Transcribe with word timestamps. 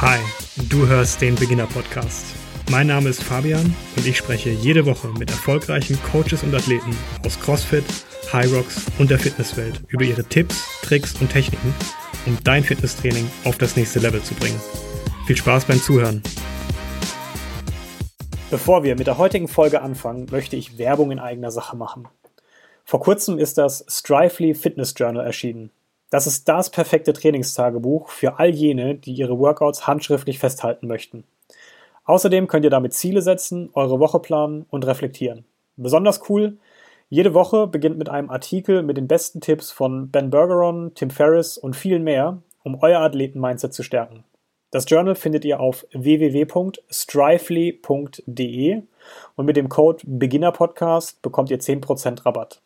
Hi, 0.00 0.20
du 0.68 0.86
hörst 0.86 1.20
den 1.22 1.34
Beginner 1.34 1.66
Podcast. 1.66 2.26
Mein 2.70 2.86
Name 2.86 3.08
ist 3.08 3.20
Fabian 3.20 3.74
und 3.96 4.06
ich 4.06 4.16
spreche 4.16 4.50
jede 4.50 4.86
Woche 4.86 5.08
mit 5.18 5.28
erfolgreichen 5.28 5.98
Coaches 6.04 6.44
und 6.44 6.54
Athleten 6.54 6.96
aus 7.26 7.40
CrossFit, 7.40 7.82
High 8.32 8.52
Rocks 8.54 8.86
und 9.00 9.10
der 9.10 9.18
Fitnesswelt 9.18 9.82
über 9.88 10.04
ihre 10.04 10.22
Tipps, 10.22 10.80
Tricks 10.82 11.20
und 11.20 11.32
Techniken, 11.32 11.74
um 12.26 12.38
dein 12.44 12.62
Fitnesstraining 12.62 13.28
auf 13.42 13.58
das 13.58 13.74
nächste 13.74 13.98
Level 13.98 14.22
zu 14.22 14.34
bringen. 14.34 14.60
Viel 15.26 15.36
Spaß 15.36 15.64
beim 15.64 15.82
Zuhören. 15.82 16.22
Bevor 18.52 18.84
wir 18.84 18.94
mit 18.94 19.08
der 19.08 19.18
heutigen 19.18 19.48
Folge 19.48 19.82
anfangen, 19.82 20.28
möchte 20.30 20.54
ich 20.54 20.78
Werbung 20.78 21.10
in 21.10 21.18
eigener 21.18 21.50
Sache 21.50 21.76
machen. 21.76 22.06
Vor 22.84 23.00
kurzem 23.00 23.36
ist 23.36 23.58
das 23.58 23.84
Strively 23.88 24.54
Fitness 24.54 24.94
Journal 24.96 25.26
erschienen. 25.26 25.72
Das 26.10 26.26
ist 26.26 26.48
das 26.48 26.70
perfekte 26.70 27.12
Trainingstagebuch 27.12 28.08
für 28.08 28.38
all 28.38 28.48
jene, 28.50 28.94
die 28.94 29.12
ihre 29.12 29.38
Workouts 29.38 29.86
handschriftlich 29.86 30.38
festhalten 30.38 30.86
möchten. 30.86 31.24
Außerdem 32.04 32.46
könnt 32.46 32.64
ihr 32.64 32.70
damit 32.70 32.94
Ziele 32.94 33.20
setzen, 33.20 33.68
eure 33.74 34.00
Woche 34.00 34.18
planen 34.18 34.64
und 34.70 34.86
reflektieren. 34.86 35.44
Besonders 35.76 36.30
cool, 36.30 36.56
jede 37.10 37.34
Woche 37.34 37.66
beginnt 37.66 37.98
mit 37.98 38.08
einem 38.08 38.30
Artikel 38.30 38.82
mit 38.82 38.96
den 38.96 39.08
besten 39.08 39.42
Tipps 39.42 39.70
von 39.70 40.10
Ben 40.10 40.30
Bergeron, 40.30 40.92
Tim 40.94 41.10
Ferriss 41.10 41.58
und 41.58 41.76
vielen 41.76 42.04
mehr, 42.04 42.38
um 42.64 42.78
euer 42.80 43.00
Athleten-Mindset 43.00 43.74
zu 43.74 43.82
stärken. 43.82 44.24
Das 44.70 44.84
Journal 44.88 45.14
findet 45.14 45.46
ihr 45.46 45.60
auf 45.60 45.86
www.strively.de 45.92 48.82
und 49.36 49.46
mit 49.46 49.56
dem 49.56 49.70
Code 49.70 50.02
BeginnerPodcast 50.06 51.22
bekommt 51.22 51.50
ihr 51.50 51.58
10% 51.58 52.26
Rabatt. 52.26 52.60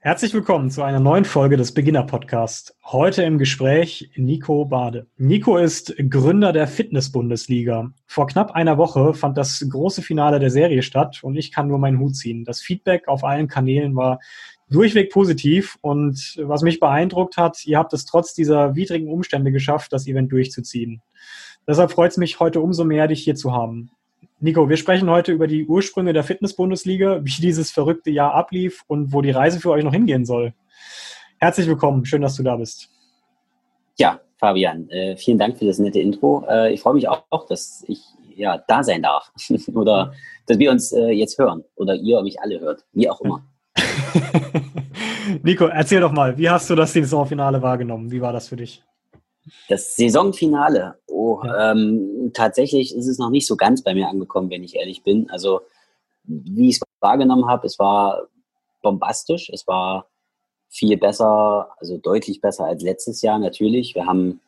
Herzlich 0.00 0.32
willkommen 0.32 0.70
zu 0.70 0.84
einer 0.84 1.00
neuen 1.00 1.24
Folge 1.24 1.56
des 1.56 1.74
Beginner 1.74 2.04
Podcast. 2.04 2.76
Heute 2.84 3.24
im 3.24 3.36
Gespräch 3.36 4.12
Nico 4.14 4.64
Bade. 4.64 5.08
Nico 5.16 5.56
ist 5.56 5.92
Gründer 6.08 6.52
der 6.52 6.68
Fitness-Bundesliga. 6.68 7.90
Vor 8.06 8.28
knapp 8.28 8.52
einer 8.52 8.78
Woche 8.78 9.12
fand 9.12 9.36
das 9.36 9.66
große 9.68 10.02
Finale 10.02 10.38
der 10.38 10.50
Serie 10.50 10.82
statt 10.82 11.18
und 11.22 11.34
ich 11.34 11.50
kann 11.50 11.66
nur 11.66 11.78
meinen 11.78 11.98
Hut 11.98 12.14
ziehen. 12.14 12.44
Das 12.44 12.60
Feedback 12.60 13.08
auf 13.08 13.24
allen 13.24 13.48
Kanälen 13.48 13.96
war 13.96 14.20
durchweg 14.70 15.10
positiv 15.10 15.78
und 15.80 16.36
was 16.44 16.62
mich 16.62 16.78
beeindruckt 16.78 17.36
hat, 17.36 17.66
ihr 17.66 17.76
habt 17.76 17.92
es 17.92 18.04
trotz 18.04 18.34
dieser 18.34 18.76
widrigen 18.76 19.08
Umstände 19.08 19.50
geschafft, 19.50 19.92
das 19.92 20.06
Event 20.06 20.30
durchzuziehen. 20.30 21.02
Deshalb 21.66 21.90
freut 21.90 22.12
es 22.12 22.18
mich 22.18 22.38
heute 22.38 22.60
umso 22.60 22.84
mehr, 22.84 23.08
dich 23.08 23.24
hier 23.24 23.34
zu 23.34 23.52
haben. 23.52 23.90
Nico, 24.40 24.68
wir 24.68 24.76
sprechen 24.76 25.10
heute 25.10 25.32
über 25.32 25.48
die 25.48 25.66
Ursprünge 25.66 26.12
der 26.12 26.22
Fitness-Bundesliga, 26.22 27.24
wie 27.24 27.40
dieses 27.40 27.72
verrückte 27.72 28.10
Jahr 28.10 28.34
ablief 28.34 28.84
und 28.86 29.12
wo 29.12 29.20
die 29.20 29.32
Reise 29.32 29.58
für 29.58 29.70
euch 29.70 29.82
noch 29.82 29.92
hingehen 29.92 30.24
soll. 30.24 30.54
Herzlich 31.38 31.66
willkommen, 31.66 32.04
schön, 32.04 32.22
dass 32.22 32.36
du 32.36 32.44
da 32.44 32.54
bist. 32.54 32.88
Ja, 33.98 34.20
Fabian, 34.36 34.88
äh, 34.90 35.16
vielen 35.16 35.38
Dank 35.38 35.58
für 35.58 35.66
das 35.66 35.80
nette 35.80 35.98
Intro. 35.98 36.44
Äh, 36.48 36.72
ich 36.72 36.80
freue 36.80 36.94
mich 36.94 37.08
auch, 37.08 37.46
dass 37.48 37.84
ich 37.88 38.00
ja 38.36 38.62
da 38.68 38.84
sein 38.84 39.02
darf 39.02 39.32
oder 39.74 40.12
dass 40.46 40.58
wir 40.60 40.70
uns 40.70 40.92
äh, 40.92 41.10
jetzt 41.10 41.36
hören 41.36 41.64
oder 41.74 41.96
ihr 41.96 42.22
mich 42.22 42.40
alle 42.40 42.60
hört, 42.60 42.84
wie 42.92 43.10
auch 43.10 43.20
immer. 43.20 43.44
Nico, 45.42 45.66
erzähl 45.66 46.00
doch 46.00 46.12
mal, 46.12 46.38
wie 46.38 46.48
hast 46.48 46.70
du 46.70 46.76
das 46.76 46.92
Saisonfinale 46.92 47.60
wahrgenommen? 47.60 48.12
Wie 48.12 48.20
war 48.20 48.32
das 48.32 48.48
für 48.48 48.56
dich? 48.56 48.84
Das 49.68 49.96
Saisonfinale, 49.96 50.98
oh, 51.06 51.40
ja. 51.44 51.72
ähm, 51.72 52.30
tatsächlich 52.34 52.94
ist 52.94 53.06
es 53.06 53.18
noch 53.18 53.30
nicht 53.30 53.46
so 53.46 53.56
ganz 53.56 53.82
bei 53.82 53.94
mir 53.94 54.08
angekommen, 54.08 54.50
wenn 54.50 54.64
ich 54.64 54.76
ehrlich 54.76 55.02
bin. 55.02 55.30
Also, 55.30 55.60
wie 56.24 56.68
ich 56.68 56.76
es 56.76 56.82
wahrgenommen 57.00 57.46
habe, 57.46 57.66
es 57.66 57.78
war 57.78 58.28
bombastisch, 58.82 59.50
es 59.50 59.66
war 59.66 60.06
viel 60.68 60.96
besser, 60.96 61.70
also 61.78 61.96
deutlich 61.96 62.40
besser 62.40 62.66
als 62.66 62.82
letztes 62.82 63.22
Jahr 63.22 63.38
natürlich. 63.38 63.94
Wir 63.94 64.06
haben 64.06 64.40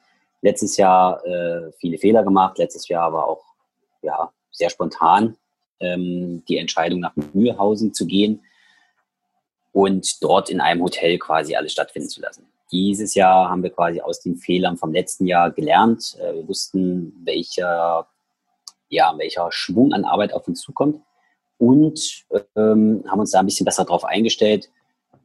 letztes 0.43 0.77
Jahr 0.77 1.25
äh, 1.25 1.73
viele 1.79 1.99
Fehler 1.99 2.23
gemacht, 2.23 2.59
letztes 2.59 2.89
Jahr 2.89 3.13
war 3.13 3.27
auch 3.27 3.45
ja, 4.03 4.31
sehr 4.51 4.71
spontan 4.71 5.37
ähm, 5.81 6.45
die 6.47 6.59
Entscheidung 6.59 7.01
nach 7.01 7.15
Mühlhausen 7.33 7.93
zu 7.93 8.07
gehen 8.07 8.43
und 9.73 10.23
dort 10.23 10.51
in 10.51 10.61
einem 10.61 10.83
Hotel 10.83 11.19
quasi 11.19 11.57
alles 11.57 11.73
stattfinden 11.73 12.09
zu 12.09 12.21
lassen. 12.21 12.47
Dieses 12.73 13.15
Jahr 13.15 13.51
haben 13.51 13.63
wir 13.63 13.71
quasi 13.71 14.01
aus 14.01 14.21
den 14.21 14.37
Fehlern 14.37 14.77
vom 14.77 14.93
letzten 14.93 15.27
Jahr 15.27 15.51
gelernt. 15.51 16.17
Äh, 16.21 16.35
wir 16.35 16.49
wussten, 16.49 17.13
welcher, 17.25 18.07
ja, 18.89 19.15
welcher 19.17 19.51
Schwung 19.51 19.93
an 19.93 20.05
Arbeit 20.05 20.33
auf 20.33 20.47
uns 20.47 20.61
zukommt 20.61 21.01
und 21.59 22.25
ähm, 22.57 23.05
haben 23.07 23.21
uns 23.21 23.33
da 23.33 23.41
ein 23.41 23.47
bisschen 23.47 23.67
besser 23.67 23.85
drauf 23.85 24.05
eingestellt. 24.05 24.71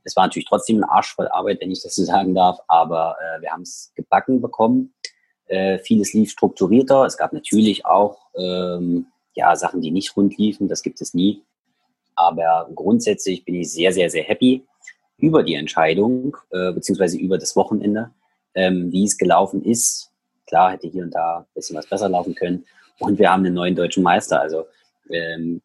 Es 0.03 0.15
war 0.15 0.25
natürlich 0.25 0.47
trotzdem 0.47 0.77
ein 0.77 0.83
Arsch 0.83 1.15
voll 1.15 1.27
Arbeit, 1.29 1.61
wenn 1.61 1.71
ich 1.71 1.81
das 1.81 1.95
so 1.95 2.03
sagen 2.03 2.35
darf, 2.35 2.59
aber 2.67 3.15
äh, 3.19 3.41
wir 3.41 3.51
haben 3.51 3.61
es 3.61 3.91
gebacken 3.95 4.41
bekommen. 4.41 4.93
Äh, 5.47 5.79
vieles 5.79 6.13
lief 6.13 6.31
strukturierter. 6.31 7.05
Es 7.05 7.17
gab 7.17 7.33
natürlich 7.33 7.85
auch 7.85 8.17
ähm, 8.35 9.07
ja, 9.33 9.55
Sachen, 9.55 9.81
die 9.81 9.91
nicht 9.91 10.15
rund 10.17 10.37
liefen, 10.37 10.67
das 10.67 10.83
gibt 10.83 11.01
es 11.01 11.13
nie. 11.13 11.43
Aber 12.15 12.69
grundsätzlich 12.73 13.45
bin 13.45 13.55
ich 13.55 13.71
sehr, 13.71 13.91
sehr, 13.91 14.09
sehr 14.09 14.23
happy 14.23 14.65
über 15.17 15.43
die 15.43 15.55
Entscheidung, 15.55 16.37
äh, 16.51 16.71
beziehungsweise 16.71 17.17
über 17.17 17.37
das 17.37 17.55
Wochenende, 17.55 18.11
ähm, 18.53 18.91
wie 18.91 19.05
es 19.05 19.17
gelaufen 19.17 19.63
ist. 19.63 20.11
Klar, 20.47 20.71
hätte 20.71 20.87
hier 20.87 21.03
und 21.03 21.11
da 21.11 21.39
ein 21.39 21.45
bisschen 21.53 21.75
was 21.75 21.87
besser 21.87 22.09
laufen 22.09 22.35
können. 22.35 22.65
Und 22.99 23.19
wir 23.19 23.31
haben 23.31 23.45
einen 23.45 23.55
neuen 23.55 23.75
deutschen 23.75 24.03
Meister, 24.03 24.41
also 24.41 24.65
ähm, 25.09 25.61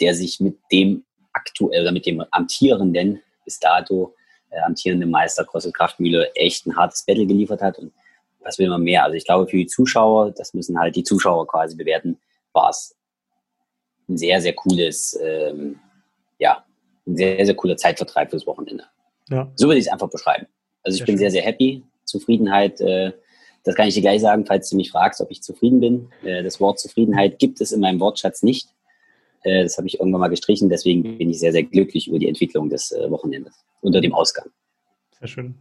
der 0.00 0.14
sich 0.14 0.40
mit 0.40 0.58
dem 0.70 1.04
aktuell 1.32 1.82
oder 1.82 1.92
mit 1.92 2.06
dem 2.06 2.24
amtierenden, 2.30 3.20
bis 3.44 3.58
dato 3.58 4.14
äh, 4.50 4.60
amtierenden 4.60 5.10
Meister 5.10 5.44
CrossFit 5.44 5.74
Kraftmühle 5.74 6.34
echt 6.34 6.66
ein 6.66 6.76
hartes 6.76 7.04
Battle 7.04 7.26
geliefert 7.26 7.62
hat. 7.62 7.78
Und 7.78 7.92
was 8.40 8.58
will 8.58 8.68
man 8.68 8.82
mehr? 8.82 9.04
Also 9.04 9.16
ich 9.16 9.24
glaube, 9.24 9.48
für 9.48 9.56
die 9.56 9.66
Zuschauer, 9.66 10.32
das 10.32 10.54
müssen 10.54 10.78
halt 10.78 10.96
die 10.96 11.04
Zuschauer 11.04 11.46
quasi 11.46 11.76
bewerten, 11.76 12.18
war 12.52 12.70
es 12.70 12.94
ein 14.08 14.18
sehr, 14.18 14.40
sehr 14.40 14.52
cooles, 14.52 15.18
ähm, 15.22 15.78
ein 17.06 17.16
sehr, 17.16 17.44
sehr 17.44 17.54
cooler 17.54 17.76
Zeitvertreib 17.76 18.30
fürs 18.30 18.46
Wochenende. 18.46 18.84
Ja. 19.28 19.50
So 19.54 19.66
würde 19.66 19.78
ich 19.78 19.86
es 19.86 19.92
einfach 19.92 20.10
beschreiben. 20.10 20.46
Also 20.82 20.96
ich 20.96 21.00
sehr 21.00 21.06
bin 21.06 21.14
schön. 21.14 21.18
sehr, 21.18 21.30
sehr 21.30 21.42
happy. 21.42 21.82
Zufriedenheit, 22.04 22.80
äh, 22.80 23.12
das 23.64 23.74
kann 23.74 23.88
ich 23.88 23.94
dir 23.94 24.00
gleich 24.00 24.20
sagen, 24.20 24.44
falls 24.44 24.68
du 24.70 24.76
mich 24.76 24.90
fragst, 24.90 25.20
ob 25.20 25.30
ich 25.30 25.42
zufrieden 25.42 25.80
bin. 25.80 26.08
Äh, 26.24 26.42
das 26.42 26.60
Wort 26.60 26.80
Zufriedenheit 26.80 27.38
gibt 27.38 27.60
es 27.60 27.72
in 27.72 27.80
meinem 27.80 28.00
Wortschatz 28.00 28.42
nicht. 28.42 28.68
Äh, 29.42 29.62
das 29.62 29.78
habe 29.78 29.86
ich 29.86 29.98
irgendwann 30.00 30.20
mal 30.20 30.28
gestrichen. 30.28 30.68
Deswegen 30.68 31.18
bin 31.18 31.30
ich 31.30 31.38
sehr, 31.38 31.52
sehr 31.52 31.62
glücklich 31.62 32.08
über 32.08 32.18
die 32.18 32.28
Entwicklung 32.28 32.68
des 32.68 32.92
äh, 32.92 33.10
Wochenendes 33.10 33.54
unter 33.80 34.00
dem 34.00 34.14
Ausgang. 34.14 34.46
Sehr 35.18 35.28
schön. 35.28 35.54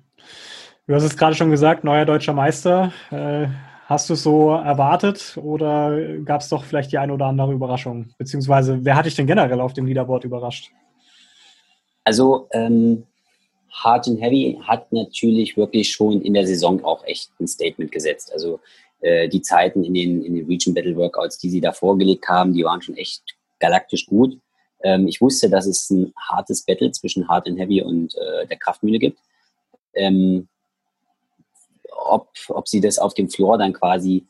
Du 0.87 0.95
hast 0.95 1.03
es 1.03 1.15
gerade 1.15 1.35
schon 1.35 1.51
gesagt, 1.51 1.83
neuer 1.83 2.05
deutscher 2.05 2.33
Meister. 2.33 2.91
Äh, 3.11 3.47
hast 3.85 4.09
du 4.09 4.13
es 4.13 4.23
so 4.23 4.51
erwartet 4.51 5.37
oder 5.41 6.17
gab 6.25 6.41
es 6.41 6.49
doch 6.49 6.63
vielleicht 6.63 6.91
die 6.91 6.97
eine 6.97 7.13
oder 7.13 7.25
andere 7.25 7.53
Überraschung? 7.53 8.09
Beziehungsweise, 8.17 8.83
wer 8.83 8.95
hat 8.95 9.05
dich 9.05 9.15
denn 9.15 9.27
generell 9.27 9.61
auf 9.61 9.73
dem 9.73 9.85
Leaderboard 9.85 10.23
überrascht? 10.23 10.71
Also 12.03 12.47
ähm, 12.51 13.05
Hard 13.71 14.07
and 14.07 14.21
Heavy 14.21 14.59
hat 14.63 14.91
natürlich 14.91 15.55
wirklich 15.55 15.91
schon 15.91 16.21
in 16.21 16.33
der 16.33 16.45
Saison 16.45 16.83
auch 16.83 17.05
echt 17.05 17.31
ein 17.39 17.47
Statement 17.47 17.91
gesetzt. 17.91 18.31
Also 18.33 18.59
äh, 19.01 19.29
die 19.29 19.41
Zeiten 19.41 19.83
in 19.83 19.93
den, 19.93 20.23
in 20.23 20.35
den 20.35 20.45
Region 20.45 20.73
Battle 20.73 20.95
Workouts, 20.95 21.37
die 21.37 21.49
sie 21.49 21.61
da 21.61 21.71
vorgelegt 21.71 22.27
haben, 22.27 22.53
die 22.53 22.63
waren 22.63 22.81
schon 22.81 22.97
echt 22.97 23.23
galaktisch 23.59 24.05
gut. 24.07 24.37
Ähm, 24.83 25.07
ich 25.07 25.21
wusste, 25.21 25.49
dass 25.49 25.65
es 25.65 25.89
ein 25.89 26.13
hartes 26.17 26.63
Battle 26.63 26.91
zwischen 26.91 27.27
Hard 27.27 27.47
and 27.47 27.59
Heavy 27.59 27.81
und 27.81 28.15
äh, 28.15 28.47
der 28.47 28.57
Kraftmühle 28.57 28.99
gibt. 28.99 29.19
Ähm, 29.93 30.47
ob, 31.91 32.29
ob 32.49 32.67
sie 32.67 32.81
das 32.81 32.97
auf 32.97 33.13
dem 33.13 33.29
Floor 33.29 33.57
dann 33.57 33.73
quasi 33.73 34.25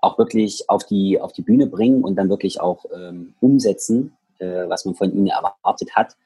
auch 0.00 0.18
wirklich 0.18 0.68
auf 0.68 0.84
die, 0.84 1.20
auf 1.20 1.32
die 1.32 1.42
Bühne 1.42 1.66
bringen 1.66 2.02
und 2.04 2.16
dann 2.16 2.28
wirklich 2.28 2.60
auch 2.60 2.84
ähm, 2.94 3.34
umsetzen, 3.40 4.16
äh, 4.38 4.68
was 4.68 4.84
man 4.84 4.94
von 4.94 5.12
ihnen 5.12 5.26
erwartet 5.26 5.96
hat, 5.96 6.16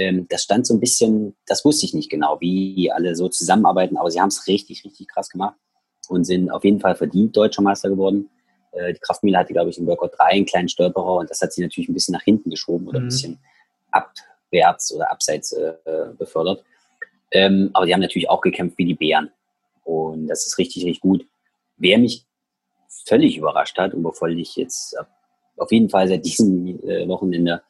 ähm, 0.00 0.26
das 0.30 0.44
stand 0.44 0.66
so 0.66 0.74
ein 0.74 0.80
bisschen, 0.80 1.36
das 1.46 1.64
wusste 1.64 1.84
ich 1.84 1.92
nicht 1.92 2.10
genau, 2.10 2.40
wie 2.40 2.90
alle 2.90 3.14
so 3.14 3.28
zusammenarbeiten, 3.28 3.98
aber 3.98 4.10
sie 4.10 4.20
haben 4.20 4.28
es 4.28 4.46
richtig, 4.46 4.82
richtig 4.84 5.08
krass 5.08 5.28
gemacht 5.28 5.56
und 6.08 6.24
sind 6.24 6.50
auf 6.50 6.64
jeden 6.64 6.80
Fall 6.80 6.96
verdient 6.96 7.36
deutscher 7.36 7.60
Meister 7.60 7.90
geworden. 7.90 8.30
Äh, 8.72 8.94
die 8.94 9.00
Kraftmühle 9.00 9.36
hatte, 9.36 9.52
glaube 9.52 9.68
ich, 9.68 9.78
im 9.78 9.86
Workout 9.86 10.18
3 10.18 10.24
einen 10.24 10.46
kleinen 10.46 10.68
Stolperer 10.68 11.16
und 11.16 11.28
das 11.28 11.42
hat 11.42 11.52
sie 11.52 11.60
natürlich 11.60 11.90
ein 11.90 11.94
bisschen 11.94 12.12
nach 12.14 12.22
hinten 12.22 12.48
geschoben 12.48 12.88
oder 12.88 12.98
mhm. 12.98 13.06
ein 13.06 13.08
bisschen 13.08 13.38
abwärts 13.90 14.94
oder 14.94 15.10
abseits 15.10 15.52
äh, 15.52 15.74
befördert. 16.16 16.64
Ähm, 17.30 17.70
aber 17.74 17.84
die 17.84 17.92
haben 17.92 18.00
natürlich 18.00 18.30
auch 18.30 18.40
gekämpft 18.40 18.78
wie 18.78 18.86
die 18.86 18.94
Bären. 18.94 19.30
Und 19.84 20.28
das 20.28 20.46
ist 20.46 20.56
richtig, 20.56 20.84
richtig 20.84 21.00
gut. 21.00 21.26
Wer 21.76 21.98
mich 21.98 22.24
völlig 23.06 23.36
überrascht 23.36 23.76
hat 23.78 23.92
und 23.92 24.02
wovon 24.02 24.36
ich 24.38 24.56
jetzt 24.56 24.96
auf 25.56 25.70
jeden 25.70 25.90
Fall 25.90 26.08
seit 26.08 26.24
diesem 26.24 26.66
äh, 26.88 27.06
Wochenende 27.06 27.62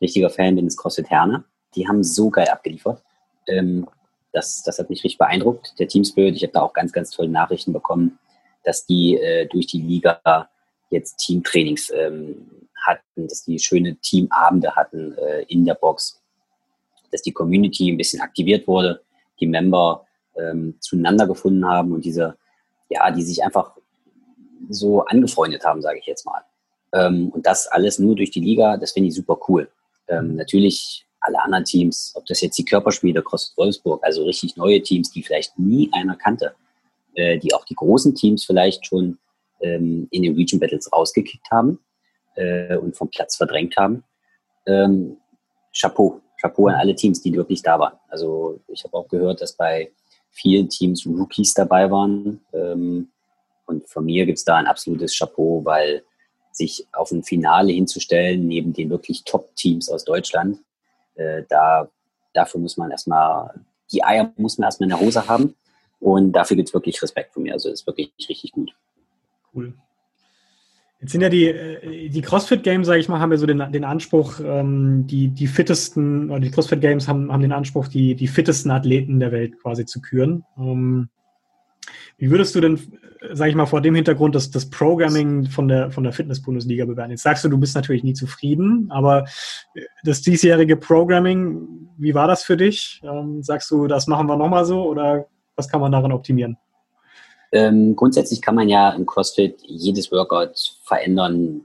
richtiger 0.00 0.30
Fan 0.30 0.56
bin, 0.56 0.66
ist 0.66 0.76
CrossFit 0.76 1.08
Herne 1.08 1.44
die 1.74 1.88
haben 1.88 2.02
so 2.02 2.30
geil 2.30 2.48
abgeliefert. 2.48 3.02
Ähm, 3.46 3.86
das, 4.32 4.62
das 4.62 4.78
hat 4.78 4.90
mich 4.90 5.02
richtig 5.02 5.18
beeindruckt. 5.18 5.74
Der 5.78 5.88
Team 5.88 6.04
Spirit, 6.04 6.36
ich 6.36 6.42
habe 6.42 6.52
da 6.52 6.62
auch 6.62 6.72
ganz, 6.72 6.92
ganz 6.92 7.10
tolle 7.10 7.28
Nachrichten 7.28 7.72
bekommen, 7.72 8.18
dass 8.64 8.86
die 8.86 9.16
äh, 9.16 9.46
durch 9.46 9.66
die 9.66 9.80
Liga 9.80 10.48
jetzt 10.90 11.16
Teamtrainings 11.18 11.90
ähm, 11.90 12.46
hatten, 12.84 13.28
dass 13.28 13.44
die 13.44 13.58
schöne 13.58 13.96
Teamabende 13.96 14.74
hatten 14.76 15.16
äh, 15.18 15.42
in 15.48 15.64
der 15.64 15.74
Box, 15.74 16.20
dass 17.10 17.22
die 17.22 17.32
Community 17.32 17.90
ein 17.90 17.96
bisschen 17.96 18.20
aktiviert 18.20 18.66
wurde, 18.66 19.00
die 19.40 19.46
Member 19.46 20.06
ähm, 20.36 20.76
zueinander 20.80 21.26
gefunden 21.26 21.66
haben 21.66 21.92
und 21.92 22.04
diese, 22.04 22.36
ja, 22.88 23.10
die 23.10 23.22
sich 23.22 23.42
einfach 23.42 23.76
so 24.68 25.04
angefreundet 25.04 25.64
haben, 25.64 25.82
sage 25.82 25.98
ich 25.98 26.06
jetzt 26.06 26.26
mal. 26.26 26.42
Ähm, 26.92 27.30
und 27.30 27.46
das 27.46 27.66
alles 27.66 27.98
nur 27.98 28.16
durch 28.16 28.30
die 28.30 28.40
Liga, 28.40 28.76
das 28.76 28.92
finde 28.92 29.08
ich 29.08 29.14
super 29.14 29.38
cool. 29.48 29.70
Ähm, 30.08 30.36
natürlich 30.36 31.05
alle 31.20 31.42
anderen 31.42 31.64
Teams, 31.64 32.12
ob 32.14 32.26
das 32.26 32.40
jetzt 32.40 32.58
die 32.58 32.64
Körperspiele 32.64 33.22
CrossFit 33.22 33.56
Wolfsburg, 33.56 34.04
also 34.04 34.24
richtig 34.24 34.56
neue 34.56 34.82
Teams, 34.82 35.10
die 35.10 35.22
vielleicht 35.22 35.58
nie 35.58 35.90
einer 35.92 36.16
kannte, 36.16 36.54
äh, 37.14 37.38
die 37.38 37.54
auch 37.54 37.64
die 37.64 37.74
großen 37.74 38.14
Teams 38.14 38.44
vielleicht 38.44 38.86
schon 38.86 39.18
ähm, 39.60 40.08
in 40.10 40.22
den 40.22 40.34
Region 40.34 40.60
Battles 40.60 40.92
rausgekickt 40.92 41.50
haben 41.50 41.78
äh, 42.36 42.76
und 42.76 42.96
vom 42.96 43.08
Platz 43.08 43.36
verdrängt 43.36 43.76
haben. 43.76 44.04
Ähm, 44.66 45.16
Chapeau, 45.72 46.20
Chapeau 46.40 46.68
an 46.68 46.76
alle 46.76 46.94
Teams, 46.94 47.22
die 47.22 47.34
wirklich 47.34 47.62
da 47.62 47.78
waren. 47.78 47.94
Also 48.08 48.60
ich 48.68 48.84
habe 48.84 48.96
auch 48.96 49.08
gehört, 49.08 49.40
dass 49.40 49.54
bei 49.54 49.90
vielen 50.30 50.68
Teams 50.68 51.06
Rookies 51.06 51.54
dabei 51.54 51.90
waren. 51.90 52.40
Ähm, 52.52 53.08
und 53.66 53.88
von 53.88 54.04
mir 54.04 54.26
gibt 54.26 54.38
es 54.38 54.44
da 54.44 54.56
ein 54.56 54.66
absolutes 54.66 55.16
Chapeau, 55.18 55.64
weil 55.64 56.02
sich 56.52 56.86
auf 56.92 57.10
ein 57.10 57.22
Finale 57.22 57.72
hinzustellen, 57.72 58.46
neben 58.46 58.72
den 58.72 58.90
wirklich 58.90 59.24
Top-Teams 59.24 59.90
aus 59.90 60.04
Deutschland, 60.04 60.58
äh, 61.16 61.42
da, 61.48 61.88
dafür 62.32 62.60
muss 62.60 62.76
man 62.76 62.90
erstmal, 62.90 63.50
die 63.92 64.04
Eier 64.04 64.32
muss 64.36 64.58
man 64.58 64.66
erstmal 64.66 64.90
in 64.90 64.96
der 64.96 65.00
Hose 65.00 65.26
haben. 65.26 65.54
Und 65.98 66.32
dafür 66.32 66.56
gibt 66.56 66.68
es 66.68 66.74
wirklich 66.74 67.02
Respekt 67.02 67.32
von 67.32 67.42
mir. 67.42 67.54
Also 67.54 67.70
ist 67.70 67.86
wirklich 67.86 68.12
richtig 68.28 68.52
gut. 68.52 68.74
Cool. 69.54 69.74
Jetzt 71.00 71.12
sind 71.12 71.20
ja 71.20 71.28
die, 71.28 71.46
äh, 71.46 72.08
die 72.08 72.22
CrossFit 72.22 72.62
Games, 72.62 72.86
sage 72.86 73.00
ich 73.00 73.08
mal, 73.08 73.20
haben 73.20 73.30
ja 73.30 73.38
so 73.38 73.46
den, 73.46 73.70
den 73.70 73.84
Anspruch, 73.84 74.40
ähm, 74.40 75.06
die, 75.06 75.28
die 75.28 75.46
fittesten, 75.46 76.30
oder 76.30 76.40
die 76.40 76.50
CrossFit 76.50 76.80
Games 76.80 77.06
haben, 77.06 77.32
haben 77.32 77.42
den 77.42 77.52
Anspruch, 77.52 77.88
die, 77.88 78.14
die 78.14 78.28
fittesten 78.28 78.70
Athleten 78.70 79.20
der 79.20 79.32
Welt 79.32 79.60
quasi 79.60 79.84
zu 79.84 80.00
küren. 80.00 80.44
Ähm, 80.58 81.08
wie 82.18 82.30
würdest 82.30 82.54
du 82.54 82.60
denn, 82.60 82.80
sage 83.32 83.50
ich 83.50 83.56
mal, 83.56 83.66
vor 83.66 83.80
dem 83.80 83.94
Hintergrund 83.94 84.34
das, 84.34 84.50
das 84.50 84.70
Programming 84.70 85.46
von 85.46 85.68
der, 85.68 85.90
von 85.90 86.04
der 86.04 86.12
Fitness-Bundesliga 86.12 86.86
bewerten? 86.86 87.10
Jetzt 87.10 87.24
sagst 87.24 87.44
du, 87.44 87.48
du 87.48 87.58
bist 87.58 87.74
natürlich 87.74 88.04
nie 88.04 88.14
zufrieden, 88.14 88.88
aber 88.90 89.24
das 90.04 90.22
diesjährige 90.22 90.76
Programming, 90.76 91.90
wie 91.98 92.14
war 92.14 92.26
das 92.26 92.42
für 92.42 92.56
dich? 92.56 93.02
Ähm, 93.04 93.42
sagst 93.42 93.70
du, 93.70 93.86
das 93.86 94.06
machen 94.06 94.26
wir 94.28 94.36
nochmal 94.36 94.64
so 94.64 94.84
oder 94.84 95.26
was 95.56 95.68
kann 95.68 95.80
man 95.80 95.92
daran 95.92 96.12
optimieren? 96.12 96.56
Ähm, 97.52 97.94
grundsätzlich 97.94 98.42
kann 98.42 98.54
man 98.54 98.68
ja 98.68 98.90
im 98.90 99.06
CrossFit 99.06 99.60
jedes 99.62 100.10
Workout 100.10 100.78
verändern, 100.84 101.62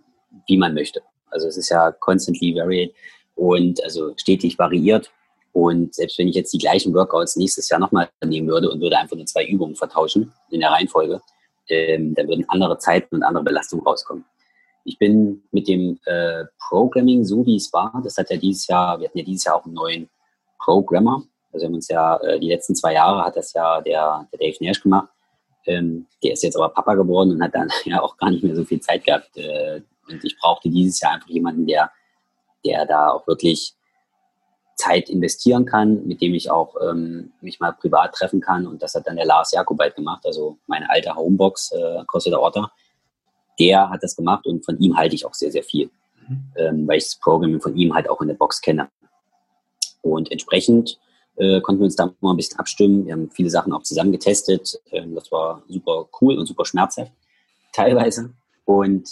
wie 0.48 0.58
man 0.58 0.74
möchte. 0.74 1.02
Also 1.30 1.48
es 1.48 1.58
ist 1.58 1.70
ja 1.70 1.92
constantly 1.92 2.56
varied 2.56 2.94
und 3.36 3.84
also 3.84 4.14
stetig 4.18 4.60
variiert. 4.60 5.12
Und 5.54 5.94
selbst 5.94 6.18
wenn 6.18 6.28
ich 6.28 6.36
jetzt 6.36 6.54
die 6.54 6.58
gleichen 6.58 6.94
Workouts 6.94 7.36
nächstes 7.36 7.70
Jahr 7.70 7.80
nochmal 7.80 8.10
nehmen 8.24 8.48
würde 8.48 8.70
und 8.70 8.82
würde 8.82 8.98
einfach 8.98 9.16
nur 9.16 9.26
zwei 9.26 9.46
Übungen 9.46 9.76
vertauschen 9.76 10.32
in 10.50 10.62
der 10.62 10.72
Reihenfolge, 10.72 11.22
ähm, 11.68 12.16
dann 12.16 12.28
würden 12.28 12.46
andere 12.48 12.78
Zeiten 12.78 13.16
und 13.16 13.24
andere 13.24 13.44
Belastungen 13.44 13.86
rauskommen. 13.86 14.26
Ich 14.84 14.98
bin 14.98 15.44
mit 15.52 15.68
dem 15.68 16.00
äh, 16.06 16.46
Programming, 16.70 17.24
so 17.24 17.46
wie 17.46 17.58
es 17.58 17.72
war, 17.72 18.02
das 18.04 18.18
hat 18.18 18.30
ja 18.32 18.38
dieses 18.38 18.68
Jahr, 18.68 19.00
wir 19.00 19.08
hatten 19.08 19.18
ja 19.18 19.24
dieses 19.24 19.44
Jahr 19.44 19.58
auch 19.58 19.66
einen 19.66 19.76
neuen 19.76 20.10
Programmer. 20.58 21.24
Also 21.52 21.64
wir 21.64 21.68
haben 21.68 21.76
uns 21.76 21.88
ja, 21.88 22.18
äh, 22.18 22.40
die 22.40 22.48
letzten 22.48 22.76
zwei 22.76 22.94
Jahre 22.94 23.24
hat 23.24 23.36
das 23.36 23.54
ja 23.54 23.82
der, 23.82 24.28
der 24.32 24.40
Dave 24.40 24.58
Nash 24.62 24.82
gemacht. 24.82 25.10
Ähm, 25.66 26.08
der 26.24 26.34
ist 26.34 26.44
jetzt 26.44 26.56
aber 26.56 26.70
Papa 26.70 26.96
geworden 26.96 27.32
und 27.32 27.44
hat 27.44 27.54
dann 27.54 27.70
ja 27.86 28.02
auch 28.02 28.18
gar 28.18 28.32
nicht 28.32 28.44
mehr 28.44 28.56
so 28.56 28.64
viel 28.64 28.80
Zeit 28.80 29.04
gehabt. 29.04 29.36
Äh, 29.38 29.82
und 30.10 30.24
ich 30.24 30.38
brauchte 30.40 30.70
dieses 30.70 31.00
Jahr 31.00 31.14
einfach 31.14 31.30
jemanden, 31.30 31.68
der, 31.68 31.92
der 32.66 32.86
da 32.86 33.10
auch 33.10 33.28
wirklich 33.28 33.76
Zeit 34.82 35.10
investieren 35.10 35.66
kann, 35.66 36.08
mit 36.08 36.22
dem 36.22 36.34
ich 36.34 36.50
auch 36.50 36.76
ähm, 36.82 37.32
mich 37.42 37.60
mal 37.60 37.72
privat 37.72 38.14
treffen 38.14 38.42
kann. 38.42 38.66
Und 38.66 38.82
das 38.82 38.96
hat 38.96 39.06
dann 39.06 39.16
der 39.16 39.26
Lars 39.26 39.52
Jakobait 39.52 39.96
gemacht, 39.96 40.26
also 40.26 40.58
meine 40.66 40.90
alte 40.90 41.16
Homebox, 41.16 41.72
äh, 41.72 42.04
CrossFit 42.08 42.34
Orta. 42.34 42.72
Der 43.60 43.90
hat 43.90 44.02
das 44.02 44.16
gemacht 44.16 44.48
und 44.48 44.66
von 44.66 44.80
ihm 44.80 44.98
halte 44.98 45.14
ich 45.14 45.26
auch 45.26 45.36
sehr, 45.36 45.52
sehr 45.52 45.64
viel, 45.64 45.92
mhm. 46.28 46.52
ähm, 46.56 46.88
weil 46.88 46.98
ich 46.98 47.06
das 47.06 47.16
Programming 47.18 47.62
von 47.62 47.76
ihm 47.76 47.94
halt 47.94 48.10
auch 48.10 48.22
in 48.22 48.28
der 48.28 48.36
Box 48.36 48.60
kenne. 48.60 48.90
Und 50.02 50.32
entsprechend 50.32 50.98
äh, 51.36 51.62
konnten 51.62 51.82
wir 51.82 51.86
uns 51.86 51.96
da 51.96 52.12
mal 52.22 52.34
ein 52.34 52.38
bisschen 52.38 52.58
abstimmen. 52.58 53.06
Wir 53.06 53.14
haben 53.14 53.30
viele 53.30 53.52
Sachen 53.52 53.74
auch 53.74 53.84
zusammen 53.84 54.12
getestet. 54.12 54.82
Ähm, 54.92 55.14
das 55.14 55.32
war 55.32 55.62
super 55.68 56.10
cool 56.20 56.40
und 56.40 56.48
super 56.48 56.66
schmerzhaft 56.66 57.12
teilweise. 57.72 58.34
Und 58.66 59.10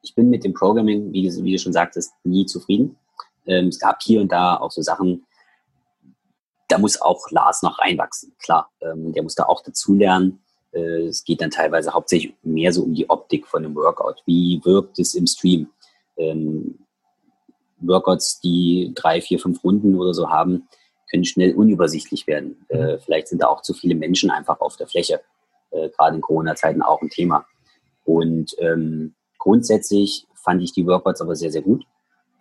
ich 0.00 0.14
bin 0.14 0.30
mit 0.30 0.44
dem 0.44 0.54
Programming, 0.54 1.12
wie, 1.12 1.30
wie 1.44 1.52
du 1.52 1.58
schon 1.58 1.74
sagtest, 1.74 2.12
nie 2.24 2.46
zufrieden. 2.46 2.96
Ähm, 3.46 3.68
es 3.68 3.78
gab 3.78 4.02
hier 4.02 4.20
und 4.20 4.32
da 4.32 4.56
auch 4.56 4.70
so 4.70 4.82
Sachen, 4.82 5.26
da 6.68 6.78
muss 6.78 7.00
auch 7.00 7.30
Lars 7.30 7.62
noch 7.62 7.78
reinwachsen, 7.78 8.34
klar. 8.42 8.70
Ähm, 8.80 9.12
der 9.12 9.22
muss 9.22 9.34
da 9.34 9.44
auch 9.44 9.62
dazulernen. 9.62 10.40
Äh, 10.72 11.06
es 11.06 11.24
geht 11.24 11.40
dann 11.40 11.50
teilweise 11.50 11.92
hauptsächlich 11.92 12.34
mehr 12.42 12.72
so 12.72 12.82
um 12.82 12.94
die 12.94 13.08
Optik 13.08 13.46
von 13.46 13.64
einem 13.64 13.74
Workout. 13.74 14.22
Wie 14.26 14.60
wirkt 14.64 14.98
es 14.98 15.14
im 15.14 15.26
Stream? 15.26 15.68
Ähm, 16.16 16.78
Workouts, 17.78 18.40
die 18.40 18.92
drei, 18.94 19.20
vier, 19.20 19.38
fünf 19.38 19.62
Runden 19.62 19.96
oder 19.96 20.14
so 20.14 20.30
haben, 20.30 20.68
können 21.10 21.24
schnell 21.24 21.54
unübersichtlich 21.54 22.26
werden. 22.26 22.66
Äh, 22.68 22.94
mhm. 22.94 23.00
vielleicht 23.00 23.28
sind 23.28 23.42
da 23.42 23.48
auch 23.48 23.62
zu 23.62 23.74
viele 23.74 23.94
Menschen 23.94 24.30
einfach 24.30 24.60
auf 24.60 24.76
der 24.76 24.86
Fläche. 24.86 25.20
Äh, 25.70 25.90
Gerade 25.90 26.16
in 26.16 26.22
Corona-Zeiten 26.22 26.82
auch 26.82 27.00
ein 27.02 27.10
Thema. 27.10 27.46
Und 28.04 28.54
ähm, 28.58 29.14
grundsätzlich 29.38 30.26
fand 30.34 30.62
ich 30.62 30.72
die 30.72 30.86
Workouts 30.86 31.20
aber 31.20 31.36
sehr, 31.36 31.50
sehr 31.50 31.62
gut. 31.62 31.84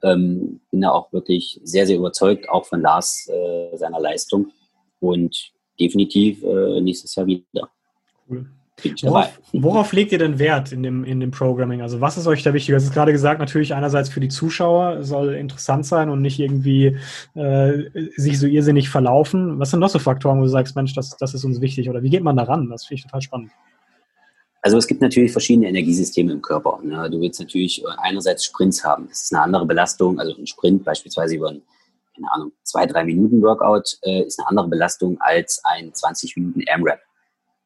Ähm, 0.05 0.61
bin 0.71 0.81
da 0.81 0.91
auch 0.91 1.11
wirklich 1.11 1.59
sehr, 1.63 1.85
sehr 1.87 1.97
überzeugt, 1.97 2.47
auch 2.49 2.65
von 2.65 2.81
Lars, 2.81 3.27
äh, 3.27 3.75
seiner 3.75 3.99
Leistung. 3.99 4.51
Und 4.99 5.51
definitiv 5.79 6.43
äh, 6.43 6.81
nächstes 6.81 7.15
Jahr 7.15 7.27
wieder. 7.27 7.69
Cool. 8.29 8.45
Worauf, 9.03 9.39
worauf, 9.53 9.93
legt 9.93 10.11
ihr 10.11 10.17
denn 10.17 10.37
Wert 10.37 10.71
in 10.71 10.83
dem, 10.83 11.03
in 11.03 11.19
dem 11.19 11.31
Programming? 11.31 11.81
Also 11.81 12.01
was 12.01 12.17
ist 12.17 12.27
euch 12.27 12.43
da 12.43 12.53
wichtig? 12.53 12.71
Du 12.71 12.75
hast 12.75 12.83
es 12.83 12.91
gerade 12.91 13.11
gesagt, 13.11 13.39
natürlich 13.39 13.73
einerseits 13.73 14.09
für 14.09 14.19
die 14.19 14.27
Zuschauer 14.27 15.03
soll 15.03 15.33
interessant 15.33 15.85
sein 15.85 16.09
und 16.09 16.21
nicht 16.21 16.39
irgendwie 16.39 16.97
äh, 17.35 17.83
sich 18.17 18.37
so 18.39 18.47
irrsinnig 18.47 18.89
verlaufen. 18.89 19.59
Was 19.59 19.71
sind 19.71 19.79
noch 19.79 19.89
so 19.89 19.99
Faktoren, 19.99 20.39
wo 20.39 20.43
du 20.43 20.49
sagst, 20.49 20.75
Mensch, 20.75 20.93
das, 20.93 21.15
das 21.17 21.33
ist 21.33 21.45
uns 21.45 21.61
wichtig? 21.61 21.89
Oder 21.89 22.03
wie 22.03 22.09
geht 22.09 22.23
man 22.23 22.35
daran? 22.35 22.69
Das 22.69 22.85
finde 22.85 22.99
ich 22.99 23.03
total 23.03 23.21
spannend. 23.21 23.51
Also 24.65 24.79
es 24.79 24.87
gibt 24.87 24.99
natürlich 24.99 25.31
verschiedene 25.31 25.69
Energiesysteme 25.69 26.31
im 26.31 26.41
Körper. 26.41 26.79
Ne? 26.81 27.07
Du 27.11 27.21
willst 27.21 27.39
natürlich 27.39 27.83
einerseits 27.97 28.45
Sprints 28.45 28.83
haben. 28.83 29.07
Das 29.07 29.21
ist 29.21 29.31
eine 29.31 29.43
andere 29.43 29.63
Belastung. 29.63 30.19
Also 30.19 30.35
ein 30.35 30.47
Sprint 30.47 30.83
beispielsweise 30.83 31.35
über 31.35 31.49
ein, 31.49 31.61
keine 32.15 32.31
Ahnung, 32.31 32.51
zwei, 32.63 32.87
drei 32.87 33.03
Minuten 33.03 33.43
Workout 33.43 33.99
äh, 34.01 34.23
ist 34.23 34.39
eine 34.39 34.47
andere 34.47 34.67
Belastung 34.67 35.21
als 35.21 35.61
ein 35.65 35.93
20 35.93 36.35
Minuten 36.37 36.63
AMRAP. 36.67 36.99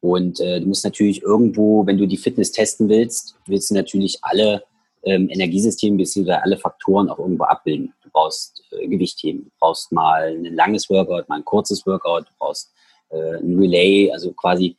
Und 0.01 0.41
äh, 0.41 0.59
du 0.59 0.67
musst 0.67 0.83
natürlich 0.83 1.21
irgendwo, 1.21 1.85
wenn 1.87 1.97
du 1.97 2.05
die 2.05 2.17
Fitness 2.17 2.51
testen 2.51 2.89
willst, 2.89 3.33
willst 3.45 3.69
du 3.69 3.75
natürlich 3.75 4.19
alle 4.21 4.65
ähm, 5.03 5.29
Energiesysteme 5.29 5.95
bzw. 5.95 6.33
alle 6.33 6.57
Faktoren 6.57 7.09
auch 7.09 7.19
irgendwo 7.19 7.45
abbilden. 7.45 7.93
Du 8.03 8.09
brauchst 8.11 8.61
äh, 8.71 8.85
Gewichtheben, 8.89 9.45
du 9.45 9.51
brauchst 9.57 9.93
mal 9.93 10.35
ein 10.35 10.53
langes 10.53 10.89
Workout, 10.89 11.29
mal 11.29 11.37
ein 11.37 11.45
kurzes 11.45 11.85
Workout, 11.85 12.25
du 12.27 12.31
brauchst 12.37 12.73
äh, 13.11 13.37
ein 13.37 13.57
Relay, 13.57 14.11
also 14.11 14.33
quasi 14.33 14.75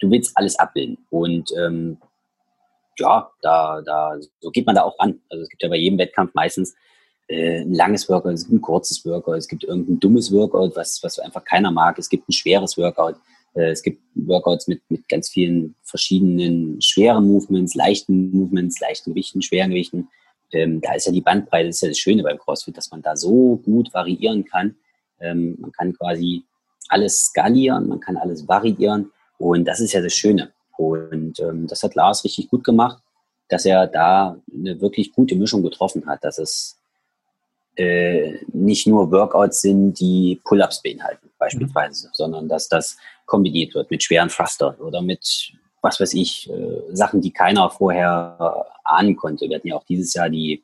du 0.00 0.10
willst 0.10 0.32
alles 0.36 0.58
abbilden. 0.58 0.98
Und 1.10 1.50
ähm, 1.58 1.98
ja, 2.98 3.30
da, 3.42 3.80
da, 3.82 4.16
so 4.40 4.50
geht 4.50 4.66
man 4.66 4.74
da 4.74 4.82
auch 4.82 4.98
ran. 4.98 5.20
Also 5.30 5.42
es 5.42 5.48
gibt 5.48 5.62
ja 5.62 5.68
bei 5.68 5.76
jedem 5.76 5.98
Wettkampf 5.98 6.34
meistens 6.34 6.74
äh, 7.28 7.60
ein 7.60 7.74
langes 7.74 8.08
Workout, 8.08 8.34
es 8.34 8.44
gibt 8.44 8.54
ein 8.54 8.60
kurzes 8.60 9.04
Workout, 9.04 9.38
es 9.38 9.48
gibt 9.48 9.64
irgendein 9.64 10.00
dummes 10.00 10.32
Workout, 10.32 10.74
was, 10.76 11.02
was 11.02 11.18
einfach 11.18 11.44
keiner 11.44 11.70
mag, 11.70 11.98
es 11.98 12.08
gibt 12.08 12.28
ein 12.28 12.32
schweres 12.32 12.76
Workout, 12.76 13.16
äh, 13.54 13.70
es 13.70 13.82
gibt 13.82 14.02
Workouts 14.14 14.66
mit, 14.66 14.82
mit 14.88 15.08
ganz 15.08 15.28
vielen 15.28 15.74
verschiedenen 15.82 16.80
schweren 16.80 17.26
Movements, 17.26 17.74
leichten 17.74 18.30
Movements, 18.30 18.80
leichten 18.80 19.10
Gewichten, 19.10 19.42
schweren 19.42 19.70
Gewichten. 19.70 20.08
Ähm, 20.52 20.80
da 20.80 20.94
ist 20.94 21.06
ja 21.06 21.12
die 21.12 21.20
Bandbreite, 21.20 21.66
das 21.66 21.76
ist 21.76 21.82
ja 21.82 21.88
das 21.88 21.98
Schöne 21.98 22.22
beim 22.22 22.38
CrossFit, 22.38 22.76
dass 22.76 22.90
man 22.90 23.02
da 23.02 23.14
so 23.16 23.56
gut 23.56 23.92
variieren 23.92 24.44
kann. 24.44 24.76
Ähm, 25.20 25.56
man 25.60 25.72
kann 25.72 25.92
quasi 25.92 26.44
alles 26.88 27.26
skalieren, 27.26 27.88
man 27.88 28.00
kann 28.00 28.16
alles 28.16 28.48
variieren 28.48 29.10
und 29.38 29.64
das 29.64 29.80
ist 29.80 29.92
ja 29.92 30.02
das 30.02 30.14
Schöne. 30.14 30.52
Und 30.76 31.40
ähm, 31.40 31.66
das 31.66 31.82
hat 31.82 31.94
Lars 31.94 32.24
richtig 32.24 32.48
gut 32.48 32.64
gemacht, 32.64 33.02
dass 33.48 33.64
er 33.64 33.86
da 33.86 34.36
eine 34.52 34.80
wirklich 34.80 35.12
gute 35.12 35.34
Mischung 35.34 35.62
getroffen 35.62 36.06
hat, 36.06 36.22
dass 36.22 36.38
es 36.38 36.78
äh, 37.76 38.38
nicht 38.52 38.86
nur 38.86 39.10
Workouts 39.10 39.60
sind, 39.60 39.98
die 40.00 40.40
Pull-ups 40.44 40.82
beinhalten, 40.82 41.30
beispielsweise, 41.38 42.08
mhm. 42.08 42.12
sondern 42.12 42.48
dass 42.48 42.68
das 42.68 42.96
kombiniert 43.26 43.74
wird 43.74 43.90
mit 43.90 44.02
schweren 44.02 44.28
Thrustern 44.28 44.74
oder 44.76 45.00
mit, 45.00 45.52
was 45.80 46.00
weiß 46.00 46.14
ich, 46.14 46.50
äh, 46.50 46.82
Sachen, 46.92 47.20
die 47.20 47.32
keiner 47.32 47.70
vorher 47.70 48.66
ahnen 48.84 49.16
konnte. 49.16 49.48
Wir 49.48 49.56
hatten 49.56 49.68
ja 49.68 49.76
auch 49.76 49.84
dieses 49.84 50.12
Jahr 50.14 50.28
die, 50.28 50.62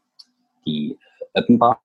die 0.66 0.98
Open 1.34 1.58
Bar 1.58 1.80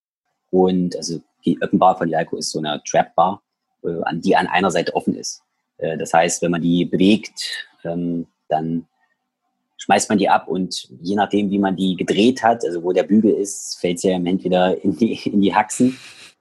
und 0.51 0.96
also 0.96 1.22
die 1.46 1.60
Open 1.62 1.79
Bar 1.79 1.98
von 1.98 2.10
Jalko 2.10 2.38
ist 2.38 2.51
so 2.51 2.60
eine 2.60 2.81
Trap 2.84 3.13
Bar, 3.15 3.41
äh, 3.84 3.89
die 4.13 4.36
an 4.36 4.48
einer 4.48 4.72
Seite 4.72 4.96
offen 4.96 5.15
ist. 5.15 5.43
Äh, 5.79 5.98
das 5.98 6.13
heißt, 6.13 6.41
wenn 6.41 6.51
man 6.51 6.62
die 6.62 6.86
bewegt, 6.86 7.67
ähm, 7.83 8.27
dann 8.48 8.86
schmeißt 9.77 10.09
man 10.09 10.17
die 10.17 10.29
ab 10.29 10.48
und 10.48 10.89
je 11.01 11.15
nachdem, 11.15 11.50
wie 11.50 11.59
man 11.59 11.75
die 11.75 11.95
gedreht 11.95 12.43
hat, 12.43 12.65
also 12.65 12.83
wo 12.83 12.91
der 12.91 13.03
Bügel 13.03 13.31
ist, 13.31 13.79
fällt 13.79 14.00
sie 14.00 14.09
ja 14.09 14.15
entweder 14.15 14.81
in 14.83 14.95
die, 14.95 15.13
in 15.25 15.41
die 15.41 15.55
Haxen 15.55 15.98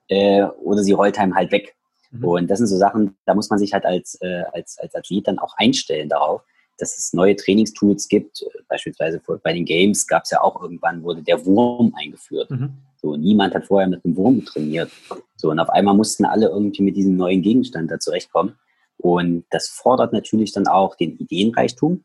äh, 0.09 0.43
oder 0.43 0.83
sie 0.83 0.91
rollt 0.91 1.17
einem 1.17 1.35
halt 1.35 1.51
weg. 1.51 1.75
Mhm. 2.11 2.25
Und 2.25 2.47
das 2.47 2.59
sind 2.59 2.67
so 2.67 2.77
Sachen, 2.77 3.15
da 3.25 3.33
muss 3.33 3.49
man 3.49 3.59
sich 3.59 3.73
halt 3.73 3.85
als, 3.85 4.17
äh, 4.21 4.43
als, 4.51 4.77
als 4.79 4.93
Athlet 4.93 5.27
dann 5.27 5.39
auch 5.39 5.55
einstellen 5.57 6.09
darauf, 6.09 6.41
dass 6.77 6.97
es 6.97 7.13
neue 7.13 7.35
Trainingstools 7.35 8.07
gibt. 8.07 8.45
Beispielsweise 8.67 9.21
bei 9.43 9.53
den 9.53 9.65
Games 9.65 10.07
gab 10.07 10.23
es 10.23 10.31
ja 10.31 10.41
auch 10.41 10.61
irgendwann, 10.61 11.03
wurde 11.03 11.21
der 11.21 11.45
Wurm 11.45 11.93
eingeführt. 11.97 12.49
Mhm. 12.49 12.73
So, 13.01 13.15
niemand 13.15 13.55
hat 13.55 13.65
vorher 13.65 13.87
mit 13.87 14.03
einem 14.03 14.15
Wurm 14.15 14.43
trainiert. 14.45 14.91
So, 15.35 15.51
und 15.51 15.59
auf 15.59 15.69
einmal 15.69 15.93
mussten 15.93 16.25
alle 16.25 16.47
irgendwie 16.47 16.83
mit 16.83 16.97
diesem 16.97 17.15
neuen 17.15 17.41
Gegenstand 17.41 17.91
da 17.91 17.99
zurechtkommen. 17.99 18.55
Und 18.99 19.45
das 19.49 19.69
fordert 19.69 20.11
natürlich 20.11 20.51
dann 20.51 20.67
auch 20.67 20.95
den 20.95 21.17
Ideenreichtum, 21.17 22.03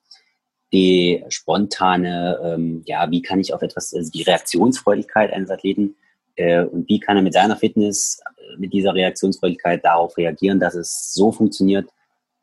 die 0.73 1.25
spontane, 1.29 2.39
ähm, 2.43 2.83
ja, 2.87 3.11
wie 3.11 3.21
kann 3.21 3.41
ich 3.41 3.53
auf 3.53 3.63
etwas, 3.63 3.93
also 3.93 4.11
die 4.11 4.23
Reaktionsfreudigkeit 4.23 5.33
eines 5.33 5.51
Athleten 5.51 5.97
äh, 6.37 6.65
und 6.65 6.89
wie 6.89 7.01
kann 7.01 7.17
er 7.17 7.23
mit 7.23 7.33
seiner 7.33 7.57
Fitness, 7.57 8.21
äh, 8.37 8.59
mit 8.59 8.73
dieser 8.73 8.95
Reaktionsfreudigkeit 8.95 9.85
darauf 9.85 10.17
reagieren, 10.17 10.61
dass 10.61 10.75
es 10.75 11.13
so 11.13 11.33
funktioniert, 11.33 11.89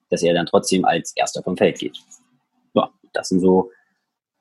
dass 0.09 0.21
er 0.21 0.33
dann 0.33 0.45
trotzdem 0.45 0.83
als 0.85 1.13
Erster 1.15 1.41
vom 1.41 1.55
Feld 1.55 1.79
geht. 1.79 1.97
Ja, 2.73 2.89
das 3.13 3.29
sind 3.29 3.39
so, 3.39 3.71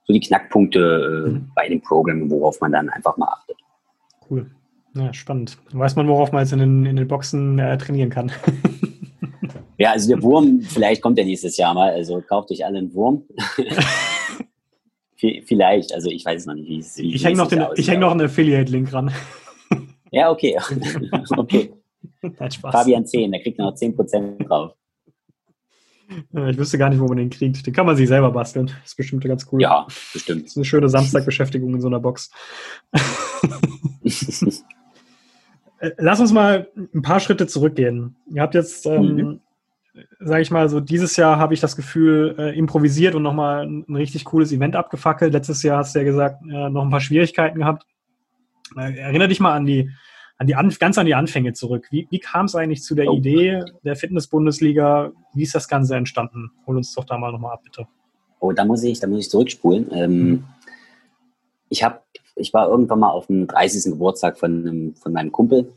so 0.07 0.13
die 0.13 0.21
Knackpunkte 0.21 1.27
äh, 1.27 1.31
mhm. 1.31 1.53
bei 1.55 1.69
dem 1.69 1.81
Programm, 1.83 2.31
worauf 2.31 2.61
man 2.61 2.73
dann 2.73 2.89
einfach 2.91 3.17
mal 3.17 3.29
achtet. 3.29 3.57
Cool. 4.29 4.51
Ja, 4.95 5.15
spannend. 5.15 5.57
Weiß 5.73 5.95
man, 5.95 6.09
worauf 6.09 6.33
man 6.33 6.43
jetzt 6.43 6.53
in 6.53 6.59
den, 6.59 6.87
in 6.87 6.97
den 6.97 7.07
Boxen 7.07 7.61
äh, 7.61 7.79
trainieren 7.79 8.11
kann. 8.11 8.33
Ja, 9.81 9.93
also 9.93 10.09
der 10.09 10.23
Wurm, 10.23 10.61
vielleicht 10.61 11.01
kommt 11.01 11.19
er 11.19 11.25
nächstes 11.25 11.57
Jahr 11.57 11.73
mal. 11.73 11.91
Also 11.91 12.21
kauft 12.21 12.51
euch 12.51 12.67
alle 12.67 12.77
einen 12.77 12.93
Wurm. 12.93 13.25
vielleicht, 15.17 15.95
also 15.95 16.11
ich 16.11 16.23
weiß 16.23 16.43
es 16.43 16.47
noch 16.47 16.53
nicht, 16.55 16.69
wie 16.69 16.81
es 16.81 16.99
wie 16.99 17.15
Ich 17.15 17.25
hänge 17.25 17.39
noch, 17.39 17.47
den, 17.47 17.65
ich 17.77 17.89
häng 17.89 17.99
noch 17.99 18.11
einen 18.11 18.21
Affiliate-Link 18.21 18.93
ran. 18.93 19.11
ja, 20.11 20.31
okay. 20.31 20.59
okay. 21.35 21.73
Fabian 22.61 23.07
10, 23.07 23.33
der 23.33 23.41
kriegt 23.41 23.59
noch 23.59 23.75
10% 23.75 24.47
drauf. 24.47 24.75
Ich 26.11 26.59
wüsste 26.59 26.77
gar 26.77 26.91
nicht, 26.91 27.01
wo 27.01 27.07
man 27.07 27.17
den 27.17 27.31
kriegt. 27.31 27.67
Den 27.67 27.73
kann 27.73 27.87
man 27.87 27.97
sich 27.97 28.09
selber 28.09 28.33
basteln. 28.33 28.67
Das 28.67 28.91
ist 28.91 28.97
bestimmt 28.99 29.25
ganz 29.25 29.47
cool. 29.51 29.63
Ja, 29.63 29.87
bestimmt. 30.13 30.43
Das 30.43 30.51
ist 30.51 30.57
eine 30.59 30.67
schöne 30.67 30.91
Samstagbeschäftigung 30.91 31.73
in 31.73 31.81
so 31.81 31.87
einer 31.87 32.01
Box. 32.01 32.31
Äh, 35.79 35.93
lass 35.97 36.21
uns 36.21 36.33
mal 36.33 36.69
ein 36.77 37.01
paar 37.01 37.21
Schritte 37.21 37.47
zurückgehen. 37.47 38.17
Ihr 38.31 38.43
habt 38.43 38.55
jetzt 38.55 38.85
ähm, 38.85 39.17
mhm 39.17 39.41
sage 40.21 40.43
ich 40.43 40.51
mal, 40.51 40.69
so 40.69 40.81
dieses 40.81 41.17
Jahr 41.17 41.39
habe 41.39 41.55
ich 41.55 41.61
das 41.61 41.77
Gefühl, 41.77 42.35
äh, 42.39 42.57
improvisiert 42.57 43.15
und 43.15 43.23
nochmal 43.23 43.67
ein, 43.67 43.85
ein 43.89 43.97
richtig 43.97 44.25
cooles 44.25 44.53
Event 44.53 44.77
abgefackelt. 44.77 45.33
Letztes 45.33 45.63
Jahr 45.63 45.79
hast 45.79 45.95
du 45.95 46.01
ja 46.01 46.05
gesagt, 46.05 46.43
äh, 46.43 46.69
noch 46.69 46.83
ein 46.83 46.91
paar 46.91 47.01
Schwierigkeiten 47.01 47.59
gehabt. 47.59 47.87
Äh, 48.77 48.97
erinnere 48.99 49.29
dich 49.29 49.41
mal 49.41 49.55
an 49.55 49.67
die, 49.67 49.91
an 50.39 50.47
die 50.47 50.55
an, 50.55 50.71
ganz 50.79 50.97
an 50.97 51.07
die 51.07 51.15
Anfänge 51.15 51.53
zurück. 51.53 51.89
Wie, 51.91 52.07
wie 52.11 52.19
kam 52.21 52.47
es 52.47 52.55
eigentlich 52.55 52.83
zu 52.83 52.95
der 52.95 53.11
oh. 53.11 53.17
Idee 53.17 53.65
der 53.85 53.97
Fitness-Bundesliga? 53.97 55.13
Wie 55.35 55.43
ist 55.43 55.55
das 55.55 55.69
Ganze 55.69 55.97
entstanden? 55.97 56.51
Hol 56.67 56.77
uns 56.77 56.95
doch 56.95 57.05
da 57.05 57.19
mal 57.19 57.33
nochmal 57.33 57.55
ab, 57.55 57.63
bitte. 57.65 57.87
Oh, 58.39 58.53
da 58.53 58.65
muss 58.65 58.83
ich, 58.83 59.01
da 59.01 59.07
muss 59.07 59.27
ich 59.27 59.31
zurückspulen. 59.31 59.89
Ähm, 59.93 60.29
mhm. 60.29 60.45
Ich 61.69 61.83
habe, 61.83 62.01
ich 62.37 62.55
war 62.55 62.69
irgendwann 62.69 63.01
mal 63.01 63.11
auf 63.11 63.27
dem 63.27 63.47
30. 63.47 63.93
Geburtstag 63.93 64.39
von, 64.39 64.67
einem, 64.67 64.95
von 64.95 65.13
meinem 65.13 65.31
Kumpel 65.31 65.73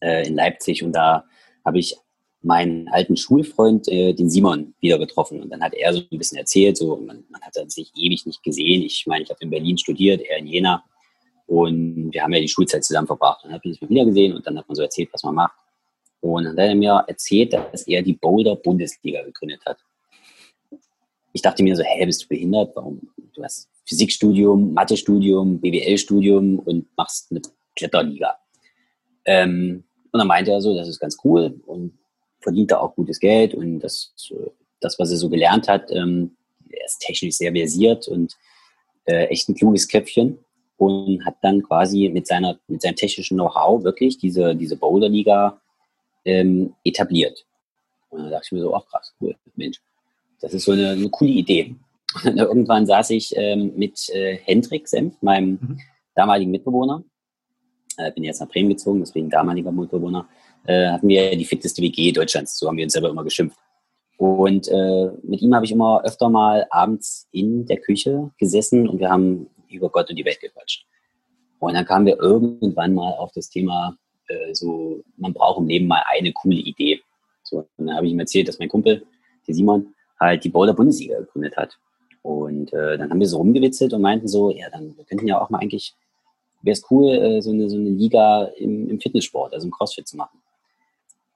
äh, 0.00 0.26
in 0.26 0.34
Leipzig 0.34 0.82
und 0.82 0.92
da 0.92 1.24
habe 1.64 1.78
ich 1.78 1.96
meinen 2.42 2.88
alten 2.88 3.16
Schulfreund, 3.16 3.88
äh, 3.88 4.14
den 4.14 4.30
Simon, 4.30 4.74
wieder 4.80 4.98
getroffen. 4.98 5.42
Und 5.42 5.50
dann 5.50 5.62
hat 5.62 5.74
er 5.74 5.92
so 5.92 6.00
ein 6.10 6.18
bisschen 6.18 6.38
erzählt, 6.38 6.76
so 6.76 6.96
man, 6.96 7.24
man 7.28 7.40
hat 7.42 7.54
sich 7.70 7.92
ewig 7.96 8.24
nicht 8.26 8.42
gesehen. 8.42 8.82
Ich 8.82 9.06
meine, 9.06 9.24
ich 9.24 9.30
habe 9.30 9.40
in 9.42 9.50
Berlin 9.50 9.76
studiert, 9.76 10.22
er 10.22 10.38
in 10.38 10.46
Jena. 10.46 10.84
Und 11.46 12.12
wir 12.12 12.22
haben 12.22 12.32
ja 12.32 12.40
die 12.40 12.48
Schulzeit 12.48 12.84
zusammen 12.84 13.06
verbracht. 13.06 13.44
Und 13.44 13.50
dann 13.50 13.58
habe 13.58 13.68
ich 13.68 13.80
mich 13.80 13.90
wieder 13.90 14.04
gesehen 14.04 14.34
und 14.34 14.46
dann 14.46 14.56
hat 14.56 14.68
man 14.68 14.76
so 14.76 14.82
erzählt, 14.82 15.10
was 15.12 15.22
man 15.22 15.34
macht. 15.34 15.56
Und 16.20 16.44
dann 16.44 16.52
hat 16.52 16.68
er 16.68 16.74
mir 16.74 17.04
erzählt, 17.06 17.52
dass 17.52 17.86
er 17.86 18.02
die 18.02 18.14
Boulder 18.14 18.56
Bundesliga 18.56 19.22
gegründet 19.22 19.60
hat. 19.66 19.78
Ich 21.32 21.42
dachte 21.42 21.62
mir 21.62 21.76
so, 21.76 21.82
hä, 21.82 22.06
bist 22.06 22.24
du 22.24 22.28
behindert? 22.28 22.74
Warum? 22.74 23.00
Du 23.34 23.42
hast 23.42 23.68
Physikstudium, 23.86 24.72
Mathestudium, 24.72 25.60
BWL-Studium 25.60 26.58
und 26.60 26.86
machst 26.96 27.30
eine 27.30 27.40
Kletterliga. 27.76 28.36
Ähm, 29.24 29.84
und 30.12 30.18
dann 30.18 30.26
meinte 30.26 30.50
er 30.50 30.60
so, 30.60 30.74
das 30.74 30.88
ist 30.88 30.98
ganz 30.98 31.16
cool. 31.24 31.60
Und 31.66 31.98
verdient 32.40 32.70
da 32.70 32.78
auch 32.78 32.94
gutes 32.94 33.20
Geld 33.20 33.54
und 33.54 33.80
das, 33.80 34.12
das 34.80 34.98
was 34.98 35.10
er 35.10 35.16
so 35.16 35.28
gelernt 35.28 35.68
hat, 35.68 35.90
ähm, 35.90 36.36
er 36.70 36.86
ist 36.86 37.00
technisch 37.00 37.36
sehr 37.36 37.52
versiert 37.52 38.08
und 38.08 38.36
äh, 39.04 39.26
echt 39.26 39.48
ein 39.48 39.54
kluges 39.54 39.88
Köpfchen 39.88 40.38
und 40.76 41.24
hat 41.24 41.36
dann 41.42 41.62
quasi 41.62 42.08
mit 42.08 42.26
seiner 42.26 42.58
mit 42.68 42.82
seinem 42.82 42.96
technischen 42.96 43.36
Know-how 43.36 43.84
wirklich 43.84 44.18
diese 44.18 44.54
diese 44.54 44.76
Boulder-Liga 44.76 45.60
ähm, 46.24 46.74
etabliert. 46.84 47.44
Und 48.10 48.24
da 48.24 48.30
dachte 48.30 48.46
ich 48.46 48.52
mir 48.52 48.62
so, 48.62 48.74
ach 48.74 48.86
krass, 48.86 49.14
cool, 49.20 49.34
Mensch, 49.56 49.80
das 50.40 50.54
ist 50.54 50.64
so 50.64 50.72
eine, 50.72 50.90
eine 50.90 51.08
coole 51.08 51.30
Idee. 51.30 51.76
Und 52.24 52.36
irgendwann 52.38 52.86
saß 52.86 53.10
ich 53.10 53.34
ähm, 53.36 53.72
mit 53.76 54.08
äh, 54.10 54.36
Hendrik 54.36 54.88
Senf, 54.88 55.20
meinem 55.22 55.50
mhm. 55.50 55.80
damaligen 56.14 56.50
Mitbewohner, 56.50 57.04
äh, 57.98 58.10
bin 58.12 58.24
jetzt 58.24 58.40
nach 58.40 58.48
Bremen 58.48 58.70
gezogen, 58.70 59.00
deswegen 59.00 59.30
damaliger 59.30 59.70
Mitbewohner, 59.70 60.28
äh, 60.66 60.88
hatten 60.88 61.08
wir 61.08 61.36
die 61.36 61.44
fitteste 61.44 61.82
WG 61.82 62.12
Deutschlands. 62.12 62.58
So 62.58 62.68
haben 62.68 62.76
wir 62.76 62.84
uns 62.84 62.92
selber 62.92 63.10
immer 63.10 63.24
geschimpft. 63.24 63.58
Und 64.16 64.68
äh, 64.68 65.10
mit 65.22 65.40
ihm 65.40 65.54
habe 65.54 65.64
ich 65.64 65.72
immer 65.72 66.02
öfter 66.04 66.28
mal 66.28 66.66
abends 66.70 67.26
in 67.32 67.64
der 67.64 67.78
Küche 67.78 68.30
gesessen 68.38 68.86
und 68.86 69.00
wir 69.00 69.08
haben 69.08 69.48
über 69.70 69.88
Gott 69.88 70.10
und 70.10 70.16
die 70.16 70.24
Welt 70.24 70.40
gequatscht. 70.40 70.84
Und 71.58 71.74
dann 71.74 71.86
kamen 71.86 72.06
wir 72.06 72.18
irgendwann 72.18 72.94
mal 72.94 73.14
auf 73.14 73.32
das 73.32 73.48
Thema, 73.48 73.96
äh, 74.28 74.54
so, 74.54 75.02
man 75.16 75.32
braucht 75.32 75.60
im 75.60 75.68
Leben 75.68 75.86
mal 75.86 76.02
eine 76.06 76.32
coole 76.32 76.56
Idee. 76.56 77.00
So, 77.42 77.66
und 77.76 77.86
dann 77.86 77.96
habe 77.96 78.06
ich 78.06 78.12
ihm 78.12 78.20
erzählt, 78.20 78.48
dass 78.48 78.58
mein 78.58 78.68
Kumpel, 78.68 79.06
der 79.46 79.54
Simon, 79.54 79.94
halt 80.18 80.44
die 80.44 80.50
Boulder 80.50 80.74
Bundesliga 80.74 81.18
gegründet 81.18 81.56
hat. 81.56 81.78
Und 82.22 82.72
äh, 82.74 82.98
dann 82.98 83.10
haben 83.10 83.20
wir 83.20 83.26
so 83.26 83.38
rumgewitzelt 83.38 83.94
und 83.94 84.02
meinten 84.02 84.28
so, 84.28 84.50
ja, 84.50 84.68
dann 84.70 84.96
wir 84.96 85.04
könnten 85.04 85.26
ja 85.26 85.40
auch 85.40 85.48
mal 85.48 85.58
eigentlich, 85.58 85.94
wäre 86.62 86.74
es 86.74 86.84
cool, 86.90 87.08
äh, 87.08 87.40
so, 87.40 87.50
eine, 87.50 87.70
so 87.70 87.76
eine 87.76 87.88
Liga 87.88 88.44
im, 88.58 88.90
im 88.90 89.00
Fitnesssport, 89.00 89.54
also 89.54 89.66
im 89.66 89.72
Crossfit 89.72 90.06
zu 90.06 90.18
machen. 90.18 90.38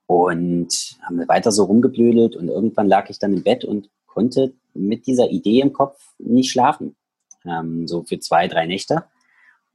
Und 0.07 0.97
haben 1.01 1.17
wir 1.17 1.27
weiter 1.27 1.51
so 1.51 1.63
rumgeblödelt 1.63 2.35
und 2.35 2.47
irgendwann 2.47 2.87
lag 2.87 3.09
ich 3.09 3.17
dann 3.17 3.33
im 3.33 3.43
Bett 3.43 3.65
und 3.65 3.89
konnte 4.05 4.53
mit 4.73 5.07
dieser 5.07 5.29
Idee 5.29 5.61
im 5.61 5.73
Kopf 5.73 5.99
nicht 6.19 6.51
schlafen. 6.51 6.95
Ähm, 7.43 7.87
so 7.87 8.03
für 8.03 8.19
zwei, 8.19 8.47
drei 8.47 8.67
Nächte. 8.67 9.05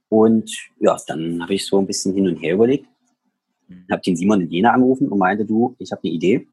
Und 0.09 0.51
ja, 0.79 0.97
dann 1.07 1.41
habe 1.41 1.53
ich 1.53 1.65
so 1.65 1.79
ein 1.79 1.87
bisschen 1.87 2.13
hin 2.13 2.27
und 2.27 2.37
her 2.37 2.53
überlegt. 2.53 2.85
Habe 3.89 4.01
den 4.01 4.15
Simon 4.15 4.41
in 4.41 4.49
Jena 4.49 4.71
angerufen 4.71 5.07
und 5.07 5.17
meinte, 5.17 5.45
du, 5.45 5.75
ich 5.79 5.91
habe 5.91 6.01
eine 6.03 6.13
Idee. 6.13 6.47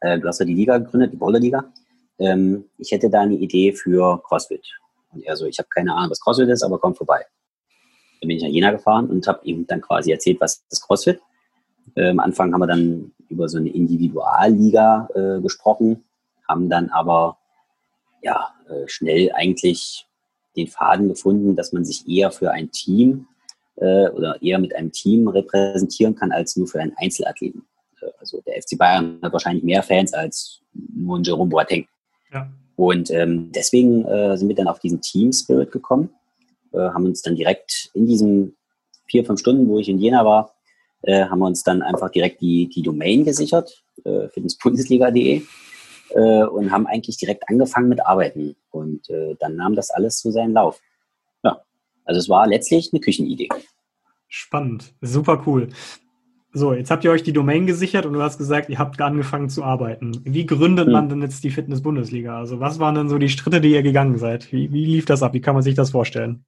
Äh, 0.00 0.18
du 0.18 0.26
hast 0.26 0.40
ja 0.40 0.46
die 0.46 0.54
Liga 0.54 0.78
gegründet, 0.78 1.12
die 1.12 1.16
Boulder-Liga. 1.16 1.72
Ähm, 2.18 2.64
ich 2.78 2.90
hätte 2.90 3.10
da 3.10 3.20
eine 3.20 3.36
Idee 3.36 3.72
für 3.72 4.20
CrossFit. 4.22 4.66
Und 5.12 5.24
er 5.24 5.36
so, 5.36 5.46
ich 5.46 5.58
habe 5.58 5.68
keine 5.68 5.94
Ahnung, 5.94 6.10
was 6.10 6.20
CrossFit 6.20 6.48
ist, 6.48 6.62
aber 6.62 6.78
komm 6.78 6.94
vorbei. 6.94 7.24
Dann 8.20 8.28
bin 8.28 8.36
ich 8.36 8.42
nach 8.42 8.50
Jena 8.50 8.72
gefahren 8.72 9.08
und 9.08 9.26
habe 9.28 9.40
ihm 9.44 9.66
dann 9.66 9.80
quasi 9.80 10.10
erzählt, 10.10 10.40
was 10.40 10.64
ist 10.70 10.82
CrossFit 10.82 11.20
äh, 11.94 12.10
am 12.10 12.20
Anfang 12.20 12.52
haben 12.52 12.60
wir 12.60 12.66
dann 12.66 13.12
über 13.28 13.48
so 13.48 13.58
eine 13.58 13.70
Individualliga 13.70 15.08
äh, 15.14 15.40
gesprochen, 15.40 16.04
haben 16.46 16.68
dann 16.68 16.88
aber 16.90 17.38
ja 18.22 18.54
äh, 18.68 18.88
schnell 18.88 19.30
eigentlich 19.32 20.06
den 20.56 20.66
Faden 20.66 21.08
gefunden, 21.08 21.56
dass 21.56 21.72
man 21.72 21.84
sich 21.84 22.08
eher 22.08 22.30
für 22.30 22.50
ein 22.50 22.70
Team 22.70 23.26
äh, 23.76 24.08
oder 24.10 24.42
eher 24.42 24.58
mit 24.58 24.74
einem 24.74 24.92
Team 24.92 25.28
repräsentieren 25.28 26.14
kann 26.14 26.32
als 26.32 26.56
nur 26.56 26.66
für 26.66 26.80
einen 26.80 26.94
Einzelathleten. 26.96 27.64
Äh, 28.00 28.06
also 28.18 28.40
der 28.46 28.60
FC 28.60 28.76
Bayern 28.76 29.18
hat 29.22 29.32
wahrscheinlich 29.32 29.64
mehr 29.64 29.82
Fans 29.82 30.12
als 30.12 30.60
nur 30.72 31.18
ein 31.18 31.22
Jerome 31.22 31.50
Boateng. 31.50 31.86
Ja. 32.32 32.50
Und 32.76 33.10
ähm, 33.10 33.50
deswegen 33.52 34.04
äh, 34.04 34.36
sind 34.36 34.48
wir 34.48 34.56
dann 34.56 34.68
auf 34.68 34.78
diesen 34.78 35.00
Team 35.00 35.32
Spirit 35.32 35.72
gekommen, 35.72 36.10
haben 36.70 37.06
uns 37.06 37.22
dann 37.22 37.34
direkt 37.34 37.90
in 37.94 38.06
diesen 38.06 38.54
vier, 39.06 39.24
fünf 39.24 39.40
Stunden, 39.40 39.66
wo 39.68 39.78
ich 39.78 39.88
in 39.88 39.98
Jena 39.98 40.22
war, 40.26 40.54
äh, 41.02 41.24
haben 41.24 41.38
wir 41.38 41.46
uns 41.46 41.62
dann 41.62 41.82
einfach 41.82 42.10
direkt 42.10 42.40
die, 42.40 42.68
die 42.68 42.82
Domain 42.82 43.24
gesichert, 43.24 43.84
äh, 44.04 44.28
fitnessbundesliga.de 44.28 45.42
äh, 46.10 46.44
und 46.44 46.70
haben 46.70 46.86
eigentlich 46.86 47.16
direkt 47.18 47.48
angefangen 47.48 47.88
mit 47.88 48.04
Arbeiten. 48.04 48.56
Und 48.70 49.08
äh, 49.10 49.36
dann 49.38 49.56
nahm 49.56 49.74
das 49.74 49.90
alles 49.90 50.18
zu 50.18 50.30
seinen 50.30 50.52
Lauf. 50.52 50.80
Ja, 51.42 51.60
also 52.04 52.18
es 52.18 52.28
war 52.28 52.46
letztlich 52.46 52.90
eine 52.92 53.00
Küchenidee. 53.00 53.48
Spannend, 54.28 54.92
super 55.00 55.42
cool. 55.46 55.68
So, 56.52 56.72
jetzt 56.72 56.90
habt 56.90 57.04
ihr 57.04 57.10
euch 57.10 57.22
die 57.22 57.32
Domain 57.32 57.66
gesichert 57.66 58.06
und 58.06 58.14
du 58.14 58.22
hast 58.22 58.38
gesagt, 58.38 58.70
ihr 58.70 58.78
habt 58.78 59.00
angefangen 59.00 59.50
zu 59.50 59.62
arbeiten. 59.62 60.22
Wie 60.24 60.46
gründet 60.46 60.86
hm. 60.86 60.92
man 60.92 61.08
denn 61.08 61.22
jetzt 61.22 61.44
die 61.44 61.50
Fitness-Bundesliga? 61.50 62.38
Also 62.38 62.58
was 62.58 62.78
waren 62.78 62.94
denn 62.94 63.08
so 63.08 63.18
die 63.18 63.28
Schritte, 63.28 63.60
die 63.60 63.72
ihr 63.72 63.82
gegangen 63.82 64.18
seid? 64.18 64.50
Wie, 64.50 64.72
wie 64.72 64.86
lief 64.86 65.04
das 65.04 65.22
ab? 65.22 65.34
Wie 65.34 65.40
kann 65.40 65.54
man 65.54 65.62
sich 65.62 65.74
das 65.74 65.90
vorstellen? 65.90 66.44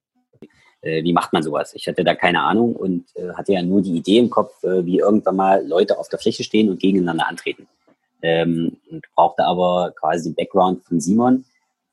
Äh, 0.81 1.03
wie 1.03 1.13
macht 1.13 1.33
man 1.33 1.43
sowas? 1.43 1.73
Ich 1.75 1.87
hatte 1.87 2.03
da 2.03 2.15
keine 2.15 2.41
Ahnung 2.41 2.75
und 2.75 3.05
äh, 3.15 3.33
hatte 3.33 3.53
ja 3.53 3.61
nur 3.61 3.81
die 3.81 3.95
Idee 3.95 4.17
im 4.17 4.29
Kopf, 4.29 4.63
äh, 4.63 4.85
wie 4.85 4.99
irgendwann 4.99 5.35
mal 5.35 5.65
Leute 5.65 5.97
auf 5.97 6.09
der 6.09 6.19
Fläche 6.19 6.43
stehen 6.43 6.69
und 6.69 6.79
gegeneinander 6.79 7.27
antreten. 7.27 7.67
Ähm, 8.23 8.77
und 8.89 9.05
brauchte 9.15 9.43
aber 9.45 9.93
quasi 9.99 10.29
den 10.29 10.35
Background 10.35 10.83
von 10.83 10.99
Simon, 10.99 11.45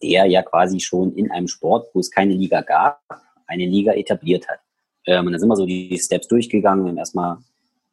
der 0.03 0.27
ja 0.27 0.43
quasi 0.43 0.81
schon 0.81 1.15
in 1.15 1.31
einem 1.31 1.49
Sport, 1.49 1.89
wo 1.95 2.01
es 2.01 2.11
keine 2.11 2.35
Liga 2.35 2.61
gab, 2.61 3.01
eine 3.47 3.67
Liga 3.67 3.93
etabliert 3.93 4.49
hat. 4.49 4.61
Ähm, 5.07 5.27
und 5.27 5.33
dann 5.33 5.41
sind 5.41 5.49
wir 5.49 5.57
so 5.57 5.67
die 5.67 5.99
Steps 5.99 6.29
durchgegangen 6.29 6.87
und 6.87 6.99
erstmal 6.99 7.39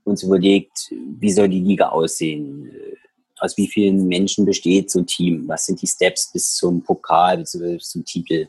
uns 0.03 0.23
überlegt, 0.23 0.91
wie 1.19 1.31
soll 1.31 1.49
die 1.49 1.61
Liga 1.61 1.89
aussehen? 1.89 2.69
Äh, 2.69 2.95
aus 3.39 3.57
wie 3.57 3.67
vielen 3.67 4.07
Menschen 4.07 4.45
besteht 4.45 4.91
so 4.91 4.99
ein 4.99 5.07
Team? 5.07 5.43
Was 5.47 5.65
sind 5.65 5.81
die 5.81 5.87
Steps 5.87 6.31
bis 6.31 6.55
zum 6.55 6.81
Pokal, 6.81 7.37
bis, 7.37 7.57
bis 7.59 7.89
zum 7.89 8.05
Titel? 8.05 8.47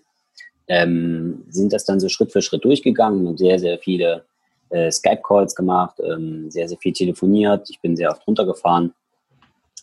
Ähm, 0.69 1.45
sind 1.49 1.73
das 1.73 1.85
dann 1.85 2.01
so 2.01 2.09
Schritt 2.09 2.33
für 2.33 2.43
Schritt 2.43 2.65
durchgegangen 2.65 3.27
und 3.27 3.39
sehr, 3.39 3.59
sehr 3.59 3.79
viele 3.79 4.25
äh, 4.71 4.91
Skype-Calls 4.91 5.55
gemacht, 5.55 6.01
ähm, 6.01 6.51
sehr, 6.51 6.69
sehr 6.69 6.79
viel 6.79 6.93
telefoniert. 6.93 7.69
Ich 7.71 7.81
bin 7.81 7.97
sehr 7.97 8.11
oft 8.11 8.27
runtergefahren. 8.27 8.93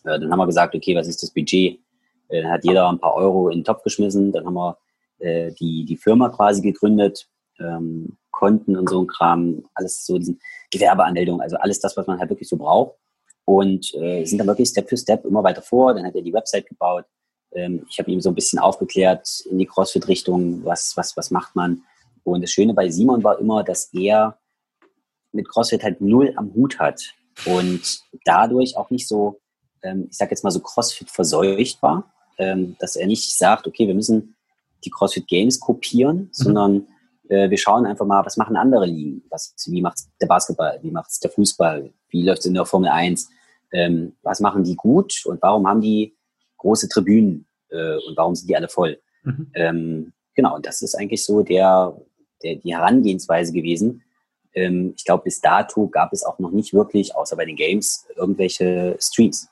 Äh, 0.04 0.20
dann 0.20 0.30
haben 0.30 0.38
wir 0.38 0.46
gesagt, 0.46 0.74
okay, 0.74 0.94
was 0.94 1.08
ist 1.08 1.22
das 1.22 1.30
Budget? 1.30 1.78
Äh, 2.28 2.42
dann 2.42 2.50
hat 2.50 2.64
jeder 2.64 2.88
ein 2.88 2.98
paar 2.98 3.14
Euro 3.14 3.48
in 3.48 3.60
den 3.60 3.64
Topf 3.64 3.82
geschmissen. 3.82 4.32
Dann 4.32 4.44
haben 4.44 4.54
wir 4.54 4.76
äh, 5.18 5.52
die, 5.52 5.84
die 5.84 5.96
Firma 5.96 6.28
quasi 6.28 6.60
gegründet, 6.60 7.26
ähm, 7.58 8.16
Konten 8.30 8.76
und 8.76 8.90
so 8.90 9.00
ein 9.00 9.06
Kram, 9.06 9.64
alles 9.74 10.04
so 10.04 10.18
diesen 10.18 10.40
Gewerbeanmeldung, 10.70 11.40
also 11.40 11.56
alles 11.56 11.78
das, 11.78 11.96
was 11.96 12.06
man 12.06 12.18
halt 12.18 12.30
wirklich 12.30 12.48
so 12.48 12.56
braucht. 12.56 12.96
Und 13.46 13.94
äh, 13.94 14.24
sind 14.24 14.38
dann 14.38 14.46
wirklich 14.46 14.68
Step 14.68 14.88
für 14.88 14.96
Step 14.96 15.24
immer 15.24 15.44
weiter 15.44 15.62
vor. 15.62 15.94
Dann 15.94 16.04
hat 16.04 16.14
er 16.14 16.22
die 16.22 16.32
Website 16.32 16.66
gebaut. 16.66 17.04
Ähm, 17.54 17.86
ich 17.88 17.98
habe 17.98 18.10
ihm 18.10 18.20
so 18.20 18.30
ein 18.30 18.34
bisschen 18.34 18.58
aufgeklärt 18.58 19.44
in 19.50 19.58
die 19.58 19.66
CrossFit-Richtung, 19.66 20.64
was, 20.64 20.96
was, 20.96 21.16
was 21.16 21.30
macht 21.30 21.54
man. 21.56 21.82
Und 22.24 22.42
das 22.42 22.50
Schöne 22.50 22.74
bei 22.74 22.88
Simon 22.88 23.22
war 23.22 23.38
immer, 23.38 23.62
dass 23.62 23.92
er 23.92 24.38
mit 25.32 25.48
CrossFit 25.48 25.82
halt 25.82 26.00
null 26.00 26.32
am 26.36 26.54
Hut 26.54 26.78
hat 26.78 27.00
und 27.44 28.00
dadurch 28.24 28.76
auch 28.76 28.90
nicht 28.90 29.08
so, 29.08 29.40
ähm, 29.82 30.06
ich 30.10 30.16
sag 30.16 30.30
jetzt 30.30 30.44
mal 30.44 30.50
so 30.50 30.60
CrossFit 30.60 31.10
verseucht 31.10 31.82
war, 31.82 32.12
ähm, 32.38 32.76
dass 32.78 32.96
er 32.96 33.06
nicht 33.06 33.36
sagt, 33.36 33.66
okay, 33.66 33.86
wir 33.86 33.94
müssen 33.94 34.36
die 34.84 34.90
CrossFit 34.90 35.26
Games 35.26 35.60
kopieren, 35.60 36.16
mhm. 36.16 36.28
sondern 36.32 36.86
äh, 37.28 37.50
wir 37.50 37.58
schauen 37.58 37.86
einfach 37.86 38.06
mal, 38.06 38.24
was 38.24 38.36
machen 38.36 38.56
andere 38.56 38.86
Ligen, 38.86 39.22
was, 39.30 39.54
wie 39.66 39.82
macht 39.82 39.98
der 40.20 40.26
Basketball, 40.26 40.78
wie 40.82 40.90
macht 40.90 41.10
der 41.22 41.30
Fußball, 41.30 41.92
wie 42.08 42.22
läuft 42.22 42.40
es 42.40 42.46
in 42.46 42.54
der 42.54 42.66
Formel 42.66 42.88
1, 42.88 43.28
ähm, 43.72 44.14
was 44.22 44.40
machen 44.40 44.64
die 44.64 44.76
gut 44.76 45.24
und 45.26 45.42
warum 45.42 45.66
haben 45.66 45.80
die 45.80 46.14
große 46.64 46.88
Tribünen 46.88 47.46
äh, 47.70 47.96
und 48.08 48.16
warum 48.16 48.34
sind 48.34 48.48
die 48.48 48.56
alle 48.56 48.68
voll. 48.68 48.98
Mhm. 49.22 49.50
Ähm, 49.54 50.12
genau, 50.34 50.58
das 50.58 50.82
ist 50.82 50.94
eigentlich 50.94 51.24
so 51.24 51.42
der, 51.42 51.96
der, 52.42 52.56
die 52.56 52.74
Herangehensweise 52.74 53.52
gewesen. 53.52 54.02
Ähm, 54.54 54.94
ich 54.96 55.04
glaube, 55.04 55.24
bis 55.24 55.40
dato 55.40 55.88
gab 55.88 56.12
es 56.12 56.24
auch 56.24 56.38
noch 56.38 56.50
nicht 56.50 56.72
wirklich, 56.72 57.14
außer 57.14 57.36
bei 57.36 57.44
den 57.44 57.56
Games, 57.56 58.06
irgendwelche 58.16 58.96
Streams. 58.98 59.48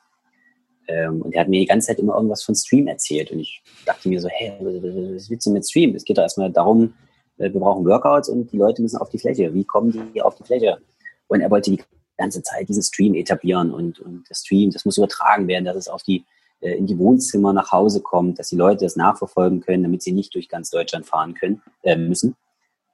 Ähm, 0.87 1.21
und 1.21 1.33
er 1.33 1.41
hat 1.41 1.49
mir 1.49 1.59
die 1.59 1.65
ganze 1.65 1.87
Zeit 1.87 1.99
immer 1.99 2.15
irgendwas 2.15 2.43
von 2.43 2.55
Stream 2.55 2.87
erzählt. 2.87 3.31
Und 3.31 3.39
ich 3.39 3.61
dachte 3.85 4.09
mir 4.09 4.19
so, 4.19 4.27
hey, 4.29 4.53
was 4.59 5.29
willst 5.29 5.45
du 5.45 5.51
mit 5.51 5.65
Stream? 5.65 5.95
Es 5.95 6.03
geht 6.03 6.17
doch 6.17 6.23
erstmal 6.23 6.51
darum, 6.51 6.93
äh, 7.37 7.51
wir 7.51 7.59
brauchen 7.59 7.85
Workouts 7.85 8.29
und 8.29 8.51
die 8.51 8.57
Leute 8.57 8.81
müssen 8.81 8.97
auf 8.97 9.09
die 9.09 9.19
Fläche. 9.19 9.53
Wie 9.53 9.63
kommen 9.63 10.11
die 10.13 10.21
auf 10.21 10.35
die 10.35 10.43
Fläche? 10.43 10.79
Und 11.27 11.41
er 11.41 11.51
wollte 11.51 11.71
die 11.71 11.81
ganze 12.17 12.43
Zeit 12.43 12.69
diesen 12.69 12.83
Stream 12.83 13.15
etablieren 13.15 13.71
und, 13.71 13.99
und 13.99 14.29
der 14.29 14.35
Stream, 14.35 14.71
das 14.71 14.85
muss 14.85 14.97
übertragen 14.97 15.47
werden, 15.47 15.65
dass 15.65 15.75
es 15.75 15.87
auf 15.87 16.03
die, 16.03 16.25
in 16.71 16.87
die 16.87 16.97
Wohnzimmer 16.97 17.53
nach 17.53 17.71
Hause 17.71 18.01
kommt, 18.01 18.39
dass 18.39 18.49
die 18.49 18.55
Leute 18.55 18.85
das 18.85 18.95
nachverfolgen 18.95 19.61
können, 19.61 19.83
damit 19.83 20.01
sie 20.01 20.11
nicht 20.11 20.33
durch 20.35 20.49
ganz 20.49 20.69
Deutschland 20.69 21.05
fahren 21.05 21.33
können, 21.33 21.61
äh, 21.83 21.95
müssen. 21.95 22.35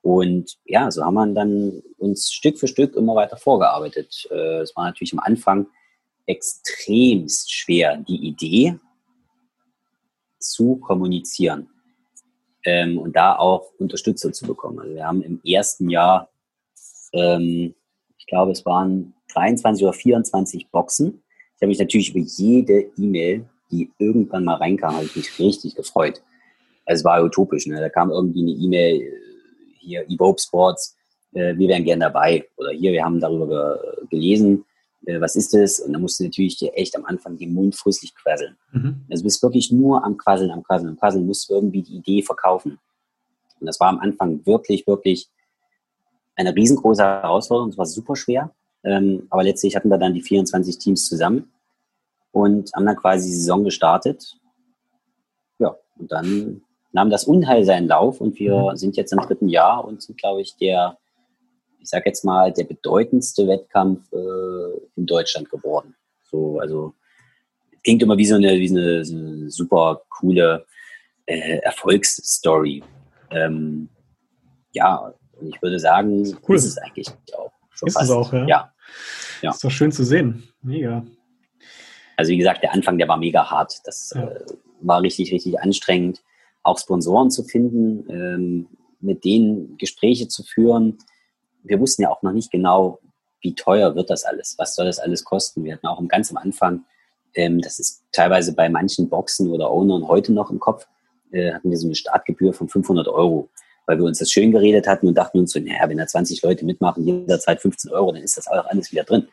Und 0.01 0.57
ja, 0.65 0.89
so 0.91 1.03
haben 1.03 1.13
wir 1.15 1.27
dann 1.27 1.83
uns 1.97 2.31
Stück 2.31 2.57
für 2.57 2.67
Stück 2.67 2.95
immer 2.95 3.15
weiter 3.15 3.37
vorgearbeitet. 3.37 4.27
Äh, 4.31 4.61
es 4.61 4.75
war 4.75 4.85
natürlich 4.85 5.13
am 5.13 5.19
Anfang 5.19 5.67
extremst 6.25 7.51
schwer, 7.51 7.97
die 7.97 8.27
Idee 8.27 8.79
zu 10.39 10.77
kommunizieren 10.77 11.69
ähm, 12.65 12.97
und 12.97 13.15
da 13.15 13.35
auch 13.35 13.71
Unterstützer 13.77 14.31
zu 14.31 14.45
bekommen. 14.45 14.79
Also 14.79 14.95
wir 14.95 15.05
haben 15.05 15.21
im 15.21 15.41
ersten 15.43 15.89
Jahr, 15.89 16.29
ähm, 17.13 17.75
ich 18.17 18.25
glaube, 18.27 18.51
es 18.51 18.65
waren 18.65 19.13
23 19.33 19.83
oder 19.83 19.93
24 19.93 20.69
Boxen. 20.69 21.23
Ich 21.55 21.61
habe 21.61 21.67
mich 21.67 21.79
natürlich 21.79 22.15
über 22.15 22.19
jede 22.19 22.91
E-Mail, 22.97 23.45
die 23.71 23.91
irgendwann 23.97 24.45
mal 24.45 24.55
reinkam, 24.55 24.95
habe 24.95 25.05
ich 25.05 25.15
mich 25.15 25.39
richtig 25.39 25.75
gefreut. 25.75 26.21
Es 26.85 27.03
war 27.03 27.23
utopisch. 27.23 27.67
Ne? 27.67 27.79
Da 27.79 27.89
kam 27.89 28.09
irgendwie 28.09 28.41
eine 28.41 28.51
E-Mail, 28.51 29.13
hier 29.79 30.09
Evoke 30.09 30.41
Sports, 30.41 30.97
äh, 31.33 31.55
wir 31.57 31.67
wären 31.67 31.83
gern 31.83 31.99
dabei. 31.99 32.47
Oder 32.57 32.71
hier, 32.71 32.91
wir 32.91 33.03
haben 33.03 33.19
darüber 33.19 33.79
gelesen, 34.09 34.65
äh, 35.05 35.21
was 35.21 35.35
ist 35.35 35.53
das? 35.53 35.79
Und 35.79 35.93
da 35.93 35.99
musst 35.99 36.19
du 36.19 36.23
natürlich 36.23 36.57
dir 36.57 36.73
echt 36.73 36.95
am 36.95 37.05
Anfang 37.05 37.37
den 37.37 37.53
Mund 37.53 37.75
fröstlich 37.75 38.15
quasseln. 38.15 38.57
Mhm. 38.71 39.05
Also 39.09 39.21
du 39.21 39.27
bist 39.27 39.43
wirklich 39.43 39.71
nur 39.71 40.03
am 40.03 40.17
Quasseln, 40.17 40.51
am 40.51 40.63
Quasseln, 40.63 40.89
am 40.89 40.97
Quasseln, 40.97 41.25
musst 41.25 41.49
du 41.49 41.53
irgendwie 41.53 41.83
die 41.83 41.97
Idee 41.97 42.21
verkaufen. 42.21 42.79
Und 43.59 43.67
das 43.67 43.79
war 43.79 43.89
am 43.89 43.99
Anfang 43.99 44.45
wirklich, 44.45 44.87
wirklich 44.87 45.29
eine 46.35 46.55
riesengroße 46.55 47.03
Herausforderung. 47.03 47.69
Es 47.69 47.77
war 47.77 47.85
super 47.85 48.15
schwer. 48.15 48.53
Ähm, 48.83 49.27
aber 49.29 49.43
letztlich 49.43 49.75
hatten 49.75 49.89
wir 49.89 49.97
dann 49.97 50.13
die 50.13 50.21
24 50.21 50.77
Teams 50.77 51.05
zusammen 51.05 51.51
und 52.31 52.71
haben 52.73 52.85
dann 52.85 52.95
quasi 52.95 53.27
die 53.27 53.35
Saison 53.35 53.63
gestartet. 53.63 54.37
Ja, 55.59 55.75
und 55.97 56.11
dann 56.11 56.61
nahm 56.91 57.09
das 57.09 57.25
Unheil 57.25 57.65
seinen 57.65 57.87
Lauf 57.87 58.21
und 58.21 58.39
wir 58.39 58.71
mhm. 58.71 58.75
sind 58.75 58.97
jetzt 58.97 59.13
im 59.13 59.19
dritten 59.19 59.49
Jahr 59.49 59.85
und 59.85 60.01
sind, 60.01 60.17
glaube 60.17 60.41
ich, 60.41 60.55
der, 60.57 60.97
ich 61.79 61.89
sage 61.89 62.05
jetzt 62.07 62.25
mal, 62.25 62.51
der 62.51 62.63
bedeutendste 62.63 63.47
Wettkampf 63.47 64.11
äh, 64.11 64.79
in 64.95 65.05
Deutschland 65.05 65.49
geworden. 65.49 65.95
So, 66.23 66.59
also 66.59 66.93
klingt 67.83 68.01
immer 68.01 68.17
wie 68.17 68.25
so 68.25 68.35
eine, 68.35 68.55
wie 68.59 68.69
eine, 68.69 69.05
so 69.05 69.15
eine 69.15 69.49
super 69.49 70.01
coole 70.09 70.65
äh, 71.25 71.59
Erfolgsstory. 71.59 72.83
Ähm, 73.31 73.89
ja, 74.71 75.13
und 75.39 75.55
ich 75.55 75.61
würde 75.61 75.79
sagen, 75.79 76.37
cool. 76.47 76.55
ist 76.55 76.65
es 76.65 76.77
eigentlich 76.77 77.07
auch. 77.37 77.51
Schon 77.71 77.87
ist 77.87 77.93
fast. 77.93 78.09
es 78.09 78.11
auch, 78.11 78.33
ja. 78.33 78.47
ja. 78.47 78.73
ja. 79.41 79.51
Ist 79.51 79.63
doch 79.63 79.71
schön 79.71 79.91
zu 79.91 80.03
sehen. 80.03 80.43
Mega. 80.61 81.05
Also 82.19 82.31
wie 82.31 82.37
gesagt, 82.37 82.63
der 82.63 82.73
Anfang, 82.73 82.97
der 82.97 83.07
war 83.07 83.15
mega 83.15 83.49
hart. 83.49 83.79
Das 83.85 84.11
ja. 84.13 84.27
äh, 84.27 84.45
war 84.81 85.01
richtig, 85.01 85.31
richtig 85.31 85.57
anstrengend 85.61 86.21
auch 86.63 86.77
Sponsoren 86.77 87.31
zu 87.31 87.45
finden, 87.45 88.05
ähm, 88.09 88.67
mit 88.99 89.23
denen 89.23 89.77
Gespräche 89.77 90.27
zu 90.27 90.43
führen. 90.43 90.97
Wir 91.63 91.79
wussten 91.79 92.01
ja 92.01 92.09
auch 92.09 92.21
noch 92.21 92.33
nicht 92.33 92.51
genau, 92.51 92.99
wie 93.39 93.55
teuer 93.55 93.95
wird 93.95 94.09
das 94.09 94.25
alles, 94.25 94.55
was 94.57 94.75
soll 94.75 94.85
das 94.85 94.99
alles 94.99 95.23
kosten. 95.23 95.63
Wir 95.63 95.75
hatten 95.75 95.87
auch 95.87 96.05
ganz 96.09 96.29
am 96.29 96.35
Anfang, 96.35 96.83
ähm, 97.35 97.61
das 97.61 97.79
ist 97.79 98.03
teilweise 98.11 98.53
bei 98.53 98.67
manchen 98.67 99.07
Boxen 99.07 99.49
oder 99.49 99.71
Ownern 99.71 100.05
heute 100.09 100.33
noch 100.33 100.51
im 100.51 100.59
Kopf, 100.59 100.85
äh, 101.31 101.53
hatten 101.53 101.69
wir 101.69 101.77
so 101.77 101.87
eine 101.87 101.95
Startgebühr 101.95 102.51
von 102.51 102.67
500 102.67 103.07
Euro, 103.07 103.47
weil 103.85 103.97
wir 103.97 104.03
uns 104.03 104.19
das 104.19 104.29
schön 104.29 104.51
geredet 104.51 104.87
hatten 104.87 105.07
und 105.07 105.17
dachten 105.17 105.39
uns 105.39 105.53
so, 105.53 105.59
naja, 105.61 105.87
wenn 105.87 105.97
da 105.97 106.05
20 106.05 106.41
Leute 106.41 106.65
mitmachen, 106.65 107.05
jederzeit 107.05 107.61
15 107.61 107.91
Euro, 107.91 108.11
dann 108.11 108.23
ist 108.23 108.37
das 108.37 108.49
auch 108.49 108.65
alles 108.65 108.91
wieder 108.91 109.05
drin. 109.05 109.29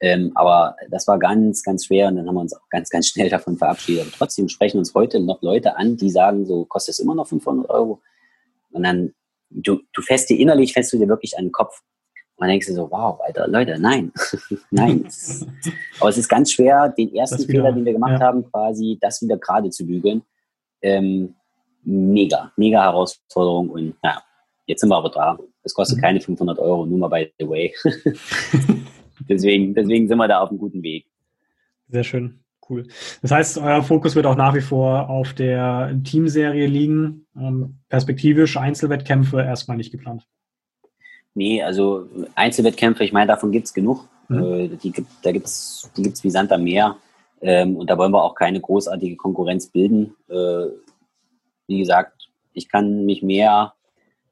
Ähm, 0.00 0.32
aber 0.34 0.76
das 0.90 1.06
war 1.06 1.18
ganz, 1.18 1.62
ganz 1.62 1.86
schwer 1.86 2.08
und 2.08 2.16
dann 2.16 2.26
haben 2.26 2.34
wir 2.34 2.40
uns 2.40 2.54
auch 2.54 2.68
ganz, 2.70 2.88
ganz 2.88 3.08
schnell 3.08 3.28
davon 3.28 3.58
verabschiedet. 3.58 4.06
Aber 4.06 4.12
trotzdem 4.16 4.48
sprechen 4.48 4.78
uns 4.78 4.94
heute 4.94 5.20
noch 5.20 5.42
Leute 5.42 5.76
an, 5.76 5.96
die 5.96 6.10
sagen, 6.10 6.46
so 6.46 6.64
kostet 6.64 6.94
es 6.94 6.98
immer 7.00 7.14
noch 7.14 7.28
500 7.28 7.68
Euro. 7.68 8.00
Und 8.72 8.82
dann, 8.82 9.12
du, 9.50 9.80
du 9.92 10.02
fährst 10.02 10.30
dir 10.30 10.38
innerlich, 10.38 10.72
fährst 10.72 10.92
du 10.92 10.98
dir 10.98 11.08
wirklich 11.08 11.36
an 11.36 11.44
den 11.44 11.52
Kopf. 11.52 11.82
Und 12.36 12.46
dann 12.46 12.48
denkst 12.48 12.68
du 12.68 12.72
so, 12.72 12.90
wow, 12.90 13.20
Alter, 13.20 13.46
Leute, 13.48 13.78
nein, 13.78 14.10
nein. 14.70 15.06
aber 16.00 16.08
es 16.08 16.16
ist 16.16 16.28
ganz 16.28 16.50
schwer, 16.52 16.88
den 16.88 17.14
ersten 17.14 17.42
wieder, 17.42 17.50
Fehler, 17.50 17.72
den 17.72 17.84
wir 17.84 17.92
gemacht 17.92 18.20
ja. 18.20 18.26
haben, 18.26 18.50
quasi 18.50 18.96
das 18.98 19.20
wieder 19.20 19.36
gerade 19.36 19.68
zu 19.68 19.86
bügeln. 19.86 20.22
Ähm, 20.80 21.34
mega, 21.82 22.52
mega 22.56 22.82
Herausforderung 22.82 23.68
und 23.68 23.94
ja, 24.02 24.22
jetzt 24.66 24.80
sind 24.80 24.88
wir 24.88 24.96
aber 24.96 25.10
da. 25.10 25.38
Es 25.62 25.74
kostet 25.74 25.98
mhm. 25.98 26.02
keine 26.02 26.20
500 26.22 26.58
Euro, 26.58 26.86
nur 26.86 26.98
mal 26.98 27.08
by 27.08 27.30
the 27.38 27.46
way. 27.46 27.74
deswegen, 29.30 29.74
deswegen 29.74 30.08
sind 30.08 30.18
wir 30.18 30.28
da 30.28 30.40
auf 30.40 30.50
einem 30.50 30.58
guten 30.58 30.82
Weg. 30.82 31.06
Sehr 31.88 32.04
schön. 32.04 32.40
Cool. 32.68 32.86
Das 33.20 33.32
heißt, 33.32 33.58
euer 33.58 33.82
Fokus 33.82 34.14
wird 34.14 34.26
auch 34.26 34.36
nach 34.36 34.54
wie 34.54 34.60
vor 34.60 35.10
auf 35.10 35.32
der 35.32 35.98
Teamserie 36.04 36.66
liegen. 36.66 37.26
Ähm, 37.36 37.78
perspektivisch 37.88 38.56
Einzelwettkämpfe 38.56 39.42
erstmal 39.42 39.76
nicht 39.76 39.90
geplant. 39.90 40.24
Nee, 41.34 41.62
also 41.62 42.06
Einzelwettkämpfe, 42.36 43.02
ich 43.02 43.12
meine, 43.12 43.26
davon 43.26 43.50
gibt 43.50 43.66
es 43.66 43.74
genug. 43.74 44.08
Mhm. 44.28 44.42
Äh, 44.42 44.68
die 44.68 44.92
gibt, 44.92 45.08
da 45.22 45.32
gibt 45.32 45.46
es 45.46 45.90
die 45.96 46.02
gibt's 46.02 46.22
wie 46.22 46.30
Sand 46.30 46.52
am 46.52 46.62
Meer. 46.62 46.96
Ähm, 47.40 47.76
und 47.76 47.90
da 47.90 47.98
wollen 47.98 48.12
wir 48.12 48.22
auch 48.22 48.34
keine 48.34 48.60
großartige 48.60 49.16
Konkurrenz 49.16 49.66
bilden. 49.66 50.14
Äh, 50.28 50.66
wie 51.66 51.78
gesagt, 51.78 52.28
ich 52.52 52.68
kann 52.68 53.04
mich 53.04 53.22
mehr 53.22 53.74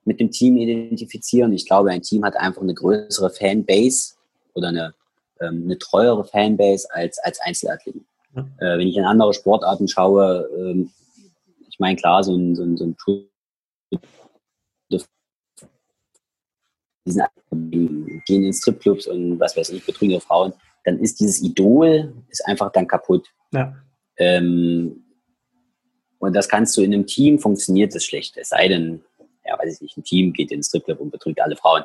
mit 0.05 0.21
dem 0.21 0.31
Team 0.31 0.57
identifizieren. 0.57 1.53
Ich 1.53 1.67
glaube, 1.67 1.91
ein 1.91 2.03
Team 2.03 2.25
hat 2.25 2.37
einfach 2.37 2.63
eine 2.63 2.75
größere 2.75 3.31
Fanbase 3.31 4.15
oder 4.59 4.68
eine, 4.68 4.94
ähm, 5.40 5.62
eine 5.64 5.79
treuere 5.79 6.25
Fanbase 6.25 6.87
als, 6.92 7.18
als 7.21 7.40
Einzelathleten. 7.40 8.07
Ja. 8.37 8.42
Äh, 8.59 8.79
wenn 8.79 8.88
ich 8.88 8.97
in 8.97 9.05
andere 9.05 9.33
Sportarten 9.33 9.88
schaue, 9.88 10.49
ähm, 10.57 10.90
ich 11.68 11.79
meine, 11.79 11.97
klar, 11.97 12.23
so 12.23 12.35
ein, 12.35 12.55
so 12.55 12.62
ein, 12.62 12.77
so 12.77 12.85
ein 12.85 12.97
diesen 17.09 17.25
gehen 18.27 18.44
in 18.44 18.53
Stripclubs 18.53 19.07
und 19.07 19.40
was 19.40 19.57
weiß 19.57 19.71
ich, 19.71 19.85
betrügen 19.85 20.12
ihre 20.12 20.21
Frauen, 20.21 20.53
dann 20.85 20.99
ist 20.99 21.21
dieses 21.21 21.42
Idol 21.42 22.12
ist 22.29 22.47
einfach 22.47 22.71
dann 22.73 22.87
kaputt. 22.87 23.27
Ja. 23.53 23.75
Ähm, 24.16 25.05
und 26.18 26.35
das 26.35 26.49
kannst 26.49 26.77
du 26.77 26.83
in 26.83 26.92
einem 26.92 27.07
Team, 27.07 27.38
funktioniert 27.38 27.94
das 27.94 28.05
schlecht. 28.05 28.37
Es 28.37 28.51
sei 28.51 28.68
denn, 28.68 29.03
ja, 29.44 29.59
weiß 29.59 29.75
ich 29.75 29.81
nicht, 29.81 29.97
ein 29.97 30.05
Team 30.05 30.33
geht 30.33 30.51
in 30.51 30.59
den 30.59 30.64
Stripclub 30.64 31.01
und 31.01 31.11
betrügt 31.11 31.40
alle 31.40 31.57
Frauen. 31.57 31.85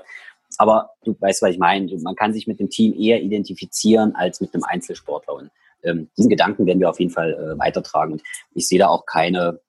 Aber 0.57 0.91
du 1.03 1.15
weißt, 1.19 1.41
was 1.41 1.51
ich 1.51 1.57
meine. 1.57 1.93
Man 2.01 2.15
kann 2.15 2.33
sich 2.33 2.47
mit 2.47 2.59
dem 2.59 2.69
Team 2.69 2.93
eher 2.93 3.21
identifizieren 3.21 4.15
als 4.15 4.41
mit 4.41 4.53
einem 4.53 4.63
Einzelsportler. 4.63 5.35
Und 5.35 5.51
ähm, 5.83 6.09
diesen 6.17 6.29
Gedanken 6.29 6.65
werden 6.65 6.79
wir 6.79 6.89
auf 6.89 6.99
jeden 6.99 7.11
Fall 7.11 7.33
äh, 7.33 7.59
weitertragen. 7.59 8.13
Und 8.13 8.23
ich 8.53 8.67
sehe 8.67 8.79
da 8.79 8.87
auch 8.87 9.05
keine, 9.05 9.59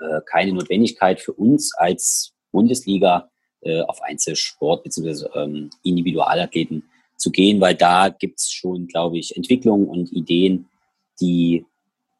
äh, 0.00 0.20
keine 0.26 0.52
Notwendigkeit 0.52 1.20
für 1.20 1.32
uns 1.32 1.74
als 1.76 2.32
Bundesliga 2.52 3.28
äh, 3.60 3.82
auf 3.82 4.02
Einzelsport 4.02 4.84
bzw. 4.84 5.26
Ähm, 5.34 5.70
Individualathleten 5.82 6.84
zu 7.16 7.30
gehen, 7.30 7.60
weil 7.60 7.74
da 7.74 8.08
gibt's 8.08 8.50
schon, 8.52 8.86
glaube 8.86 9.18
ich, 9.18 9.36
Entwicklungen 9.36 9.86
und 9.86 10.12
Ideen, 10.12 10.68
die, 11.20 11.66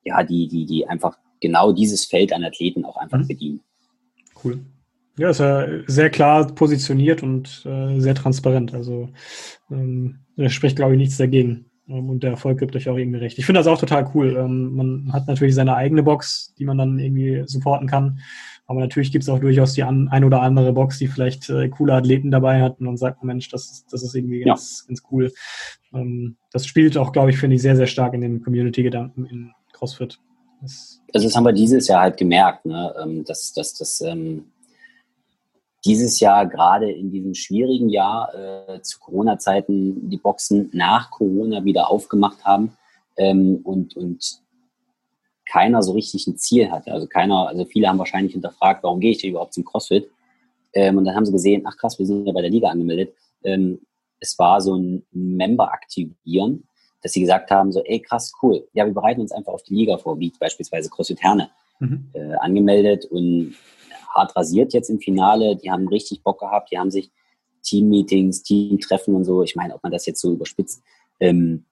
ja, 0.05 0.23
die, 0.25 0.49
die, 0.49 0.67
die 0.67 0.87
einfach 0.87 1.17
genau 1.41 1.73
dieses 1.73 2.05
Feld 2.05 2.33
an 2.33 2.45
Athleten 2.45 2.85
auch 2.85 2.97
einfach 2.97 3.19
mhm. 3.19 3.29
bedienen. 3.29 3.61
Cool. 4.43 4.61
Ja, 5.19 5.31
ist 5.31 5.41
ja 5.41 5.67
sehr 5.87 6.11
klar 6.11 6.47
positioniert 6.47 7.23
und 7.23 7.65
äh, 7.67 8.01
sehr 8.01 8.15
transparent. 8.15 8.75
Also 8.75 9.09
ähm, 9.71 10.21
da 10.37 10.49
spricht, 10.49 10.77
glaube 10.77 10.93
ich, 10.93 10.99
nichts 10.99 11.17
dagegen. 11.17 11.67
Ähm, 11.89 12.09
und 12.09 12.23
der 12.23 12.31
Erfolg 12.31 12.59
gibt 12.59 12.77
euch 12.77 12.89
auch 12.89 12.97
irgendwie 12.97 13.19
recht. 13.19 13.39
Ich 13.39 13.47
finde 13.47 13.61
das 13.61 13.67
auch 13.67 13.79
total 13.79 14.11
cool. 14.15 14.37
Ähm, 14.37 14.75
man 14.75 15.13
hat 15.13 15.27
natürlich 15.27 15.55
seine 15.55 15.75
eigene 15.75 16.03
Box, 16.03 16.55
die 16.59 16.65
man 16.65 16.79
dann 16.79 16.99
irgendwie 16.99 17.43
supporten 17.47 17.89
kann. 17.89 18.21
Aber 18.67 18.81
natürlich 18.81 19.11
gibt 19.11 19.25
es 19.25 19.31
auch 19.31 19.41
durchaus 19.41 19.73
die 19.73 19.83
an, 19.83 20.09
ein 20.09 20.25
oder 20.25 20.43
andere 20.43 20.75
Box, 20.75 20.99
die 20.99 21.09
vielleicht 21.09 21.49
äh, 21.49 21.71
coole 21.71 21.95
Athleten 21.95 22.31
dabei 22.31 22.61
hat 22.63 22.79
und 22.79 22.87
dann 22.87 22.99
sagt 22.99 23.23
man, 23.23 23.29
Mensch, 23.29 23.49
das, 23.49 23.87
das 23.91 24.03
ist 24.03 24.15
irgendwie 24.15 24.41
ganz, 24.41 24.83
ja. 24.83 24.89
ganz 24.89 25.03
cool. 25.11 25.33
Ähm, 25.95 26.37
das 26.53 26.67
spielt 26.67 26.99
auch, 26.99 27.13
glaube 27.13 27.31
ich, 27.31 27.39
finde 27.39 27.57
ich, 27.57 27.63
sehr, 27.63 27.77
sehr 27.77 27.87
stark 27.87 28.13
in 28.13 28.21
den 28.21 28.43
Community-Gedanken 28.43 29.25
in 29.25 29.53
CrossFit. 29.73 30.19
Das 30.61 31.01
also 31.15 31.27
das 31.27 31.37
haben 31.37 31.45
wir 31.45 31.53
dieses 31.53 31.89
Jahr 31.89 32.03
halt 32.03 32.17
gemerkt, 32.19 32.67
ne? 32.67 32.95
Ähm, 33.03 33.25
dass, 33.25 33.53
dass, 33.55 33.75
dass 33.75 34.01
ähm, 34.03 34.45
dieses 35.89 36.21
Jahr 36.21 36.47
gerade 36.47 36.91
in 36.91 37.11
diesem 37.11 37.35
schwierigen 37.35 37.89
Jahr 37.89 38.35
äh, 38.35 38.83
zu 38.83 39.01
Corona-Zeiten 39.01 40.11
die 40.11 40.19
Boxen 40.19 40.69
nach 40.75 41.11
Corona 41.11 41.65
wieder 41.65 41.91
aufgemacht 41.91 42.45
haben 42.45 42.77
ähm, 43.17 43.61
und, 43.65 43.97
und 43.97 44.43
keiner 45.51 45.83
so 45.83 45.93
richtig 45.93 46.27
ein 46.27 46.37
Ziel 46.37 46.71
hatte. 46.71 46.93
Also 46.93 47.07
keiner, 47.07 47.49
also 47.49 47.65
viele 47.65 47.89
haben 47.89 47.99
wahrscheinlich 47.99 48.35
hinterfragt, 48.35 48.85
warum 48.85 49.01
gehe 49.01 49.13
ich 49.13 49.19
denn 49.19 49.31
überhaupt 49.31 49.55
zum 49.55 49.65
CrossFit? 49.65 50.11
Ähm, 50.75 50.99
und 50.99 51.07
dann 51.07 51.15
haben 51.15 51.25
sie 51.25 51.33
gesehen, 51.33 51.63
ach 51.67 51.77
krass, 51.79 51.99
wir 51.99 52.05
sind 52.05 52.27
ja 52.27 52.33
bei 52.35 52.43
der 52.43 52.51
Liga 52.51 52.69
angemeldet. 52.69 53.15
Ähm, 53.43 53.81
es 54.21 54.39
war 54.39 54.61
so 54.61 54.77
ein 54.77 55.07
Member 55.11 55.73
aktivieren, 55.73 56.69
dass 57.03 57.13
sie 57.13 57.23
gesagt 57.23 57.51
haben, 57.51 57.73
so, 57.73 57.83
ey 57.85 58.01
krass, 58.01 58.33
cool, 58.43 58.69
ja, 58.75 58.85
wir 58.85 58.93
bereiten 58.93 59.23
uns 59.23 59.33
einfach 59.33 59.55
auf 59.55 59.63
die 59.63 59.75
Liga 59.75 59.97
vor, 59.97 60.19
wie 60.19 60.33
beispielsweise 60.39 60.91
CrossFit 60.91 61.23
Herne 61.23 61.49
mhm. 61.79 62.11
äh, 62.13 62.35
angemeldet 62.35 63.07
und 63.07 63.55
hart 64.15 64.35
rasiert 64.37 64.73
jetzt 64.73 64.91
im 64.91 65.01
Finale. 65.01 65.57
Die 65.57 65.71
haben 65.71 65.89
richtig 65.89 66.23
Bock 66.23 66.41
gehabt, 66.41 66.71
die 66.71 66.79
haben 66.79 66.91
sich 66.91 67.11
Team-Meetings, 67.63 68.43
Team-Treffen 68.43 69.15
und 69.15 69.25
so. 69.25 69.43
Ich 69.43 69.57
meine, 69.57 69.75
ob 69.75 69.83
man 69.83 69.93
das 69.93 70.07
jetzt 70.07 70.21
so 70.21 70.33
überspitzt 70.33 70.83
ähm, 71.21 71.65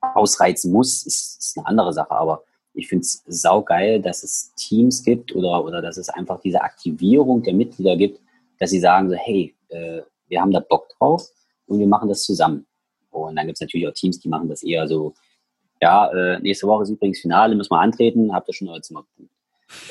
ausreizen 0.00 0.72
muss, 0.72 1.06
ist, 1.06 1.38
ist 1.38 1.58
eine 1.58 1.66
andere 1.66 1.92
Sache, 1.92 2.12
aber 2.12 2.44
ich 2.74 2.88
finde 2.88 3.02
es 3.02 3.22
saugeil, 3.26 4.00
dass 4.00 4.22
es 4.22 4.52
Teams 4.56 5.02
gibt 5.02 5.34
oder, 5.34 5.64
oder 5.64 5.80
dass 5.80 5.96
es 5.96 6.08
einfach 6.08 6.40
diese 6.40 6.60
Aktivierung 6.60 7.42
der 7.42 7.54
Mitglieder 7.54 7.96
gibt, 7.96 8.20
dass 8.58 8.70
sie 8.70 8.80
sagen 8.80 9.08
so, 9.08 9.16
hey, 9.16 9.54
äh, 9.68 10.02
wir 10.28 10.40
haben 10.40 10.50
da 10.50 10.60
Bock 10.60 10.88
drauf 10.98 11.28
und 11.66 11.78
wir 11.78 11.86
machen 11.86 12.08
das 12.08 12.24
zusammen. 12.24 12.66
Und 13.10 13.36
dann 13.36 13.46
gibt 13.46 13.56
es 13.56 13.60
natürlich 13.60 13.86
auch 13.86 13.92
Teams, 13.92 14.18
die 14.18 14.28
machen 14.28 14.48
das 14.48 14.62
eher 14.62 14.88
so, 14.88 15.14
ja, 15.80 16.10
äh, 16.10 16.40
nächste 16.40 16.66
Woche 16.66 16.82
ist 16.82 16.90
übrigens 16.90 17.20
Finale, 17.20 17.54
müssen 17.54 17.72
wir 17.72 17.80
antreten, 17.80 18.34
habt 18.34 18.48
ihr 18.48 18.54
schon 18.54 18.68
euer 18.68 18.82
Zimmer 18.82 19.04
gebucht. 19.04 19.33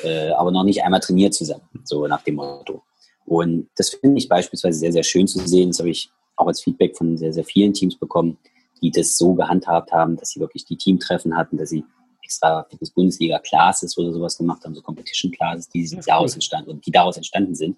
Äh, 0.02 0.30
aber 0.30 0.50
noch 0.50 0.64
nicht 0.64 0.82
einmal 0.82 1.00
trainiert 1.00 1.34
zusammen, 1.34 1.68
so 1.84 2.06
nach 2.06 2.22
dem 2.22 2.36
Motto. 2.36 2.82
Und 3.26 3.68
das 3.76 3.90
finde 3.90 4.18
ich 4.18 4.28
beispielsweise 4.28 4.78
sehr, 4.78 4.92
sehr 4.92 5.02
schön 5.02 5.26
zu 5.26 5.38
sehen. 5.46 5.70
Das 5.70 5.78
habe 5.78 5.90
ich 5.90 6.10
auch 6.36 6.46
als 6.46 6.62
Feedback 6.62 6.96
von 6.96 7.16
sehr, 7.16 7.32
sehr 7.32 7.44
vielen 7.44 7.72
Teams 7.72 7.96
bekommen, 7.96 8.38
die 8.82 8.90
das 8.90 9.16
so 9.16 9.34
gehandhabt 9.34 9.92
haben, 9.92 10.16
dass 10.16 10.30
sie 10.30 10.40
wirklich 10.40 10.64
die 10.64 10.76
Teamtreffen 10.76 11.36
hatten, 11.36 11.56
dass 11.56 11.70
sie 11.70 11.84
extra 12.22 12.64
Fitness 12.68 12.90
Bundesliga 12.90 13.38
Classes 13.38 13.96
oder 13.98 14.12
sowas 14.12 14.36
gemacht 14.36 14.64
haben, 14.64 14.74
so 14.74 14.82
Competition 14.82 15.30
Classes, 15.32 15.68
die 15.68 15.88
daraus 16.06 16.32
cool. 16.32 16.36
entstanden 16.36 16.70
und 16.70 16.86
die 16.86 16.90
daraus 16.90 17.16
entstanden 17.16 17.54
sind. 17.54 17.76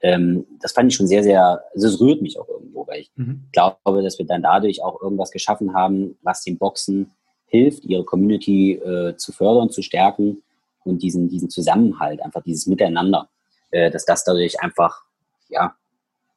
Ähm, 0.00 0.46
das 0.60 0.72
fand 0.72 0.90
ich 0.90 0.96
schon 0.96 1.08
sehr, 1.08 1.24
sehr, 1.24 1.62
also 1.74 1.88
es 1.88 2.00
rührt 2.00 2.22
mich 2.22 2.38
auch 2.38 2.48
irgendwo, 2.48 2.86
weil 2.86 3.00
ich 3.00 3.10
mhm. 3.16 3.44
glaube, 3.52 4.02
dass 4.02 4.18
wir 4.18 4.26
dann 4.26 4.42
dadurch 4.42 4.82
auch 4.82 5.02
irgendwas 5.02 5.32
geschaffen 5.32 5.74
haben, 5.74 6.16
was 6.22 6.44
den 6.44 6.56
Boxen 6.56 7.10
hilft, 7.46 7.84
ihre 7.84 8.04
Community 8.04 8.74
äh, 8.74 9.16
zu 9.16 9.32
fördern, 9.32 9.70
zu 9.70 9.82
stärken 9.82 10.42
und 10.88 11.02
diesen, 11.02 11.28
diesen 11.28 11.50
Zusammenhalt, 11.50 12.22
einfach 12.22 12.42
dieses 12.42 12.66
Miteinander, 12.66 13.28
äh, 13.70 13.90
dass 13.90 14.04
das 14.04 14.24
dadurch 14.24 14.60
einfach, 14.60 15.02
ja, 15.48 15.74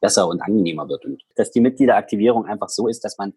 besser 0.00 0.26
und 0.26 0.42
angenehmer 0.42 0.88
wird 0.88 1.04
und 1.04 1.22
dass 1.36 1.52
die 1.52 1.60
Mitgliederaktivierung 1.60 2.46
einfach 2.46 2.68
so 2.68 2.88
ist, 2.88 3.04
dass 3.04 3.18
man 3.18 3.32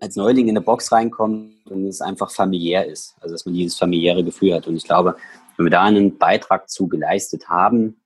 als 0.00 0.16
Neuling 0.16 0.48
in 0.48 0.56
eine 0.56 0.64
Box 0.64 0.92
reinkommt 0.92 1.66
und 1.66 1.86
es 1.86 2.00
einfach 2.00 2.30
familiär 2.30 2.86
ist. 2.86 3.16
Also 3.20 3.34
dass 3.34 3.44
man 3.44 3.54
dieses 3.54 3.76
familiäre 3.76 4.24
Gefühl 4.24 4.54
hat. 4.54 4.66
Und 4.66 4.76
ich 4.76 4.84
glaube, 4.84 5.16
wenn 5.56 5.66
wir 5.66 5.70
da 5.70 5.84
einen 5.84 6.16
Beitrag 6.16 6.70
zu 6.70 6.88
geleistet 6.88 7.48
haben, 7.48 8.00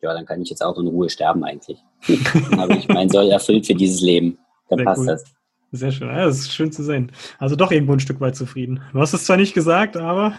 ja, 0.00 0.12
dann 0.12 0.26
kann 0.26 0.40
ich 0.40 0.50
jetzt 0.50 0.62
auch 0.62 0.78
in 0.78 0.86
Ruhe 0.86 1.10
sterben 1.10 1.42
eigentlich. 1.44 1.78
dann 2.50 2.60
habe 2.60 2.74
ich 2.74 2.86
mein 2.88 3.08
Soll 3.08 3.30
erfüllt 3.30 3.66
für 3.66 3.74
dieses 3.74 4.00
Leben. 4.00 4.38
Dann 4.68 4.78
Sehr 4.78 4.84
passt 4.84 5.00
cool. 5.00 5.06
das. 5.06 5.24
Sehr 5.72 5.92
schön. 5.92 6.08
Ja, 6.08 6.26
das 6.26 6.38
ist 6.38 6.54
schön 6.54 6.72
zu 6.72 6.82
sehen. 6.82 7.12
Also 7.38 7.56
doch 7.56 7.70
irgendwo 7.70 7.92
ein 7.92 8.00
Stück 8.00 8.20
weit 8.20 8.36
zufrieden. 8.36 8.80
Du 8.92 9.00
hast 9.00 9.12
es 9.12 9.24
zwar 9.24 9.36
nicht 9.36 9.54
gesagt, 9.54 9.96
aber. 9.96 10.34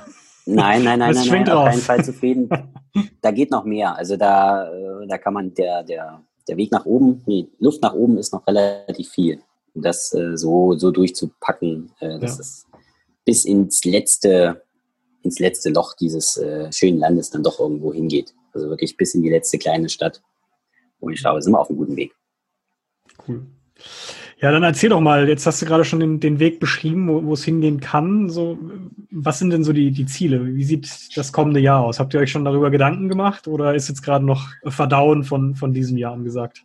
Nein, 0.55 0.83
nein, 0.83 0.99
nein, 0.99 1.13
nein, 1.13 1.27
nein 1.27 1.49
auf 1.49 1.69
keinen 1.69 1.81
Fall 1.81 2.03
zufrieden. 2.03 2.49
Da 3.21 3.29
geht 3.31 3.51
noch 3.51 3.65
mehr. 3.65 3.95
Also 3.95 4.17
da, 4.17 4.67
äh, 4.73 5.07
da 5.07 5.19
kann 5.19 5.33
man, 5.33 5.53
der, 5.53 5.83
der, 5.83 6.21
der 6.47 6.57
Weg 6.57 6.71
nach 6.71 6.85
oben, 6.85 7.21
nee, 7.27 7.47
Luft 7.59 7.83
nach 7.83 7.93
oben 7.93 8.17
ist 8.17 8.33
noch 8.33 8.45
relativ 8.47 9.09
viel 9.11 9.39
das 9.81 10.13
äh, 10.13 10.37
so, 10.37 10.77
so 10.77 10.91
durchzupacken, 10.91 11.91
äh, 11.99 12.19
dass 12.19 12.35
ja. 12.35 12.41
es 12.41 12.65
bis 13.25 13.45
ins 13.45 13.83
letzte, 13.85 14.63
ins 15.23 15.39
letzte 15.39 15.69
Loch 15.69 15.95
dieses 15.95 16.37
äh, 16.37 16.71
schönen 16.71 16.99
Landes 16.99 17.29
dann 17.29 17.43
doch 17.43 17.59
irgendwo 17.59 17.93
hingeht. 17.93 18.33
Also 18.53 18.69
wirklich 18.69 18.97
bis 18.97 19.13
in 19.13 19.21
die 19.21 19.29
letzte 19.29 19.57
kleine 19.57 19.89
Stadt. 19.89 20.21
Und 20.99 21.13
ich 21.13 21.21
glaube, 21.21 21.41
sind 21.41 21.53
wir 21.53 21.59
auf 21.59 21.69
einem 21.69 21.77
guten 21.77 21.95
Weg. 21.95 22.13
Cool. 23.27 23.45
Ja, 24.41 24.51
dann 24.51 24.63
erzähl 24.63 24.89
doch 24.89 25.01
mal, 25.01 25.27
jetzt 25.27 25.45
hast 25.45 25.61
du 25.61 25.65
gerade 25.65 25.83
schon 25.83 25.99
den, 25.99 26.21
den 26.21 26.39
Weg 26.39 26.61
beschrieben, 26.61 27.25
wo, 27.25 27.33
es 27.33 27.43
hingehen 27.43 27.81
kann. 27.81 28.29
So, 28.29 28.57
was 29.11 29.37
sind 29.37 29.49
denn 29.49 29.65
so 29.65 29.73
die, 29.73 29.91
die 29.91 30.05
Ziele? 30.05 30.45
Wie 30.55 30.63
sieht 30.63 31.17
das 31.17 31.33
kommende 31.33 31.59
Jahr 31.59 31.83
aus? 31.83 31.99
Habt 31.99 32.13
ihr 32.13 32.21
euch 32.21 32.31
schon 32.31 32.45
darüber 32.45 32.71
Gedanken 32.71 33.09
gemacht 33.09 33.49
oder 33.49 33.75
ist 33.75 33.89
jetzt 33.89 34.01
gerade 34.01 34.23
noch 34.25 34.47
Verdauen 34.65 35.25
von, 35.25 35.55
von 35.55 35.73
diesem 35.73 35.97
Jahr 35.97 36.13
angesagt? 36.13 36.63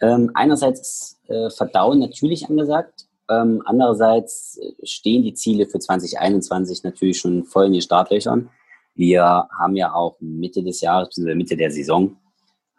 Ähm, 0.00 0.30
einerseits 0.34 0.80
ist 0.80 1.30
äh, 1.30 1.50
Verdauen 1.50 1.98
natürlich 1.98 2.48
angesagt. 2.48 3.06
Ähm, 3.28 3.60
andererseits 3.64 4.58
äh, 4.58 4.86
stehen 4.86 5.24
die 5.24 5.34
Ziele 5.34 5.66
für 5.66 5.80
2021 5.80 6.84
natürlich 6.84 7.18
schon 7.18 7.42
voll 7.44 7.66
in 7.66 7.72
den 7.72 7.82
Startlöchern. 7.82 8.48
Wir 8.94 9.48
haben 9.58 9.74
ja 9.74 9.92
auch 9.92 10.16
Mitte 10.20 10.62
des 10.62 10.80
Jahres, 10.80 11.08
bzw. 11.08 11.34
Mitte 11.34 11.56
der 11.56 11.72
Saison, 11.72 12.16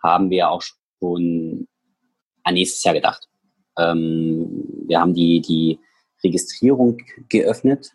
haben 0.02 0.30
wir 0.30 0.50
auch 0.50 0.62
schon 0.62 1.68
an 2.44 2.54
nächstes 2.54 2.82
Jahr 2.86 2.94
gedacht. 2.94 3.28
Ähm, 3.78 4.64
wir 4.88 5.00
haben 5.00 5.14
die, 5.14 5.42
die 5.42 5.80
Registrierung 6.24 6.98
geöffnet, 7.30 7.92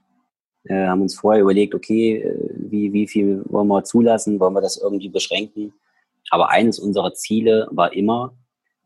äh, 0.64 0.86
haben 0.86 1.02
uns 1.02 1.14
vorher 1.14 1.42
überlegt, 1.42 1.74
okay, 1.74 2.18
äh, 2.18 2.50
wie, 2.56 2.92
wie 2.92 3.08
viel 3.08 3.42
wollen 3.46 3.68
wir 3.68 3.84
zulassen, 3.84 4.38
wollen 4.40 4.54
wir 4.54 4.60
das 4.60 4.76
irgendwie 4.76 5.08
beschränken. 5.08 5.72
Aber 6.30 6.50
eines 6.50 6.78
unserer 6.78 7.14
Ziele 7.14 7.68
war 7.70 7.92
immer, 7.92 8.34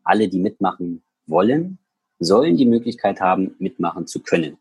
alle, 0.03 0.27
die 0.27 0.39
mitmachen 0.39 1.03
wollen, 1.27 1.79
sollen 2.19 2.57
die 2.57 2.65
Möglichkeit 2.65 3.19
haben, 3.19 3.55
mitmachen 3.59 4.07
zu 4.07 4.21
können. 4.21 4.57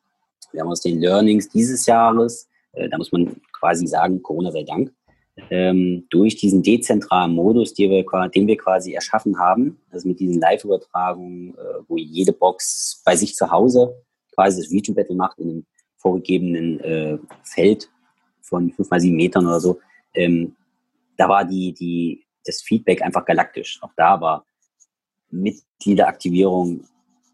Wir 0.53 0.63
haben 0.63 0.71
aus 0.71 0.81
den 0.81 1.01
Learnings 1.01 1.49
dieses 1.49 1.87
Jahres, 1.87 2.49
äh, 2.73 2.89
da 2.89 2.99
muss 2.99 3.13
man 3.13 3.41
quasi 3.53 3.87
sagen, 3.87 4.23
Corona 4.23 4.51
sei 4.51 4.65
Dank, 4.65 4.93
ähm, 5.51 6.07
durch 6.11 6.37
diesen 6.37 6.63
dezentralen 6.63 7.35
Modus, 7.35 7.75
den 7.75 7.91
wir, 7.91 8.29
den 8.29 8.47
wir 8.47 8.57
quasi 8.57 8.93
erschaffen 8.93 9.39
haben, 9.39 9.81
also 9.91 10.09
mit 10.09 10.21
diesen 10.21 10.41
Live-Übertragungen, 10.41 11.55
äh, 11.55 11.83
wo 11.89 11.97
jede 11.97 12.33
Box 12.33 13.03
bei 13.05 13.17
sich 13.17 13.35
zu 13.35 13.51
Hause 13.51 13.95
quasi 14.35 14.63
das 14.63 14.71
Region 14.71 14.95
Battle 14.95 15.17
macht 15.17 15.39
in 15.39 15.51
einem 15.51 15.67
vorgegebenen 15.97 16.81
äh, 16.81 17.19
Feld 17.43 17.91
von 18.41 18.71
fünf 18.73 18.91
mal 18.91 19.01
sieben 19.01 19.17
Metern 19.17 19.47
oder 19.47 19.61
so, 19.61 19.81
ähm, 20.15 20.55
da 21.17 21.29
war 21.29 21.45
die, 21.45 21.73
die, 21.73 22.25
das 22.45 22.63
Feedback 22.63 23.03
einfach 23.03 23.25
galaktisch. 23.25 23.79
Auch 23.83 23.93
da 23.97 24.21
war 24.21 24.45
Mitgliederaktivierung 25.31 26.85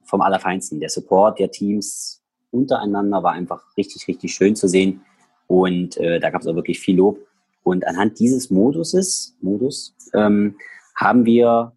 vom 0.04 0.20
Allerfeinsten. 0.20 0.80
Der 0.80 0.88
Support 0.88 1.38
der 1.38 1.50
Teams 1.50 2.22
untereinander 2.50 3.22
war 3.22 3.32
einfach 3.32 3.64
richtig, 3.76 4.06
richtig 4.08 4.34
schön 4.34 4.54
zu 4.54 4.68
sehen. 4.68 5.02
Und 5.46 5.96
äh, 5.96 6.20
da 6.20 6.30
gab 6.30 6.42
es 6.42 6.46
auch 6.46 6.54
wirklich 6.54 6.78
viel 6.78 6.96
Lob. 6.96 7.18
Und 7.62 7.86
anhand 7.86 8.18
dieses 8.18 8.50
Moduses, 8.50 9.36
Modus 9.40 9.94
ähm, 10.14 10.56
haben 10.94 11.24
wir 11.24 11.72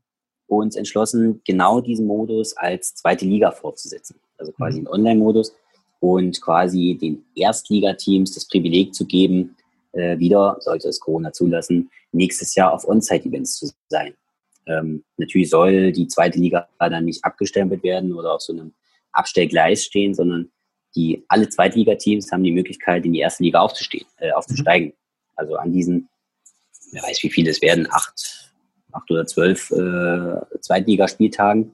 uns 0.48 0.76
entschlossen, 0.76 1.42
genau 1.46 1.82
diesen 1.82 2.06
Modus 2.06 2.56
als 2.56 2.96
zweite 2.96 3.26
Liga 3.26 3.52
fortzusetzen. 3.52 4.20
Also 4.38 4.52
quasi 4.52 4.82
mhm. 4.82 4.88
einen 4.88 4.96
Online-Modus 4.96 5.54
und 6.00 6.42
quasi 6.42 6.98
den 7.00 7.24
Erstligateams 7.36 8.34
das 8.34 8.48
Privileg 8.48 8.94
zu 8.94 9.06
geben, 9.06 9.56
äh, 9.94 10.18
wieder, 10.20 10.58
sollte 10.60 10.90
es 10.90 11.00
Corona 11.00 11.32
zulassen, 11.32 11.90
nächstes 12.12 12.56
Jahr 12.56 12.74
auf 12.74 12.88
On-Site-Events 12.88 13.58
zu 13.58 13.70
sein. 13.88 14.14
Ähm, 14.66 15.04
natürlich 15.18 15.50
soll 15.50 15.92
die 15.92 16.08
zweite 16.08 16.40
Liga 16.40 16.68
dann 16.80 17.06
nicht 17.06 17.24
abgestempelt 17.24 17.84
werden 17.84 18.14
oder 18.14 18.34
auf 18.34 18.42
so 18.42 18.54
einem 18.54 18.74
Abstellgleis 19.12 19.84
stehen, 19.84 20.14
sondern 20.14 20.52
die 20.96 21.24
alle 21.28 21.50
Zweitligateams 21.50 22.32
haben 22.32 22.44
die 22.44 22.52
Möglichkeit, 22.52 23.06
in 23.06 23.14
die 23.14 23.20
erste 23.20 23.44
Liga 23.44 23.62
aufzustehen, 23.62 24.06
äh, 24.18 24.32
aufzusteigen. 24.32 24.90
Mhm. 24.90 24.94
Also 25.36 25.56
an 25.56 25.72
diesen, 25.72 26.10
wer 26.92 27.04
weiß, 27.04 27.24
wie 27.24 27.30
viele 27.30 27.52
es 27.52 27.62
werden, 27.62 27.88
acht, 27.92 28.54
acht 28.92 29.10
oder 29.12 29.26
zwölf 29.26 29.72
äh, 29.72 30.60
Zweitligaspieltagen 30.62 31.74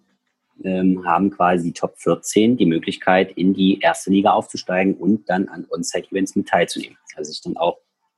ähm, 0.63 1.05
haben 1.05 1.31
quasi 1.31 1.65
die 1.65 1.73
Top 1.73 1.97
14 1.97 2.57
die 2.57 2.65
Möglichkeit, 2.65 3.31
in 3.33 3.53
die 3.53 3.79
erste 3.79 4.09
Liga 4.09 4.31
aufzusteigen 4.31 4.95
und 4.95 5.29
dann 5.29 5.47
an 5.47 5.65
On-Site-Events 5.69 6.35
mit 6.35 6.47
teilzunehmen. 6.47 6.97
Also 7.15 7.31
sich 7.31 7.41
dann 7.41 7.57
auch 7.57 7.77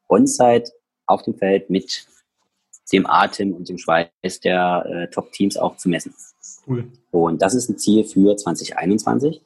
On-Site 0.09 0.71
auf 1.05 1.23
dem 1.23 1.35
Feld 1.35 1.69
mit 1.69 2.05
dem 2.91 3.05
Atem 3.05 3.53
und 3.53 3.69
dem 3.69 3.77
Schweiß 3.77 4.39
der 4.43 4.85
äh, 4.85 5.07
Top-Teams 5.09 5.57
auch 5.57 5.77
zu 5.77 5.89
messen. 5.89 6.13
Cool. 6.67 6.91
Und 7.11 7.41
das 7.41 7.53
ist 7.53 7.69
ein 7.69 7.77
Ziel 7.77 8.03
für 8.03 8.35
2021. 8.35 9.41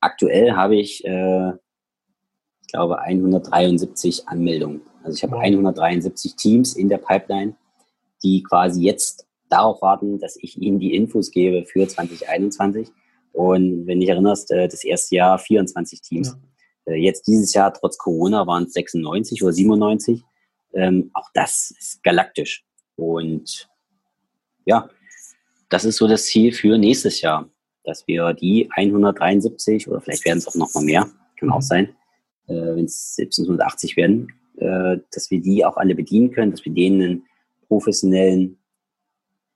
Aktuell 0.00 0.52
habe 0.52 0.76
ich, 0.76 1.04
äh, 1.04 1.50
ich 1.50 2.68
glaube, 2.68 3.00
173 3.00 4.28
Anmeldungen. 4.28 4.82
Also 5.04 5.16
ich 5.16 5.22
habe 5.22 5.36
wow. 5.36 5.42
173 5.42 6.34
Teams 6.34 6.74
in 6.74 6.88
der 6.88 6.98
Pipeline, 6.98 7.54
die 8.22 8.42
quasi 8.42 8.82
jetzt 8.82 9.26
darauf 9.50 9.82
warten, 9.82 10.18
dass 10.18 10.36
ich 10.40 10.60
ihnen 10.60 10.80
die 10.80 10.94
Infos 10.94 11.30
gebe 11.30 11.66
für 11.66 11.86
2021. 11.86 12.88
Und 13.32 13.86
wenn 13.86 14.00
dich 14.00 14.08
erinnerst, 14.08 14.50
äh, 14.50 14.66
das 14.66 14.82
erste 14.82 15.16
Jahr 15.16 15.38
24 15.38 16.00
Teams. 16.00 16.36
Ja. 16.86 16.92
Äh, 16.92 16.96
jetzt 16.96 17.26
dieses 17.26 17.52
Jahr, 17.52 17.72
trotz 17.72 17.98
Corona, 17.98 18.46
waren 18.46 18.64
es 18.64 18.72
96 18.72 19.42
oder 19.42 19.52
97. 19.52 20.22
Ähm, 20.72 21.10
auch 21.12 21.28
das 21.34 21.74
ist 21.78 22.02
galaktisch. 22.02 22.64
Und 22.96 23.68
ja, 24.64 24.88
das 25.68 25.84
ist 25.84 25.96
so 25.98 26.08
das 26.08 26.24
Ziel 26.24 26.52
für 26.52 26.78
nächstes 26.78 27.20
Jahr, 27.20 27.50
dass 27.84 28.06
wir 28.06 28.32
die 28.32 28.70
173 28.74 29.86
oder 29.88 30.00
vielleicht 30.00 30.24
werden 30.24 30.38
es 30.38 30.48
auch 30.48 30.54
noch 30.54 30.72
mal 30.72 30.84
mehr, 30.84 31.10
kann 31.38 31.50
auch 31.50 31.58
mhm. 31.58 31.62
sein, 31.62 31.96
wenn 32.46 32.84
es 32.84 33.16
1780 33.18 33.96
werden, 33.96 34.28
äh, 34.56 34.98
dass 35.12 35.30
wir 35.30 35.40
die 35.40 35.64
auch 35.64 35.76
alle 35.76 35.94
bedienen 35.94 36.30
können, 36.30 36.50
dass 36.50 36.64
wir 36.64 36.72
denen 36.72 37.02
einen 37.02 37.22
professionellen 37.68 38.58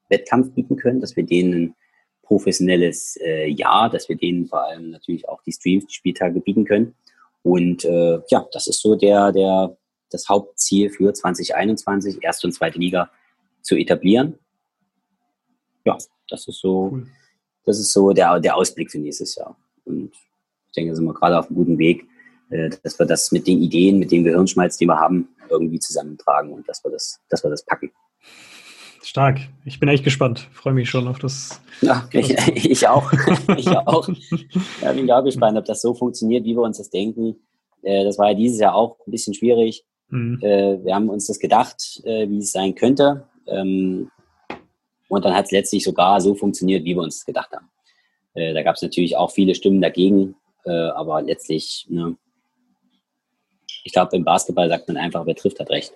Wettkampf 0.09 0.55
bieten 0.55 0.77
können, 0.77 1.01
dass 1.01 1.17
wir 1.17 1.25
denen 1.25 1.55
ein 1.55 1.75
professionelles 2.23 3.17
äh, 3.21 3.49
Jahr, 3.49 3.91
dass 3.91 4.09
wir 4.09 4.17
denen 4.17 4.47
vor 4.47 4.63
allem 4.65 4.91
natürlich 4.91 5.29
auch 5.29 5.43
die 5.43 5.53
Streams, 5.53 5.87
die 5.87 5.95
Spieltage 5.95 6.41
bieten 6.41 6.65
können. 6.65 6.95
Und 7.43 7.85
äh, 7.85 8.21
ja, 8.31 8.47
das 8.53 8.67
ist 8.67 8.81
so 8.83 8.95
der, 8.97 9.33
der, 9.33 9.77
das 10.11 10.29
Hauptziel 10.29 10.91
für 10.91 11.13
2021, 11.13 12.23
erste 12.23 12.47
und 12.47 12.53
zweite 12.53 12.79
Liga 12.79 13.11
zu 13.63 13.77
etablieren. 13.77 14.39
Ja, 15.85 15.97
das 16.29 16.47
ist 16.49 16.61
so, 16.61 16.91
cool. 16.93 17.07
das 17.65 17.79
ist 17.79 17.93
so 17.93 18.13
der, 18.13 18.41
der 18.41 18.57
Ausblick 18.57 18.91
für 18.91 18.99
nächstes 18.99 19.37
Jahr. 19.37 19.57
Und 19.85 20.13
ich 20.67 20.73
denke, 20.73 20.91
da 20.91 20.97
sind 20.97 21.07
wir 21.07 21.15
gerade 21.15 21.39
auf 21.39 21.47
einem 21.47 21.57
guten 21.57 21.79
Weg, 21.79 22.07
dass 22.51 22.99
wir 22.99 23.07
das 23.07 23.31
mit 23.33 23.47
den 23.47 23.63
Ideen, 23.63 23.99
mit 23.99 24.11
dem 24.11 24.25
Gehirnschmalz, 24.25 24.79
den 24.79 24.89
wir 24.89 24.99
haben, 24.99 25.29
irgendwie 25.51 25.79
zusammentragen 25.79 26.53
und 26.53 26.69
dass 26.69 26.83
wir 26.85 26.91
das, 26.91 27.21
dass 27.29 27.45
wir 27.45 27.51
das 27.51 27.65
packen. 27.65 27.91
Stark. 29.03 29.41
Ich 29.65 29.81
bin 29.81 29.89
echt 29.89 30.05
gespannt. 30.05 30.49
Freue 30.53 30.75
mich 30.75 30.91
schon 30.91 31.09
auf 31.09 31.19
das. 31.19 31.61
Ja, 31.81 32.09
ich, 32.13 32.31
ich 32.57 32.89
auch. 32.89 33.11
ich 33.57 33.69
auch. 33.69 34.09
Ja, 34.83 34.93
bin 34.93 35.11
auch 35.11 35.25
gespannt, 35.25 35.57
ob 35.57 35.65
das 35.65 35.81
so 35.81 35.95
funktioniert, 35.95 36.45
wie 36.45 36.55
wir 36.55 36.63
uns 36.63 36.79
das 36.79 36.91
denken. 36.91 37.37
Äh, 37.83 38.05
das 38.05 38.19
war 38.19 38.29
ja 38.29 38.35
dieses 38.35 38.61
Jahr 38.61 38.75
auch 38.75 38.99
ein 39.07 39.11
bisschen 39.11 39.35
schwierig. 39.35 39.85
Mhm. 40.11 40.41
Äh, 40.43 40.85
wir 40.85 40.95
haben 40.95 41.09
uns 41.09 41.27
das 41.27 41.39
gedacht, 41.39 42.03
äh, 42.05 42.29
wie 42.29 42.39
es 42.39 42.53
sein 42.53 42.75
könnte. 42.75 43.27
Ähm, 43.47 44.11
und 45.09 45.25
dann 45.25 45.35
hat 45.35 45.47
es 45.47 45.53
letztlich 45.53 45.85
sogar 45.85 46.21
so 46.21 46.35
funktioniert, 46.35 46.85
wie 46.85 46.95
wir 46.95 47.03
uns 47.03 47.19
das 47.19 47.25
gedacht 47.25 47.51
haben. 47.53 47.71
Da 48.35 48.63
gab 48.63 48.77
es 48.77 48.83
natürlich 48.83 49.17
auch 49.17 49.33
viele 49.33 49.55
Stimmen 49.55 49.81
dagegen, 49.81 50.37
aber 50.65 51.23
letztlich, 51.23 51.87
ne, 51.89 52.15
ich 53.89 53.95
glaube, 53.95 54.15
im 54.15 54.23
Basketball 54.23 54.69
sagt 54.69 54.87
man 54.87 54.99
einfach, 54.99 55.25
wer 55.25 55.35
trifft, 55.35 55.59
hat 55.61 55.71
recht. 55.71 55.95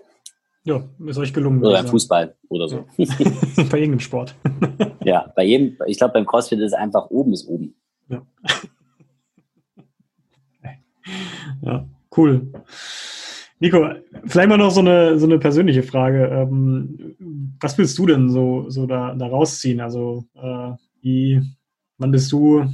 Ja, 0.64 0.82
ist 1.06 1.18
euch 1.18 1.34
gelungen. 1.34 1.62
Oder 1.62 1.82
beim 1.82 1.88
Fußball 1.88 2.34
oder 2.48 2.66
so. 2.66 2.86
Ja. 2.96 3.04
bei 3.70 3.80
irgendeinem 3.80 4.00
Sport. 4.00 4.34
ja, 5.04 5.30
bei 5.36 5.44
jedem, 5.44 5.76
ich 5.86 5.98
glaube, 5.98 6.14
beim 6.14 6.24
CrossFit 6.24 6.58
ist 6.60 6.68
es 6.68 6.72
einfach 6.72 7.10
oben 7.10 7.34
ist 7.34 7.46
oben. 7.46 7.74
Ja. 8.08 8.26
ja, 11.60 11.86
cool. 12.16 12.50
Nico, 13.58 13.90
vielleicht 14.24 14.48
mal 14.48 14.56
noch 14.56 14.70
so 14.70 14.80
eine, 14.80 15.18
so 15.18 15.26
eine 15.26 15.38
persönliche 15.38 15.82
Frage. 15.82 16.28
Ähm, 16.28 17.14
was 17.60 17.76
willst 17.76 17.98
du 17.98 18.06
denn 18.06 18.30
so, 18.30 18.70
so 18.70 18.86
da, 18.86 19.14
da 19.14 19.26
rausziehen? 19.26 19.82
Also, 19.82 20.24
äh, 20.34 20.70
wie, 21.02 21.42
wann 21.98 22.10
bist 22.10 22.32
du 22.32 22.64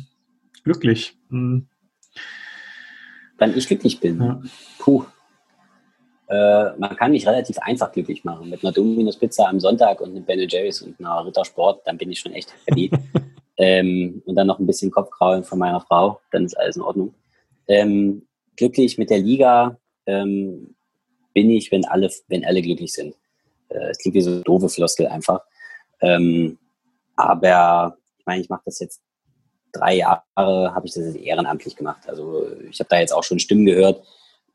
glücklich? 0.62 1.18
Hm. 1.30 1.66
Wann 3.38 3.56
ich 3.56 3.66
glücklich 3.66 4.00
bin? 4.00 4.20
Ja. 4.20 4.42
Puh. 4.78 5.04
Äh, 6.28 6.76
man 6.76 6.96
kann 6.96 7.12
mich 7.12 7.26
relativ 7.26 7.58
einfach 7.58 7.90
glücklich 7.92 8.24
machen. 8.24 8.50
Mit 8.50 8.62
einer 8.62 8.72
Domino's 8.72 9.16
Pizza 9.16 9.48
am 9.48 9.60
Sonntag 9.60 10.00
und 10.00 10.10
einem 10.10 10.24
Ben 10.24 10.46
Jerry's 10.46 10.82
und 10.82 10.98
einer 11.00 11.24
Rittersport, 11.24 11.86
dann 11.86 11.96
bin 11.96 12.10
ich 12.10 12.20
schon 12.20 12.32
echt 12.32 12.52
happy. 12.66 12.90
ähm, 13.56 14.22
und 14.26 14.34
dann 14.34 14.46
noch 14.46 14.58
ein 14.58 14.66
bisschen 14.66 14.90
Kopfkraulen 14.90 15.44
von 15.44 15.58
meiner 15.58 15.80
Frau, 15.80 16.20
dann 16.32 16.44
ist 16.44 16.58
alles 16.58 16.76
in 16.76 16.82
Ordnung. 16.82 17.14
Ähm, 17.66 18.26
glücklich 18.56 18.98
mit 18.98 19.08
der 19.08 19.18
Liga 19.18 19.78
ähm, 20.06 20.74
bin 21.32 21.50
ich, 21.50 21.72
wenn 21.72 21.84
alle, 21.86 22.10
wenn 22.28 22.44
alle 22.44 22.60
glücklich 22.60 22.92
sind. 22.92 23.14
Äh, 23.68 23.90
es 23.90 23.98
äh, 23.98 24.02
klingt 24.02 24.14
wie 24.16 24.20
so 24.20 24.30
eine 24.32 24.42
doofe 24.42 24.68
Floskel 24.68 25.06
einfach. 25.06 25.40
Ähm, 26.00 26.58
aber 27.16 27.96
ich 28.18 28.26
meine, 28.26 28.42
ich 28.42 28.48
mache 28.48 28.62
das 28.66 28.80
jetzt 28.80 29.00
drei 29.72 29.96
Jahre, 29.96 30.22
habe 30.36 30.86
ich 30.86 30.94
das 30.94 31.14
ehrenamtlich 31.14 31.76
gemacht. 31.76 32.08
Also 32.08 32.46
ich 32.70 32.78
habe 32.80 32.88
da 32.88 33.00
jetzt 33.00 33.12
auch 33.12 33.24
schon 33.24 33.38
Stimmen 33.38 33.66
gehört, 33.66 34.02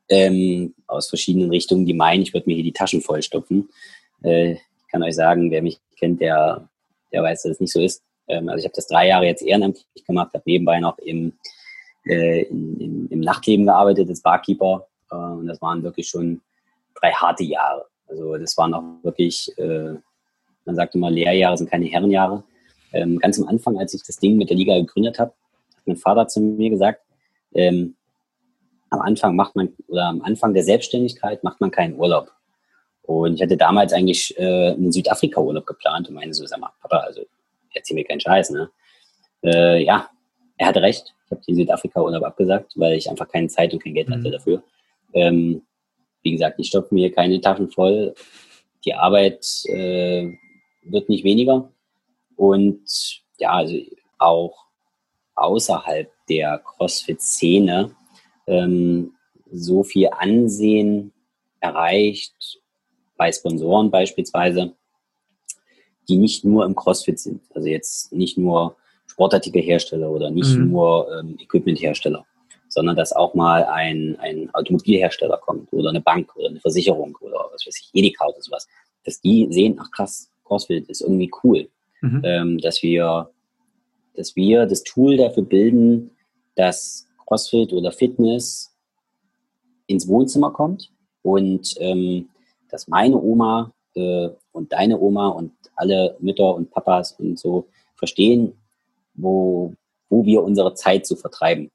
ähm, 0.09 0.73
aus 0.87 1.09
verschiedenen 1.09 1.49
Richtungen, 1.49 1.85
die 1.85 1.93
meinen, 1.93 2.23
ich 2.23 2.33
würde 2.33 2.49
mir 2.49 2.55
hier 2.55 2.63
die 2.63 2.73
Taschen 2.73 3.01
vollstopfen. 3.01 3.69
Äh, 4.23 4.53
ich 4.53 4.87
kann 4.91 5.03
euch 5.03 5.15
sagen, 5.15 5.49
wer 5.51 5.61
mich 5.61 5.79
kennt, 5.97 6.21
der, 6.21 6.67
der 7.11 7.23
weiß, 7.23 7.43
dass 7.43 7.53
es 7.53 7.59
nicht 7.59 7.73
so 7.73 7.79
ist. 7.79 8.03
Ähm, 8.27 8.49
also 8.49 8.59
ich 8.59 8.65
habe 8.65 8.75
das 8.75 8.87
drei 8.87 9.07
Jahre 9.07 9.25
jetzt 9.25 9.41
ehrenamtlich 9.41 10.05
gemacht, 10.05 10.33
habe 10.33 10.43
nebenbei 10.45 10.79
noch 10.79 10.97
im, 10.99 11.33
äh, 12.05 12.43
in, 12.43 12.79
im, 12.79 13.07
im, 13.09 13.19
Nachtleben 13.21 13.65
gearbeitet 13.65 14.09
als 14.09 14.21
Barkeeper 14.21 14.87
äh, 15.11 15.15
und 15.15 15.47
das 15.47 15.61
waren 15.61 15.83
wirklich 15.83 16.07
schon 16.07 16.41
drei 16.95 17.11
harte 17.11 17.43
Jahre. 17.43 17.85
Also 18.07 18.37
das 18.37 18.57
waren 18.57 18.73
auch 18.73 18.83
wirklich, 19.03 19.51
äh, 19.57 19.95
man 20.65 20.75
sagt 20.75 20.95
immer, 20.95 21.09
Lehrjahre 21.09 21.57
sind 21.57 21.69
keine 21.69 21.85
Herrenjahre. 21.85 22.43
Ähm, 22.93 23.19
ganz 23.19 23.39
am 23.39 23.47
Anfang, 23.47 23.77
als 23.77 23.93
ich 23.93 24.03
das 24.03 24.17
Ding 24.17 24.37
mit 24.37 24.49
der 24.49 24.57
Liga 24.57 24.77
gegründet 24.77 25.19
habe, 25.19 25.31
hat 25.75 25.87
mein 25.87 25.97
Vater 25.97 26.27
zu 26.27 26.39
mir 26.41 26.69
gesagt, 26.69 27.01
ähm, 27.53 27.95
am 28.89 29.01
Anfang 29.01 29.35
macht 29.35 29.55
man, 29.55 29.73
oder 29.87 30.05
am 30.05 30.21
Anfang 30.21 30.53
der 30.53 30.63
Selbstständigkeit 30.63 31.43
macht 31.43 31.59
man 31.59 31.71
keinen 31.71 31.95
Urlaub. 31.95 32.31
Und 33.01 33.35
ich 33.35 33.41
hatte 33.41 33.57
damals 33.57 33.91
eigentlich 33.91 34.37
äh, 34.37 34.71
einen 34.71 34.91
Südafrika-Urlaub 34.91 35.65
geplant 35.65 36.07
und 36.07 36.15
meine 36.15 36.33
so, 36.33 36.45
sag 36.45 36.59
mal, 36.59 36.71
Papa, 36.81 36.97
also 36.97 37.21
erzähl 37.73 37.95
mir 37.95 38.05
keinen 38.05 38.21
Scheiß, 38.21 38.51
ne? 38.51 38.69
Äh, 39.43 39.83
ja, 39.83 40.09
er 40.57 40.67
hatte 40.67 40.81
recht. 40.81 41.13
Ich 41.25 41.31
habe 41.31 41.41
den 41.45 41.55
Südafrika-Urlaub 41.55 42.23
abgesagt, 42.23 42.73
weil 42.75 42.93
ich 42.93 43.09
einfach 43.09 43.27
keine 43.27 43.47
Zeit 43.47 43.73
und 43.73 43.83
kein 43.83 43.93
Geld 43.93 44.09
hatte 44.09 44.27
mhm. 44.27 44.31
dafür. 44.31 44.63
Ähm, 45.13 45.63
wie 46.21 46.31
gesagt, 46.31 46.59
ich 46.59 46.67
stopfe 46.67 46.93
mir 46.93 47.11
keine 47.11 47.41
Taschen 47.41 47.69
voll. 47.69 48.13
Die 48.85 48.93
Arbeit 48.93 49.45
äh, 49.65 50.31
wird 50.83 51.09
nicht 51.09 51.25
weniger. 51.25 51.72
Und 52.35 53.21
ja, 53.37 53.51
also 53.51 53.75
auch 54.17 54.65
außerhalb 55.35 56.11
der 56.29 56.59
CrossFit-Szene 56.59 57.95
ähm, 58.47 59.13
so 59.51 59.83
viel 59.83 60.09
Ansehen 60.11 61.13
erreicht, 61.59 62.61
bei 63.17 63.31
Sponsoren 63.31 63.91
beispielsweise, 63.91 64.75
die 66.09 66.17
nicht 66.17 66.43
nur 66.43 66.65
im 66.65 66.75
CrossFit 66.75 67.19
sind. 67.19 67.41
Also 67.53 67.67
jetzt 67.67 68.11
nicht 68.11 68.37
nur 68.37 68.75
Sportartikelhersteller 69.07 70.09
oder 70.09 70.29
nicht 70.29 70.55
mhm. 70.57 70.71
nur 70.71 71.07
ähm, 71.17 71.37
Equipmenthersteller, 71.39 72.25
sondern 72.67 72.95
dass 72.95 73.13
auch 73.13 73.33
mal 73.35 73.63
ein, 73.65 74.17
ein 74.19 74.53
Automobilhersteller 74.53 75.37
kommt 75.37 75.71
oder 75.71 75.89
eine 75.89 76.01
Bank 76.01 76.35
oder 76.35 76.49
eine 76.49 76.59
Versicherung 76.59 77.15
oder 77.21 77.49
was 77.51 77.65
weiß 77.65 77.79
ich, 77.79 77.89
Edeka 77.93 78.25
oder 78.25 78.41
sowas, 78.41 78.67
dass 79.05 79.21
die 79.21 79.47
sehen, 79.51 79.79
ach 79.79 79.91
krass, 79.91 80.31
CrossFit 80.43 80.89
ist 80.89 81.01
irgendwie 81.01 81.31
cool. 81.43 81.69
Mhm. 82.03 82.21
Ähm, 82.25 82.57
dass 82.57 82.83
wir, 82.83 83.29
dass 84.13 84.35
wir 84.35 84.65
das 84.65 84.83
Tool 84.83 85.15
dafür 85.15 85.43
bilden, 85.43 86.11
dass 86.55 87.07
CrossFit 87.25 87.71
oder 87.71 87.93
Fitness 87.93 88.75
ins 89.87 90.05
Wohnzimmer 90.09 90.51
kommt 90.51 90.91
und 91.21 91.75
ähm, 91.79 92.27
dass 92.69 92.89
meine 92.89 93.17
Oma 93.17 93.71
äh, 93.95 94.29
und 94.51 94.73
deine 94.73 94.99
Oma 94.99 95.29
und 95.29 95.53
alle 95.77 96.17
Mütter 96.19 96.53
und 96.53 96.71
Papas 96.71 97.13
und 97.13 97.39
so 97.39 97.67
verstehen, 97.95 98.53
wo, 99.13 99.73
wo 100.09 100.25
wir 100.25 100.43
unsere 100.43 100.73
Zeit 100.73 101.05
so 101.07 101.15
vertreiben, 101.15 101.71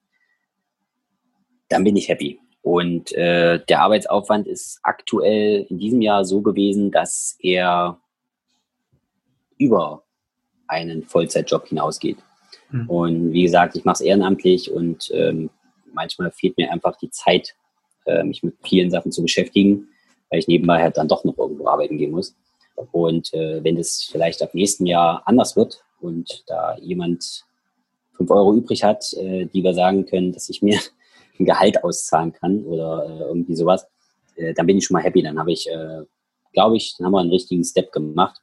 dann 1.70 1.84
bin 1.84 1.96
ich 1.96 2.10
happy. 2.10 2.38
Und 2.60 3.12
äh, 3.12 3.64
der 3.66 3.80
Arbeitsaufwand 3.80 4.46
ist 4.46 4.80
aktuell 4.82 5.66
in 5.70 5.78
diesem 5.78 6.02
Jahr 6.02 6.26
so 6.26 6.42
gewesen, 6.42 6.90
dass 6.90 7.38
er 7.40 7.98
über 9.56 10.02
einen 10.68 11.04
Vollzeitjob 11.04 11.68
hinausgeht. 11.68 12.18
Mhm. 12.70 12.88
Und 12.88 13.33
wie 13.33 13.42
gesagt, 13.42 13.76
ich 13.76 13.85
mache 13.85 13.94
es 13.94 14.00
ehrenamtlich 14.00 14.70
und 14.70 15.11
ähm, 15.12 15.50
manchmal 15.92 16.31
fehlt 16.31 16.57
mir 16.57 16.70
einfach 16.70 16.96
die 16.96 17.11
Zeit, 17.11 17.54
äh, 18.07 18.22
mich 18.22 18.42
mit 18.42 18.57
vielen 18.64 18.90
Sachen 18.90 19.12
zu 19.12 19.22
beschäftigen, 19.22 19.88
weil 20.31 20.40
ich 20.40 20.48
nebenbei 20.48 20.83
halt 20.83 20.96
dann 20.96 21.09
doch 21.09 21.24
noch 21.24 21.37
irgendwo 21.38 21.68
arbeiten 21.68 21.98
gehen 21.98 22.12
muss. 22.12 22.35
Und 22.92 23.33
äh, 23.35 23.62
wenn 23.64 23.76
das 23.76 24.09
vielleicht 24.11 24.42
ab 24.42 24.54
nächsten 24.54 24.87
Jahr 24.87 25.22
anders 25.26 25.57
wird 25.57 25.83
und 26.00 26.44
da 26.46 26.76
jemand 26.78 27.44
fünf 28.16 28.31
Euro 28.31 28.54
übrig 28.54 28.85
hat, 28.85 29.12
äh, 29.14 29.46
die 29.46 29.62
wir 29.62 29.74
sagen 29.74 30.07
können, 30.07 30.33
dass 30.33 30.48
ich 30.48 30.62
mir 30.62 30.78
ein 31.38 31.44
Gehalt 31.44 31.83
auszahlen 31.83 32.33
kann 32.33 32.64
oder 32.64 33.07
äh, 33.09 33.22
irgendwie 33.24 33.57
sowas, 33.57 33.87
äh, 34.37 34.54
dann 34.54 34.66
bin 34.66 34.78
ich 34.78 34.85
schon 34.85 34.94
mal 34.94 35.02
happy. 35.02 35.22
Dann 35.22 35.38
habe 35.38 35.52
ich, 35.52 35.68
äh, 35.68 36.02
glaube 36.52 36.76
ich, 36.76 36.94
dann 36.96 37.07
haben 37.07 37.12
wir 37.12 37.20
einen 37.20 37.31
richtigen 37.31 37.64
Step 37.64 37.92
gemacht. 37.92 38.40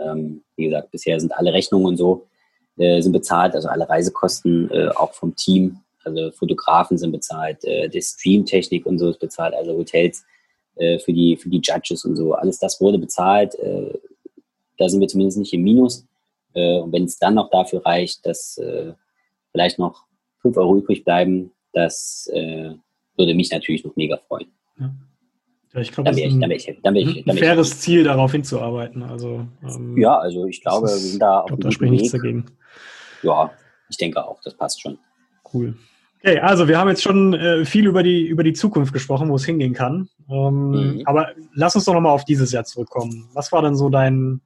Ähm, 0.00 0.42
wie 0.56 0.64
gesagt, 0.64 0.90
bisher 0.90 1.20
sind 1.20 1.32
alle 1.32 1.52
Rechnungen 1.52 1.86
und 1.86 1.96
so 1.96 2.26
äh, 2.76 3.00
sind 3.00 3.12
bezahlt, 3.12 3.54
also 3.54 3.68
alle 3.68 3.88
Reisekosten 3.88 4.70
äh, 4.70 4.88
auch 4.88 5.12
vom 5.12 5.36
Team, 5.36 5.80
also 6.04 6.30
Fotografen 6.30 6.98
sind 6.98 7.12
bezahlt, 7.12 7.64
äh, 7.64 7.88
die 7.88 8.00
Streamtechnik 8.00 8.86
und 8.86 8.98
so 8.98 9.10
ist 9.10 9.20
bezahlt, 9.20 9.54
also 9.54 9.72
Hotels 9.76 10.24
äh, 10.80 10.98
für 10.98 11.12
die 11.12 11.36
für 11.36 11.50
die 11.50 11.60
Judges 11.62 12.04
und 12.04 12.16
so, 12.16 12.32
alles 12.32 12.58
das 12.58 12.80
wurde 12.80 12.98
bezahlt. 12.98 13.54
Äh, 13.56 13.98
da 14.78 14.88
sind 14.88 15.00
wir 15.00 15.08
zumindest 15.08 15.38
nicht 15.38 15.52
im 15.52 15.62
Minus. 15.62 16.06
Äh, 16.54 16.78
und 16.78 16.92
wenn 16.92 17.04
es 17.04 17.18
dann 17.18 17.34
noch 17.34 17.50
dafür 17.50 17.84
reicht, 17.84 18.24
dass 18.24 18.58
vielleicht 19.52 19.78
noch 19.78 20.04
fünf 20.40 20.56
Euro 20.56 20.76
übrig 20.76 21.04
bleiben, 21.04 21.52
das 21.72 22.30
würde 22.32 23.34
mich 23.34 23.50
natürlich 23.50 23.84
noch 23.84 23.94
mega 23.96 24.16
freuen. 24.16 24.50
Ja. 24.78 24.90
Ja, 25.72 25.80
ich 25.80 25.92
glaube, 25.92 26.10
das 26.10 26.18
ist 26.18 26.32
ein, 26.32 26.40
dann 26.40 26.50
ich, 26.50 26.78
dann 26.82 26.96
ich, 26.96 27.26
ein 27.28 27.36
faires 27.36 27.80
Ziel, 27.80 28.04
darauf 28.04 28.32
hinzuarbeiten. 28.32 29.02
Also, 29.04 29.46
ähm, 29.62 29.96
ja, 29.96 30.18
also 30.18 30.46
ich 30.46 30.60
glaube, 30.62 30.88
wir 30.88 30.96
sind 30.96 31.22
da 31.22 31.40
auf 31.40 31.46
glaub, 31.46 31.60
da 31.60 31.70
spricht 31.70 31.92
nichts 31.92 32.10
dagegen. 32.10 32.46
Ja, 33.22 33.52
ich 33.88 33.96
denke 33.96 34.24
auch, 34.24 34.40
das 34.42 34.56
passt 34.56 34.82
schon. 34.82 34.98
Cool. 35.52 35.76
Okay, 36.22 36.38
also 36.38 36.68
wir 36.68 36.78
haben 36.78 36.88
jetzt 36.88 37.02
schon 37.02 37.34
äh, 37.34 37.64
viel 37.64 37.86
über 37.86 38.02
die, 38.02 38.26
über 38.26 38.42
die 38.42 38.52
Zukunft 38.52 38.92
gesprochen, 38.92 39.30
wo 39.30 39.36
es 39.36 39.44
hingehen 39.44 39.72
kann. 39.72 40.08
Ähm, 40.28 40.70
mhm. 40.70 41.02
Aber 41.06 41.30
lass 41.54 41.74
uns 41.76 41.84
doch 41.86 41.94
nochmal 41.94 42.12
auf 42.12 42.24
dieses 42.24 42.52
Jahr 42.52 42.64
zurückkommen. 42.64 43.28
Was 43.32 43.52
war 43.52 43.62
denn 43.62 43.74
so 43.74 43.88
dein 43.88 44.40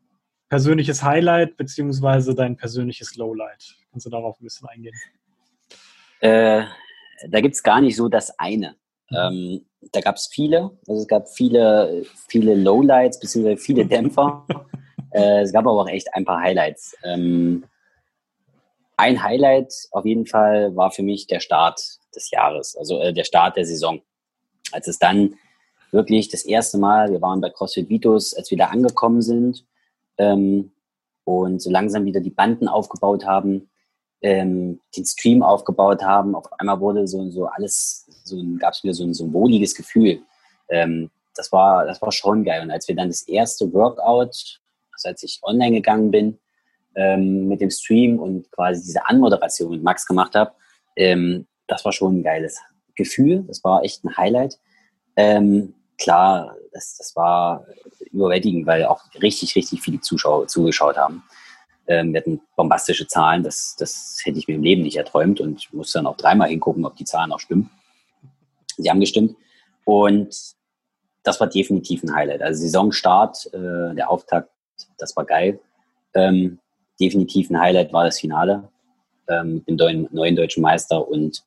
persönliches 0.48 1.02
Highlight 1.02 1.56
beziehungsweise 1.56 2.34
dein 2.34 2.56
persönliches 2.56 3.16
Lowlight? 3.16 3.74
Kannst 3.90 4.06
du 4.06 4.10
darauf 4.10 4.38
ein 4.40 4.44
bisschen 4.44 4.68
eingehen? 4.68 4.94
Äh, 6.20 6.64
da 7.30 7.40
gibt 7.40 7.54
es 7.54 7.62
gar 7.62 7.80
nicht 7.80 7.96
so 7.96 8.08
das 8.08 8.38
eine. 8.38 8.76
Mhm. 9.10 9.16
Ähm, 9.16 9.60
da 9.92 10.01
gab 10.01 10.16
es 10.16 10.27
viele. 10.27 10.70
Also 10.87 11.03
es 11.03 11.09
gab 11.09 11.29
viele, 11.29 12.05
viele 12.29 12.55
Lowlights 12.55 13.20
beziehungsweise 13.20 13.57
viele 13.57 13.87
Dämpfer. 13.87 14.47
äh, 15.12 15.42
es 15.42 15.53
gab 15.53 15.66
aber 15.66 15.83
auch 15.83 15.88
echt 15.88 16.12
ein 16.14 16.25
paar 16.25 16.40
Highlights. 16.40 16.97
Ähm, 17.05 17.64
ein 18.97 19.23
Highlight 19.23 19.73
auf 19.90 20.05
jeden 20.05 20.27
Fall 20.27 20.75
war 20.77 20.90
für 20.90 21.03
mich 21.03 21.27
der 21.27 21.40
Start 21.40 21.81
des 22.14 22.31
Jahres, 22.31 22.77
also 22.77 23.01
äh, 23.01 23.12
der 23.12 23.25
Start 23.25 23.57
der 23.57 23.66
Saison. 23.66 24.01
Als 24.73 24.87
es 24.87 24.99
dann 24.99 25.35
wirklich 25.90 26.29
das 26.29 26.44
erste 26.44 26.79
Mal, 26.79 27.11
wir 27.11 27.23
waren 27.23 27.40
bei 27.40 27.51
CrossFit 27.51 27.88
Vitus, 27.88 28.35
als 28.35 28.51
wir 28.51 28.59
da 28.59 28.66
angekommen 28.66 29.23
sind 29.23 29.64
ähm, 30.18 30.73
und 31.25 31.61
so 31.61 31.70
langsam 31.70 32.05
wieder 32.05 32.20
die 32.20 32.31
Banden 32.31 32.68
aufgebaut 32.68 33.25
haben, 33.25 33.70
ähm, 34.20 34.81
den 34.97 35.05
Stream 35.05 35.42
aufgebaut 35.42 36.03
haben, 36.03 36.35
auf 36.35 36.53
einmal 36.59 36.81
wurde 36.81 37.07
so, 37.07 37.31
so 37.31 37.47
alles, 37.47 38.03
so 38.24 38.42
gab 38.58 38.74
es 38.74 38.82
wieder 38.82 38.94
so 38.94 39.04
ein, 39.04 39.14
so 39.14 39.24
ein 39.24 39.32
wohliges 39.32 39.74
Gefühl. 39.74 40.20
Ähm, 40.68 41.10
das 41.34 41.52
war, 41.52 41.84
das 41.84 42.00
war 42.00 42.12
schon 42.12 42.44
geil. 42.44 42.62
Und 42.62 42.70
als 42.70 42.88
wir 42.88 42.96
dann 42.96 43.08
das 43.08 43.22
erste 43.22 43.72
Workout, 43.72 44.60
also 44.92 45.08
als 45.08 45.22
ich 45.22 45.40
online 45.42 45.76
gegangen 45.76 46.10
bin, 46.10 46.38
ähm, 46.96 47.48
mit 47.48 47.60
dem 47.60 47.70
Stream 47.70 48.18
und 48.18 48.50
quasi 48.52 48.82
diese 48.82 49.06
Anmoderation 49.06 49.70
mit 49.70 49.82
Max 49.82 50.06
gemacht 50.06 50.34
habe, 50.34 50.52
ähm, 50.96 51.46
das 51.66 51.84
war 51.84 51.92
schon 51.92 52.18
ein 52.18 52.22
geiles 52.22 52.60
Gefühl. 52.94 53.44
Das 53.48 53.62
war 53.64 53.82
echt 53.82 54.04
ein 54.04 54.16
Highlight. 54.16 54.58
Ähm, 55.16 55.74
klar, 55.98 56.56
das, 56.72 56.96
das 56.96 57.16
war 57.16 57.66
überwältigend, 58.12 58.66
weil 58.66 58.84
auch 58.84 59.02
richtig, 59.20 59.56
richtig 59.56 59.80
viele 59.80 60.00
Zuschauer 60.00 60.46
zugeschaut 60.46 60.96
haben. 60.96 61.24
Ähm, 61.87 62.12
wir 62.12 62.20
hatten 62.20 62.40
bombastische 62.56 63.06
Zahlen, 63.06 63.42
das, 63.42 63.76
das 63.78 64.20
hätte 64.24 64.38
ich 64.38 64.48
mir 64.48 64.54
im 64.54 64.62
Leben 64.62 64.82
nicht 64.82 64.96
erträumt 64.96 65.40
und 65.40 65.58
ich 65.58 65.72
musste 65.72 65.98
dann 65.98 66.06
auch 66.06 66.16
dreimal 66.16 66.48
hingucken, 66.48 66.87
ob 66.87 66.96
die 66.96 67.04
Zahlen 67.04 67.32
auch 67.32 67.40
stimmen. 67.40 67.70
Sie 68.76 68.90
haben 68.90 69.00
gestimmt. 69.00 69.37
Und 69.84 70.54
das 71.22 71.40
war 71.40 71.48
definitiv 71.48 72.02
ein 72.02 72.14
Highlight. 72.14 72.42
Also 72.42 72.62
Saisonstart, 72.62 73.46
äh, 73.52 73.94
der 73.94 74.10
Auftakt, 74.10 74.50
das 74.98 75.16
war 75.16 75.24
geil. 75.24 75.60
Ähm, 76.14 76.58
definitiv 77.00 77.50
ein 77.50 77.60
Highlight 77.60 77.92
war 77.92 78.04
das 78.04 78.20
Finale 78.20 78.68
ähm, 79.28 79.64
dem 79.66 80.08
neuen 80.10 80.37
deutschen 80.37 80.62
Meister 80.62 81.06
und 81.08 81.42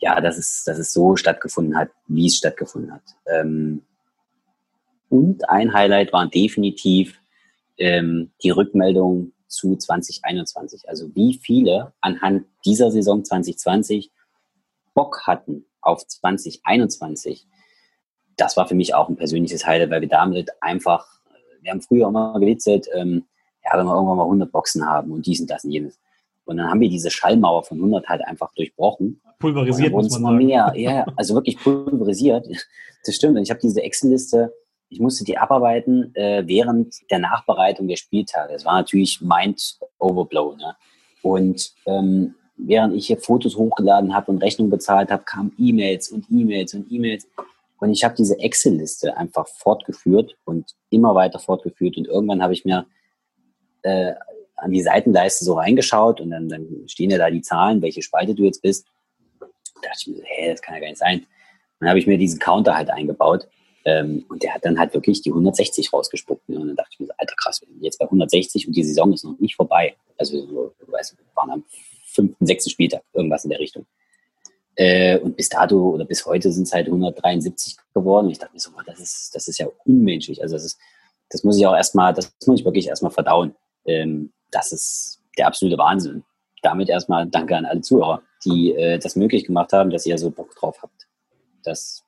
ja, 0.00 0.20
dass 0.20 0.36
es, 0.36 0.64
dass 0.64 0.78
es 0.78 0.92
so 0.92 1.16
stattgefunden 1.16 1.76
hat, 1.76 1.90
wie 2.08 2.26
es 2.26 2.36
stattgefunden 2.36 2.92
hat. 2.92 3.02
Ähm, 3.26 3.82
und 5.08 5.48
ein 5.48 5.72
Highlight 5.72 6.12
war 6.12 6.28
definitiv 6.28 7.20
ähm, 7.78 8.32
die 8.42 8.50
Rückmeldung 8.50 9.32
zu 9.46 9.76
2021. 9.76 10.88
Also 10.88 11.14
wie 11.14 11.34
viele 11.34 11.92
anhand 12.00 12.46
dieser 12.64 12.90
Saison 12.90 13.24
2020 13.24 14.10
Bock 14.94 15.26
hatten 15.26 15.64
auf 15.84 16.06
2021. 16.06 17.46
Das 18.36 18.56
war 18.56 18.66
für 18.66 18.74
mich 18.74 18.94
auch 18.94 19.08
ein 19.08 19.16
persönliches 19.16 19.66
Highlight, 19.66 19.90
weil 19.90 20.00
wir 20.00 20.08
damit 20.08 20.50
einfach, 20.60 21.06
wir 21.60 21.70
haben 21.70 21.82
früher 21.82 22.08
immer 22.08 22.38
gewitzelt, 22.40 22.88
ähm, 22.94 23.24
ja, 23.64 23.78
wenn 23.78 23.86
wir 23.86 23.94
irgendwann 23.94 24.16
mal 24.16 24.24
100 24.24 24.52
Boxen 24.52 24.86
haben 24.86 25.12
und 25.12 25.26
dies 25.26 25.40
und 25.40 25.50
das 25.50 25.64
und 25.64 25.70
jenes. 25.70 25.98
Und 26.44 26.58
dann 26.58 26.68
haben 26.68 26.80
wir 26.80 26.90
diese 26.90 27.10
Schallmauer 27.10 27.64
von 27.64 27.78
100 27.78 28.06
halt 28.06 28.22
einfach 28.26 28.52
durchbrochen. 28.54 29.20
Pulverisiert, 29.38 29.92
muss 29.92 30.10
man 30.18 30.34
sagen. 30.34 30.36
mehr, 30.36 30.72
ja, 30.76 31.06
also 31.16 31.34
wirklich 31.34 31.58
pulverisiert. 31.58 32.46
Das 33.04 33.14
stimmt. 33.14 33.36
Und 33.36 33.42
ich 33.42 33.50
habe 33.50 33.60
diese 33.60 33.82
Excel-Liste, 33.82 34.52
ich 34.88 35.00
musste 35.00 35.24
die 35.24 35.38
abarbeiten 35.38 36.14
äh, 36.14 36.44
während 36.46 36.94
der 37.10 37.18
Nachbereitung 37.18 37.88
der 37.88 37.96
Spieltage. 37.96 38.52
Das 38.52 38.64
war 38.64 38.74
natürlich 38.74 39.20
Mind 39.20 39.78
Overblow. 39.98 40.56
Ne? 40.56 40.76
Und 41.22 41.72
ähm, 41.86 42.34
während 42.56 42.94
ich 42.94 43.06
hier 43.06 43.18
Fotos 43.18 43.56
hochgeladen 43.56 44.14
habe 44.14 44.30
und 44.30 44.42
Rechnungen 44.42 44.70
bezahlt 44.70 45.10
habe, 45.10 45.24
kamen 45.24 45.52
E-Mails 45.58 46.10
und 46.10 46.26
E-Mails 46.30 46.74
und 46.74 46.90
E-Mails. 46.90 47.26
Und 47.80 47.90
ich 47.90 48.04
habe 48.04 48.14
diese 48.14 48.38
Excel-Liste 48.38 49.16
einfach 49.16 49.46
fortgeführt 49.46 50.36
und 50.44 50.74
immer 50.90 51.14
weiter 51.14 51.38
fortgeführt. 51.38 51.96
Und 51.96 52.06
irgendwann 52.06 52.42
habe 52.42 52.52
ich 52.52 52.64
mir 52.64 52.86
äh, 53.82 54.14
an 54.56 54.70
die 54.70 54.82
Seitenleiste 54.82 55.44
so 55.44 55.54
reingeschaut 55.54 56.20
und 56.20 56.30
dann, 56.30 56.48
dann 56.48 56.66
stehen 56.86 57.10
ja 57.10 57.18
da 57.18 57.30
die 57.30 57.42
Zahlen, 57.42 57.82
welche 57.82 58.02
Spalte 58.02 58.34
du 58.34 58.44
jetzt 58.44 58.62
bist. 58.62 58.86
Da 59.40 59.46
dachte 59.82 59.98
ich 60.00 60.06
mir 60.06 60.16
so, 60.16 60.22
hä, 60.24 60.50
das 60.50 60.62
kann 60.62 60.74
ja 60.74 60.80
gar 60.80 60.88
nicht 60.88 60.98
sein. 60.98 61.26
dann 61.80 61.88
habe 61.88 61.98
ich 61.98 62.06
mir 62.06 62.16
diesen 62.16 62.38
Counter 62.38 62.76
halt 62.76 62.90
eingebaut. 62.90 63.48
Ähm, 63.84 64.24
und 64.30 64.42
der 64.42 64.54
hat 64.54 64.64
dann 64.64 64.78
halt 64.78 64.94
wirklich 64.94 65.20
die 65.20 65.30
160 65.30 65.92
rausgespuckt. 65.92 66.48
Und 66.48 66.54
dann 66.54 66.76
dachte 66.76 66.90
ich 66.92 67.00
mir 67.00 67.06
so, 67.06 67.12
alter 67.18 67.34
krass, 67.36 67.60
wir 67.60 67.68
sind 67.68 67.82
jetzt 67.82 67.98
bei 67.98 68.06
160 68.06 68.66
und 68.66 68.74
die 68.74 68.84
Saison 68.84 69.12
ist 69.12 69.24
noch 69.24 69.38
nicht 69.38 69.56
vorbei. 69.56 69.94
Also, 70.16 70.46
du 70.46 70.92
weißt, 70.92 71.18
wir 71.18 71.24
waren 71.34 71.50
am 71.50 71.64
fünften, 72.14 72.46
sechsten 72.46 72.70
Spieltag, 72.70 73.02
irgendwas 73.12 73.44
in 73.44 73.50
der 73.50 73.60
Richtung. 73.60 73.86
Äh, 74.76 75.18
und 75.18 75.36
bis 75.36 75.48
dato 75.48 75.90
oder 75.90 76.04
bis 76.04 76.26
heute 76.26 76.50
sind 76.50 76.64
es 76.64 76.72
halt 76.72 76.86
173 76.86 77.76
geworden. 77.94 78.30
Ich 78.30 78.38
dachte 78.38 78.54
mir 78.54 78.60
so, 78.60 78.70
das 78.86 78.98
ist, 78.98 79.34
das 79.34 79.46
ist 79.48 79.58
ja 79.58 79.68
unmenschlich. 79.84 80.42
Also 80.42 80.56
das 80.56 80.64
ist, 80.64 80.78
das 81.30 81.44
muss 81.44 81.58
ich 81.58 81.66
auch 81.66 81.74
erstmal, 81.74 82.12
das 82.12 82.32
muss 82.46 82.60
ich 82.60 82.64
wirklich 82.64 82.88
erstmal 82.88 83.12
verdauen. 83.12 83.54
Ähm, 83.86 84.32
das 84.50 84.72
ist 84.72 85.20
der 85.38 85.46
absolute 85.46 85.78
Wahnsinn. 85.78 86.24
Damit 86.62 86.88
erstmal 86.88 87.26
danke 87.26 87.56
an 87.56 87.66
alle 87.66 87.82
Zuhörer, 87.82 88.22
die 88.44 88.72
äh, 88.72 88.98
das 88.98 89.16
möglich 89.16 89.44
gemacht 89.44 89.72
haben, 89.72 89.90
dass 89.90 90.06
ihr 90.06 90.18
so 90.18 90.30
Bock 90.30 90.54
drauf 90.56 90.78
habt. 90.82 91.06
Das 91.62 92.02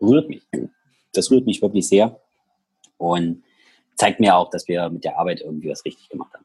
rührt 0.00 0.28
mich. 0.28 0.42
Das 1.12 1.30
rührt 1.30 1.46
mich 1.46 1.62
wirklich 1.62 1.88
sehr 1.88 2.20
und 2.98 3.42
zeigt 3.96 4.20
mir 4.20 4.36
auch, 4.36 4.50
dass 4.50 4.66
wir 4.68 4.88
mit 4.90 5.04
der 5.04 5.18
Arbeit 5.18 5.40
irgendwie 5.40 5.70
was 5.70 5.84
richtig 5.84 6.08
gemacht 6.08 6.34
haben. 6.34 6.44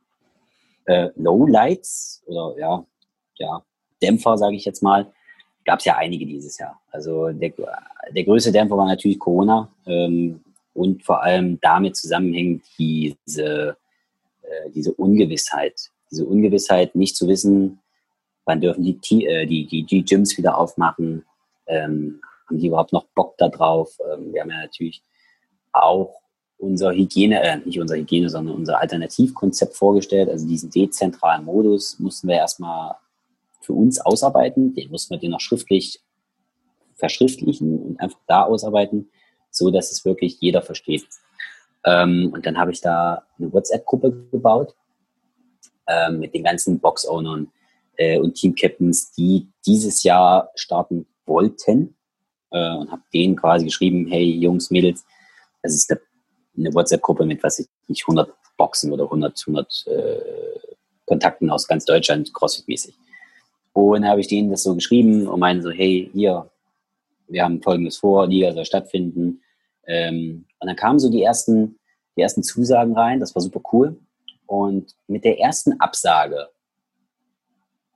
Äh, 0.86 1.09
Lowlights 1.15 2.23
oder 2.25 2.57
ja, 2.57 2.86
ja, 3.38 3.63
Dämpfer, 4.01 4.38
sage 4.38 4.55
ich 4.55 4.65
jetzt 4.65 4.82
mal, 4.82 5.11
gab 5.65 5.79
es 5.79 5.86
ja 5.86 5.97
einige 5.97 6.25
dieses 6.25 6.57
Jahr. 6.57 6.82
Also 6.91 7.29
der, 7.29 7.53
der 8.11 8.23
größte 8.23 8.51
Dämpfer 8.51 8.77
war 8.77 8.88
natürlich 8.88 9.19
Corona 9.19 9.71
ähm, 9.86 10.43
und 10.73 11.03
vor 11.03 11.21
allem 11.21 11.59
damit 11.61 11.95
zusammenhängt 11.95 12.63
diese 12.79 13.77
äh, 14.51 14.69
diese 14.71 14.93
Ungewissheit. 14.93 15.91
Diese 16.11 16.25
Ungewissheit, 16.25 16.95
nicht 16.95 17.15
zu 17.15 17.27
wissen, 17.27 17.79
wann 18.45 18.59
dürfen 18.59 18.84
die, 18.84 19.25
äh, 19.25 19.45
die, 19.45 19.65
die, 19.65 19.84
die 19.84 20.03
Gyms 20.03 20.38
wieder 20.38 20.57
aufmachen, 20.57 21.25
ähm, 21.67 22.21
haben 22.47 22.59
die 22.59 22.67
überhaupt 22.67 22.91
noch 22.91 23.05
Bock 23.15 23.38
da 23.38 23.49
drauf? 23.49 23.97
Ähm, 24.11 24.34
wir 24.34 24.41
haben 24.41 24.49
ja 24.49 24.61
natürlich 24.61 25.03
auch 25.71 26.20
unser 26.62 26.91
Hygiene, 26.91 27.41
äh, 27.41 27.57
nicht 27.57 27.80
unser 27.80 27.95
Hygiene, 27.95 28.30
sondern 28.30 28.55
unser 28.55 28.80
Alternativkonzept 28.80 29.76
vorgestellt. 29.76 30.30
Also 30.30 30.47
diesen 30.47 30.70
dezentralen 30.70 31.45
Modus 31.45 31.99
mussten 31.99 32.28
wir 32.28 32.36
erstmal 32.36 32.95
für 33.62 33.74
uns 33.74 33.99
ausarbeiten. 33.99 34.74
Den 34.74 34.91
mussten 34.91 35.14
wir 35.14 35.20
den 35.20 35.32
noch 35.32 35.39
schriftlich 35.39 35.99
verschriftlichen 36.95 37.80
und 37.80 37.99
einfach 37.99 38.20
da 38.28 38.43
ausarbeiten, 38.43 39.09
so 39.49 39.72
dass 39.72 39.91
es 39.91 40.05
wirklich 40.05 40.39
jeder 40.39 40.62
versteht. 40.62 41.05
Ähm, 41.84 42.30
und 42.32 42.45
dann 42.45 42.57
habe 42.57 42.72
ich 42.72 42.82
da 42.82 43.24
eine 43.39 43.51
WhatsApp-Gruppe 43.51 44.28
gebaut 44.32 44.76
ähm, 45.88 46.20
mit 46.20 46.34
den 46.36 46.43
ganzen 46.43 46.80
Box-Ownern, 46.80 47.51
äh, 47.97 48.18
und 48.18 48.36
Team-Captains, 48.36 49.12
die 49.12 49.47
dieses 49.66 50.03
Jahr 50.03 50.51
starten 50.55 51.05
wollten 51.26 51.95
äh, 52.51 52.76
und 52.76 52.91
habe 52.91 53.03
denen 53.14 53.36
quasi 53.36 53.66
geschrieben, 53.66 54.07
hey 54.07 54.24
Jungs, 54.24 54.72
Mädels, 54.72 55.05
das 55.62 55.76
ist 55.76 55.91
eine, 55.91 56.01
eine 56.66 56.74
WhatsApp-Gruppe 56.74 57.26
mit, 57.26 57.43
was 57.43 57.59
ich 57.59 57.68
nicht, 57.88 58.03
100 58.03 58.32
Boxen 58.57 58.91
oder 58.91 59.05
100, 59.05 59.43
100 59.47 59.88
äh, 59.88 60.20
Kontakten 61.05 61.49
aus 61.49 61.68
ganz 61.68 61.86
Deutschland, 61.86 62.32
CrossFit-mäßig. 62.34 62.93
Und 63.74 64.01
dann 64.01 64.09
habe 64.09 64.22
ich 64.22 64.28
denen 64.28 64.49
das 64.49 64.64
so 64.64 64.76
geschrieben 64.76 65.28
und 65.28 65.39
meinen 65.39 65.62
so, 65.62 65.70
hey, 65.70 66.09
hier, 66.14 66.49
wir 67.28 67.43
haben 67.43 67.62
Folgendes 67.62 67.97
vor, 67.97 68.28
Liga 68.28 68.53
soll 68.53 68.66
stattfinden. 68.66 69.41
Ähm, 69.88 70.45
und 70.59 70.68
dann 70.68 70.76
kamen 70.76 70.99
so 70.99 71.09
die 71.09 71.24
ersten, 71.24 71.80
die 72.16 72.22
ersten 72.22 72.43
Zusagen 72.43 72.95
rein, 72.95 73.20
das 73.20 73.34
war 73.36 73.41
super 73.41 73.62
cool. 73.72 73.97
Und 74.45 74.95
mit 75.07 75.24
der 75.24 75.39
ersten 75.39 75.80
Absage 75.80 76.49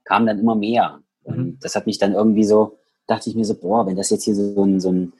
kam 0.04 0.26
dann 0.26 0.38
immer 0.38 0.54
mehr. 0.54 1.00
Und 1.24 1.38
mhm. 1.38 1.58
das 1.60 1.76
hat 1.76 1.86
mich 1.86 1.98
dann 1.98 2.14
irgendwie 2.14 2.44
so, 2.44 2.78
dachte 3.06 3.28
ich 3.28 3.36
mir 3.36 3.44
so, 3.44 3.54
boah, 3.54 3.86
wenn 3.86 3.96
das 3.96 4.10
jetzt 4.10 4.24
hier 4.24 4.34
so 4.34 4.64
ein, 4.64 4.80
so 4.80 4.90
ein 4.90 5.12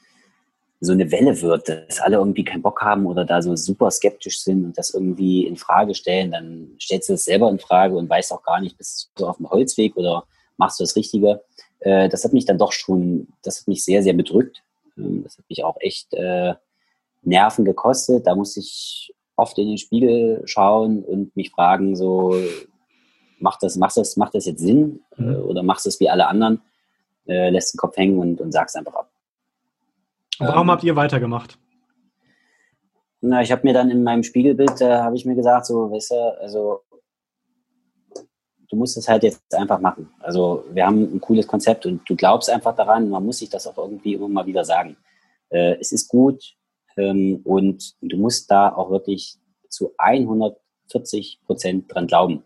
so 0.80 0.92
eine 0.92 1.10
Welle 1.10 1.40
wird, 1.40 1.68
dass 1.68 2.00
alle 2.00 2.16
irgendwie 2.16 2.44
keinen 2.44 2.62
Bock 2.62 2.82
haben 2.82 3.06
oder 3.06 3.24
da 3.24 3.40
so 3.40 3.56
super 3.56 3.90
skeptisch 3.90 4.40
sind 4.40 4.64
und 4.64 4.78
das 4.78 4.90
irgendwie 4.90 5.46
in 5.46 5.56
Frage 5.56 5.94
stellen, 5.94 6.32
dann 6.32 6.76
stellst 6.80 7.08
du 7.08 7.14
es 7.14 7.24
selber 7.24 7.48
in 7.48 7.58
Frage 7.58 7.96
und 7.96 8.10
weißt 8.10 8.32
auch 8.32 8.42
gar 8.42 8.60
nicht, 8.60 8.76
bist 8.76 9.10
du 9.16 9.26
auf 9.26 9.38
dem 9.38 9.48
Holzweg 9.48 9.96
oder 9.96 10.24
machst 10.58 10.78
du 10.78 10.84
das 10.84 10.96
Richtige. 10.96 11.42
Äh, 11.80 12.08
das 12.08 12.24
hat 12.24 12.32
mich 12.32 12.44
dann 12.44 12.58
doch 12.58 12.72
schon, 12.72 13.28
das 13.42 13.60
hat 13.60 13.68
mich 13.68 13.84
sehr, 13.84 14.02
sehr 14.02 14.12
bedrückt. 14.12 14.62
Ähm, 14.98 15.22
das 15.24 15.38
hat 15.38 15.44
mich 15.48 15.64
auch 15.64 15.76
echt 15.80 16.12
äh, 16.12 16.54
Nerven 17.22 17.64
gekostet. 17.64 18.26
Da 18.26 18.34
musste 18.34 18.60
ich 18.60 19.14
oft 19.36 19.58
in 19.58 19.68
den 19.68 19.78
Spiegel 19.78 20.42
schauen 20.44 21.02
und 21.02 21.34
mich 21.36 21.50
fragen, 21.50 21.96
so, 21.96 22.36
macht 23.38 23.62
das, 23.62 23.76
macht 23.76 23.96
das, 23.96 24.16
macht 24.16 24.34
das 24.34 24.46
jetzt 24.46 24.60
Sinn? 24.60 25.00
Mhm. 25.16 25.36
Oder 25.44 25.62
machst 25.62 25.86
du 25.86 25.88
es 25.88 26.00
wie 26.00 26.08
alle 26.08 26.26
anderen? 26.26 26.60
Äh, 27.26 27.50
lässt 27.50 27.74
den 27.74 27.78
Kopf 27.78 27.96
hängen 27.96 28.18
und, 28.18 28.40
und 28.40 28.52
sagst 28.52 28.76
einfach 28.76 28.94
ab. 28.94 29.10
Warum 30.39 30.68
ähm, 30.68 30.70
habt 30.70 30.84
ihr 30.84 30.97
weitergemacht? 30.97 31.59
Na, 33.20 33.43
ich 33.43 33.51
habe 33.51 33.62
mir 33.64 33.72
dann 33.72 33.91
in 33.91 34.03
meinem 34.03 34.22
Spiegelbild, 34.22 34.80
äh, 34.80 34.99
habe 34.99 35.16
ich 35.16 35.24
mir 35.24 35.34
gesagt, 35.34 35.66
so, 35.66 35.91
weißt 35.91 36.11
du, 36.11 36.41
also 36.41 36.80
du 38.68 38.76
musst 38.76 38.97
es 38.97 39.09
halt 39.09 39.22
jetzt 39.22 39.55
einfach 39.55 39.80
machen. 39.80 40.11
Also 40.20 40.64
wir 40.72 40.87
haben 40.87 41.03
ein 41.03 41.20
cooles 41.20 41.47
Konzept 41.47 41.87
und 41.87 42.09
du 42.09 42.16
glaubst 42.16 42.51
einfach 42.51 42.74
daran, 42.74 43.09
man 43.09 43.24
muss 43.24 43.39
sich 43.39 43.49
das 43.49 43.66
auch 43.66 43.78
irgendwie 43.78 44.14
immer 44.14 44.28
mal 44.28 44.47
wieder 44.47 44.64
sagen. 44.64 44.97
Äh, 45.49 45.76
es 45.80 45.93
ist 45.93 46.09
gut 46.09 46.55
ähm, 46.97 47.41
und 47.45 47.95
du 48.01 48.16
musst 48.16 48.51
da 48.51 48.74
auch 48.74 48.91
wirklich 48.91 49.39
zu 49.68 49.93
140 49.99 51.41
Prozent 51.47 51.93
dran 51.93 52.07
glauben. 52.07 52.45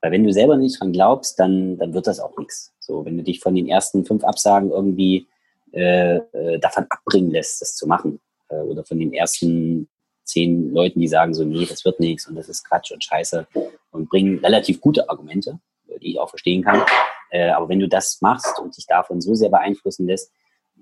Weil 0.00 0.12
wenn 0.12 0.24
du 0.24 0.32
selber 0.32 0.56
nicht 0.56 0.80
dran 0.80 0.92
glaubst, 0.92 1.38
dann, 1.38 1.78
dann 1.78 1.94
wird 1.94 2.06
das 2.06 2.18
auch 2.18 2.36
nichts. 2.36 2.74
So, 2.80 3.04
wenn 3.04 3.16
du 3.16 3.22
dich 3.22 3.40
von 3.40 3.54
den 3.54 3.68
ersten 3.68 4.04
fünf 4.04 4.24
Absagen 4.24 4.70
irgendwie 4.70 5.28
äh, 5.72 6.20
davon 6.60 6.86
abbringen 6.88 7.30
lässt, 7.30 7.60
das 7.60 7.74
zu 7.74 7.86
machen. 7.86 8.20
Äh, 8.48 8.56
oder 8.56 8.84
von 8.84 8.98
den 8.98 9.12
ersten 9.12 9.88
zehn 10.24 10.72
Leuten, 10.72 11.00
die 11.00 11.08
sagen 11.08 11.34
so, 11.34 11.44
nee, 11.44 11.66
das 11.66 11.84
wird 11.84 12.00
nichts 12.00 12.28
und 12.28 12.36
das 12.36 12.48
ist 12.48 12.66
Quatsch 12.66 12.92
und 12.92 13.02
Scheiße 13.02 13.46
und 13.90 14.08
bringen 14.08 14.38
relativ 14.38 14.80
gute 14.80 15.08
Argumente, 15.08 15.58
die 16.00 16.12
ich 16.12 16.18
auch 16.18 16.30
verstehen 16.30 16.62
kann. 16.62 16.82
Äh, 17.30 17.50
aber 17.50 17.68
wenn 17.68 17.80
du 17.80 17.88
das 17.88 18.20
machst 18.20 18.58
und 18.60 18.76
dich 18.76 18.86
davon 18.86 19.20
so 19.20 19.34
sehr 19.34 19.48
beeinflussen 19.48 20.06
lässt, 20.06 20.30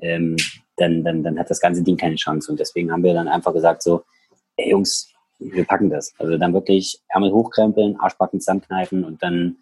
ähm, 0.01 0.37
dann, 0.77 1.05
dann, 1.05 1.23
dann 1.23 1.39
hat 1.39 1.51
das 1.51 1.61
ganze 1.61 1.83
Ding 1.83 1.97
keine 1.97 2.17
Chance. 2.17 2.51
Und 2.51 2.61
deswegen 2.61 2.93
haben 2.93 3.03
wir 3.03 3.15
dann 3.15 3.29
einfach 3.29 3.53
gesagt 3.53 3.83
so, 3.83 4.03
ey 4.57 4.71
Jungs, 4.71 5.13
wir 5.39 5.65
packen 5.65 5.91
das. 5.91 6.13
Also 6.19 6.37
dann 6.37 6.53
wirklich 6.53 7.01
Ärmel 7.09 7.33
hochkrempeln, 7.33 7.99
Arschbacken 7.99 8.41
zusammenkneifen 8.41 9.05
und 9.05 9.23
dann 9.23 9.59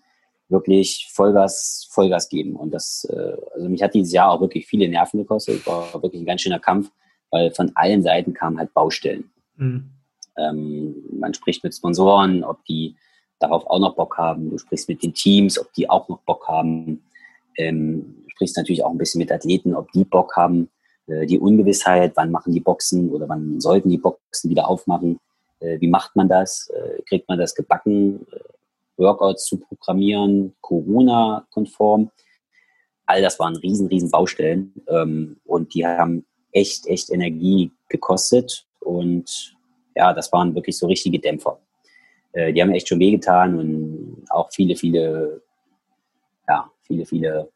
wirklich 0.48 1.08
Vollgas, 1.12 1.88
Vollgas 1.90 2.28
geben. 2.28 2.56
Und 2.56 2.72
das, 2.72 3.06
äh, 3.10 3.36
also 3.54 3.68
mich 3.68 3.82
hat 3.82 3.94
dieses 3.94 4.12
Jahr 4.12 4.30
auch 4.30 4.40
wirklich 4.40 4.66
viele 4.66 4.88
Nerven 4.88 5.18
gekostet. 5.18 5.66
War 5.66 5.92
wirklich 6.02 6.22
ein 6.22 6.26
ganz 6.26 6.42
schöner 6.42 6.58
Kampf, 6.58 6.90
weil 7.30 7.50
von 7.52 7.72
allen 7.74 8.02
Seiten 8.02 8.32
kamen 8.32 8.58
halt 8.58 8.72
Baustellen. 8.72 9.30
Mhm. 9.56 9.90
Ähm, 10.36 10.94
man 11.12 11.34
spricht 11.34 11.64
mit 11.64 11.74
Sponsoren, 11.74 12.44
ob 12.44 12.64
die 12.64 12.96
darauf 13.38 13.66
auch 13.66 13.78
noch 13.78 13.94
Bock 13.94 14.16
haben. 14.16 14.50
Du 14.50 14.58
sprichst 14.58 14.88
mit 14.88 15.02
den 15.02 15.14
Teams, 15.14 15.58
ob 15.58 15.72
die 15.74 15.88
auch 15.88 16.08
noch 16.08 16.20
Bock 16.20 16.48
haben. 16.48 17.04
Ähm, 17.56 18.24
du 18.24 18.30
sprichst 18.30 18.56
natürlich 18.56 18.84
auch 18.84 18.90
ein 18.90 18.98
bisschen 18.98 19.18
mit 19.18 19.32
Athleten, 19.32 19.74
ob 19.74 19.90
die 19.92 20.04
Bock 20.04 20.36
haben. 20.36 20.70
Äh, 21.06 21.26
die 21.26 21.38
Ungewissheit, 21.38 22.12
wann 22.14 22.30
machen 22.30 22.52
die 22.52 22.60
Boxen 22.60 23.10
oder 23.10 23.28
wann 23.28 23.60
sollten 23.60 23.90
die 23.90 23.98
Boxen 23.98 24.50
wieder 24.50 24.68
aufmachen. 24.68 25.18
Äh, 25.60 25.80
wie 25.80 25.88
macht 25.88 26.16
man 26.16 26.28
das? 26.28 26.70
Äh, 26.70 27.02
kriegt 27.02 27.28
man 27.28 27.38
das 27.38 27.54
gebacken? 27.54 28.26
Workouts 28.98 29.46
zu 29.46 29.58
programmieren, 29.58 30.54
Corona-konform. 30.60 32.10
All 33.06 33.22
das 33.22 33.38
waren 33.38 33.56
riesen, 33.56 33.86
riesen 33.86 34.10
Baustellen 34.10 34.74
ähm, 34.88 35.40
und 35.44 35.74
die 35.74 35.86
haben 35.86 36.26
echt, 36.52 36.86
echt 36.86 37.10
Energie 37.10 37.70
gekostet 37.88 38.66
und 38.80 39.56
ja, 39.94 40.12
das 40.12 40.32
waren 40.32 40.54
wirklich 40.54 40.76
so 40.76 40.86
richtige 40.86 41.18
Dämpfer. 41.18 41.58
Äh, 42.32 42.52
die 42.52 42.62
haben 42.62 42.70
echt 42.72 42.88
schon 42.88 43.00
wehgetan 43.00 43.58
und 43.58 44.24
auch 44.30 44.50
viele, 44.52 44.76
viele, 44.76 45.42
ja, 46.46 46.70
viele, 46.82 47.06
viele 47.06 47.50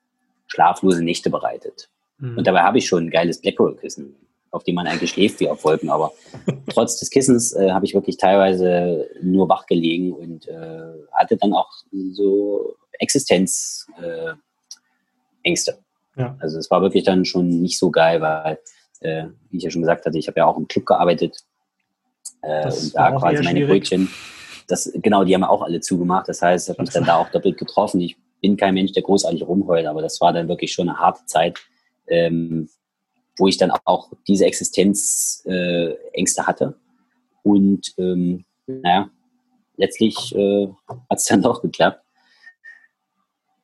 schlaflose 0.46 1.04
Nächte 1.04 1.30
bereitet. 1.30 1.90
Mhm. 2.18 2.38
Und 2.38 2.46
dabei 2.46 2.62
habe 2.62 2.78
ich 2.78 2.86
schon 2.86 3.04
ein 3.04 3.10
geiles 3.10 3.40
Blackroll-Kissen 3.40 4.16
auf 4.52 4.62
dem 4.64 4.76
man 4.76 4.86
eigentlich 4.86 5.10
schläft 5.10 5.40
wie 5.40 5.48
auf 5.48 5.64
Wolken. 5.64 5.90
Aber 5.90 6.12
trotz 6.68 7.00
des 7.00 7.10
Kissens 7.10 7.52
äh, 7.52 7.70
habe 7.70 7.84
ich 7.84 7.94
wirklich 7.94 8.18
teilweise 8.18 9.08
nur 9.20 9.48
wach 9.48 9.66
gelegen 9.66 10.12
und 10.12 10.46
äh, 10.46 10.92
hatte 11.12 11.36
dann 11.36 11.54
auch 11.54 11.70
so 12.12 12.76
Existenzängste. 12.98 13.88
Äh, 15.44 16.20
ja. 16.20 16.36
Also 16.38 16.58
es 16.58 16.70
war 16.70 16.82
wirklich 16.82 17.04
dann 17.04 17.24
schon 17.24 17.48
nicht 17.62 17.78
so 17.78 17.90
geil, 17.90 18.20
weil, 18.20 18.58
äh, 19.00 19.24
wie 19.50 19.56
ich 19.56 19.64
ja 19.64 19.70
schon 19.70 19.82
gesagt 19.82 20.04
hatte, 20.04 20.18
ich 20.18 20.28
habe 20.28 20.38
ja 20.38 20.46
auch 20.46 20.58
im 20.58 20.68
Club 20.68 20.86
gearbeitet 20.86 21.38
äh, 22.42 22.66
und 22.66 22.94
da 22.94 23.10
quasi 23.12 23.42
meine 23.42 23.60
schwierig. 23.60 23.68
Brötchen, 23.88 24.10
das, 24.68 24.92
genau, 24.94 25.24
die 25.24 25.34
haben 25.34 25.44
auch 25.44 25.62
alle 25.62 25.80
zugemacht. 25.80 26.28
Das 26.28 26.42
heißt, 26.42 26.68
ich 26.68 26.70
habe 26.74 26.82
mich 26.82 26.92
dann 26.92 27.04
da 27.04 27.16
auch 27.16 27.30
doppelt 27.30 27.56
getroffen. 27.58 28.00
Ich 28.00 28.16
bin 28.42 28.56
kein 28.56 28.74
Mensch, 28.74 28.92
der 28.92 29.02
großartig 29.02 29.42
rumheult, 29.42 29.86
aber 29.86 30.02
das 30.02 30.20
war 30.20 30.32
dann 30.32 30.48
wirklich 30.48 30.72
schon 30.72 30.88
eine 30.88 30.98
harte 30.98 31.24
Zeit. 31.26 31.58
Ähm, 32.06 32.68
wo 33.38 33.46
ich 33.46 33.56
dann 33.56 33.70
auch 33.84 34.12
diese 34.26 34.46
Existenzängste 34.46 36.40
äh, 36.40 36.44
hatte. 36.44 36.74
Und 37.42 37.94
ähm, 37.98 38.44
naja, 38.66 39.10
letztlich 39.76 40.34
äh, 40.34 40.68
hat 40.88 41.18
es 41.18 41.24
dann 41.28 41.42
doch 41.42 41.62
geklappt 41.62 42.04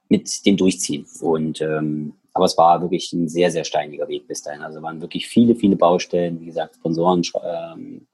mit 0.08 0.46
dem 0.46 0.56
Durchziehen. 0.56 1.06
Und 1.20 1.60
ähm, 1.60 2.14
aber 2.32 2.44
es 2.44 2.56
war 2.56 2.80
wirklich 2.80 3.12
ein 3.12 3.28
sehr, 3.28 3.50
sehr 3.50 3.64
steiniger 3.64 4.08
Weg 4.08 4.28
bis 4.28 4.42
dahin. 4.42 4.62
Also 4.62 4.80
waren 4.80 5.00
wirklich 5.00 5.26
viele, 5.26 5.56
viele 5.56 5.76
Baustellen, 5.76 6.40
wie 6.40 6.46
gesagt, 6.46 6.76
Sponsoren, 6.76 7.22
ähm, 7.42 8.06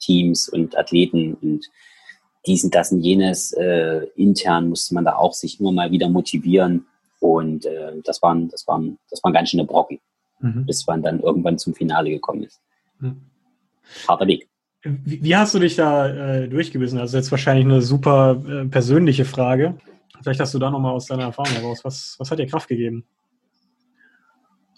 Teams 0.00 0.48
und 0.48 0.76
Athleten 0.76 1.34
und 1.34 1.70
dies 2.46 2.64
und 2.64 2.74
das 2.74 2.90
und 2.90 3.02
jenes. 3.02 3.52
Äh, 3.52 4.06
intern 4.16 4.68
musste 4.68 4.94
man 4.94 5.04
da 5.04 5.14
auch 5.14 5.32
sich 5.32 5.60
immer 5.60 5.72
mal 5.72 5.92
wieder 5.92 6.08
motivieren. 6.08 6.86
Und 7.20 7.66
äh, 7.66 7.92
das 8.04 8.20
waren, 8.22 8.48
das 8.48 8.66
waren, 8.66 8.98
das 9.10 9.22
waren 9.22 9.32
ganz 9.32 9.50
schöne 9.50 9.64
Brocken 9.64 10.00
mhm. 10.40 10.66
bis 10.66 10.86
man 10.86 11.02
dann 11.02 11.20
irgendwann 11.20 11.58
zum 11.58 11.74
Finale 11.74 12.10
gekommen 12.10 12.44
ist. 12.44 12.60
Mhm. 13.00 13.22
Harter 14.06 14.26
Weg. 14.26 14.48
Wie, 14.82 15.22
wie, 15.22 15.36
hast 15.36 15.54
du 15.54 15.58
dich 15.58 15.76
da 15.76 16.08
äh, 16.08 16.48
durchgebissen? 16.48 16.98
Also 16.98 17.16
jetzt 17.16 17.30
wahrscheinlich 17.30 17.64
eine 17.64 17.82
super 17.82 18.40
äh, 18.46 18.64
persönliche 18.66 19.24
Frage. 19.24 19.76
Vielleicht 20.22 20.40
hast 20.40 20.54
du 20.54 20.58
da 20.58 20.70
nochmal 20.70 20.92
aus 20.92 21.06
deiner 21.06 21.24
Erfahrung 21.24 21.52
heraus. 21.52 21.84
Was, 21.84 22.16
was 22.18 22.30
hat 22.30 22.38
dir 22.38 22.46
Kraft 22.46 22.68
gegeben? 22.68 23.04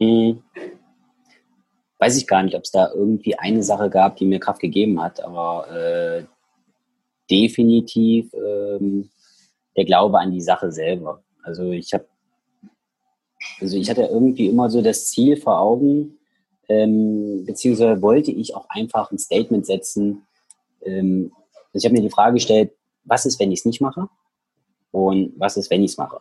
Hm. 0.00 0.42
Weiß 1.98 2.16
ich 2.16 2.26
gar 2.26 2.42
nicht, 2.42 2.56
ob 2.56 2.64
es 2.64 2.70
da 2.70 2.90
irgendwie 2.94 3.38
eine 3.38 3.62
Sache 3.62 3.90
gab, 3.90 4.16
die 4.16 4.24
mir 4.24 4.40
Kraft 4.40 4.60
gegeben 4.60 5.02
hat, 5.02 5.22
aber 5.22 5.70
äh, 5.70 6.24
definitiv 7.30 8.32
ähm, 8.32 9.10
der 9.76 9.84
Glaube 9.84 10.18
an 10.18 10.32
die 10.32 10.40
Sache 10.40 10.72
selber. 10.72 11.22
Also 11.42 11.70
ich 11.72 11.92
habe 11.92 12.06
also 13.60 13.76
ich 13.76 13.90
hatte 13.90 14.02
irgendwie 14.02 14.48
immer 14.48 14.70
so 14.70 14.82
das 14.82 15.06
Ziel 15.06 15.36
vor 15.36 15.60
Augen, 15.60 16.18
ähm, 16.68 17.44
beziehungsweise 17.46 18.00
wollte 18.02 18.30
ich 18.30 18.54
auch 18.54 18.66
einfach 18.68 19.10
ein 19.10 19.18
Statement 19.18 19.66
setzen. 19.66 20.26
Ähm, 20.82 21.32
also 21.72 21.78
ich 21.78 21.84
habe 21.84 21.94
mir 21.94 22.02
die 22.02 22.10
Frage 22.10 22.34
gestellt, 22.34 22.72
was 23.04 23.26
ist, 23.26 23.40
wenn 23.40 23.52
ich 23.52 23.60
es 23.60 23.64
nicht 23.64 23.80
mache? 23.80 24.08
Und 24.92 25.32
was 25.38 25.56
ist, 25.56 25.70
wenn 25.70 25.82
ich 25.82 25.92
es 25.92 25.98
mache? 25.98 26.20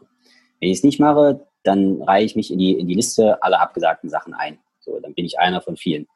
Wenn 0.59 0.69
ich 0.69 0.79
es 0.79 0.83
nicht 0.83 0.99
mache, 0.99 1.45
dann 1.63 2.01
reihe 2.01 2.25
ich 2.25 2.35
mich 2.35 2.51
in 2.51 2.59
die, 2.59 2.73
in 2.73 2.87
die 2.87 2.95
Liste 2.95 3.41
aller 3.43 3.59
abgesagten 3.61 4.09
Sachen 4.09 4.33
ein. 4.33 4.59
So, 4.79 4.99
dann 4.99 5.13
bin 5.13 5.25
ich 5.25 5.39
einer 5.39 5.61
von 5.61 5.75
vielen. 5.75 6.07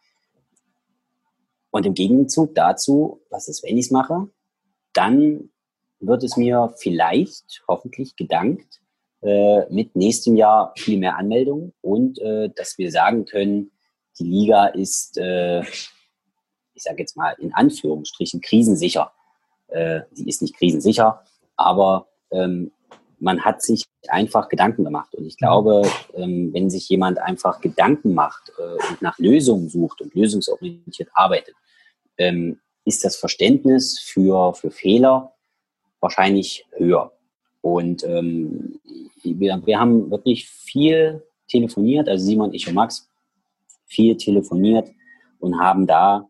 Und 1.72 1.86
im 1.86 1.94
Gegenzug 1.94 2.54
dazu, 2.56 3.22
was 3.30 3.48
ist, 3.48 3.64
wenn 3.64 3.78
ich 3.78 3.86
es 3.86 3.92
mache? 3.92 4.30
Dann 4.94 5.50
wird 6.00 6.24
es 6.24 6.38
mir 6.38 6.74
vielleicht, 6.78 7.64
hoffentlich 7.68 8.16
gedankt, 8.16 8.83
äh, 9.24 9.66
mit 9.70 9.96
nächstem 9.96 10.36
Jahr 10.36 10.74
viel 10.78 11.00
mehr 11.00 11.18
Anmeldungen 11.18 11.74
und 11.82 12.20
äh, 12.20 12.50
dass 12.56 12.78
wir 12.78 12.92
sagen 12.92 13.26
können, 13.26 13.72
die 14.20 14.26
Liga 14.26 14.68
ist, 14.68 15.18
äh, 15.18 15.62
ich 15.62 16.84
sage 16.84 17.00
jetzt 17.00 17.18
mal 17.18 17.36
in 17.40 17.54
Anführungsstrichen, 17.54 18.42
krisensicher. 18.42 19.12
Äh, 19.68 20.02
sie 20.12 20.28
ist 20.28 20.42
nicht 20.42 20.56
krisensicher, 20.56 21.24
aber 21.56 22.08
ähm, 22.32 22.72
man 23.20 23.46
hat 23.46 23.62
sich 23.62 23.86
einfach 24.10 24.50
Gedanken 24.50 24.84
gemacht. 24.84 25.16
Und 25.16 25.26
ich 25.26 25.38
glaube, 25.38 25.90
ähm, 26.14 26.54
wenn 26.54 26.70
sich 26.70 26.90
jemand 26.90 27.20
einfach 27.20 27.62
Gedanken 27.62 28.14
macht 28.14 28.52
äh, 28.60 28.90
und 28.90 29.02
nach 29.02 29.18
Lösungen 29.18 29.70
sucht 29.70 30.02
und 30.02 30.14
lösungsorientiert 30.14 31.10
arbeitet, 31.14 31.56
ähm, 32.18 32.60
ist 32.86 33.06
das 33.06 33.16
Verständnis 33.16 34.00
für, 34.00 34.54
für 34.54 34.72
Fehler 34.72 35.34
wahrscheinlich 36.02 36.66
höher. 36.76 37.14
Und 37.64 38.04
ähm, 38.04 38.82
wir, 39.24 39.62
wir 39.66 39.80
haben 39.80 40.12
wirklich 40.12 40.50
viel 40.50 41.24
telefoniert, 41.48 42.10
also 42.10 42.26
Simon, 42.26 42.54
ich 42.54 42.68
und 42.68 42.74
Max, 42.74 43.10
viel 43.86 44.18
telefoniert 44.18 44.90
und 45.40 45.58
haben 45.58 45.88
da 45.88 46.28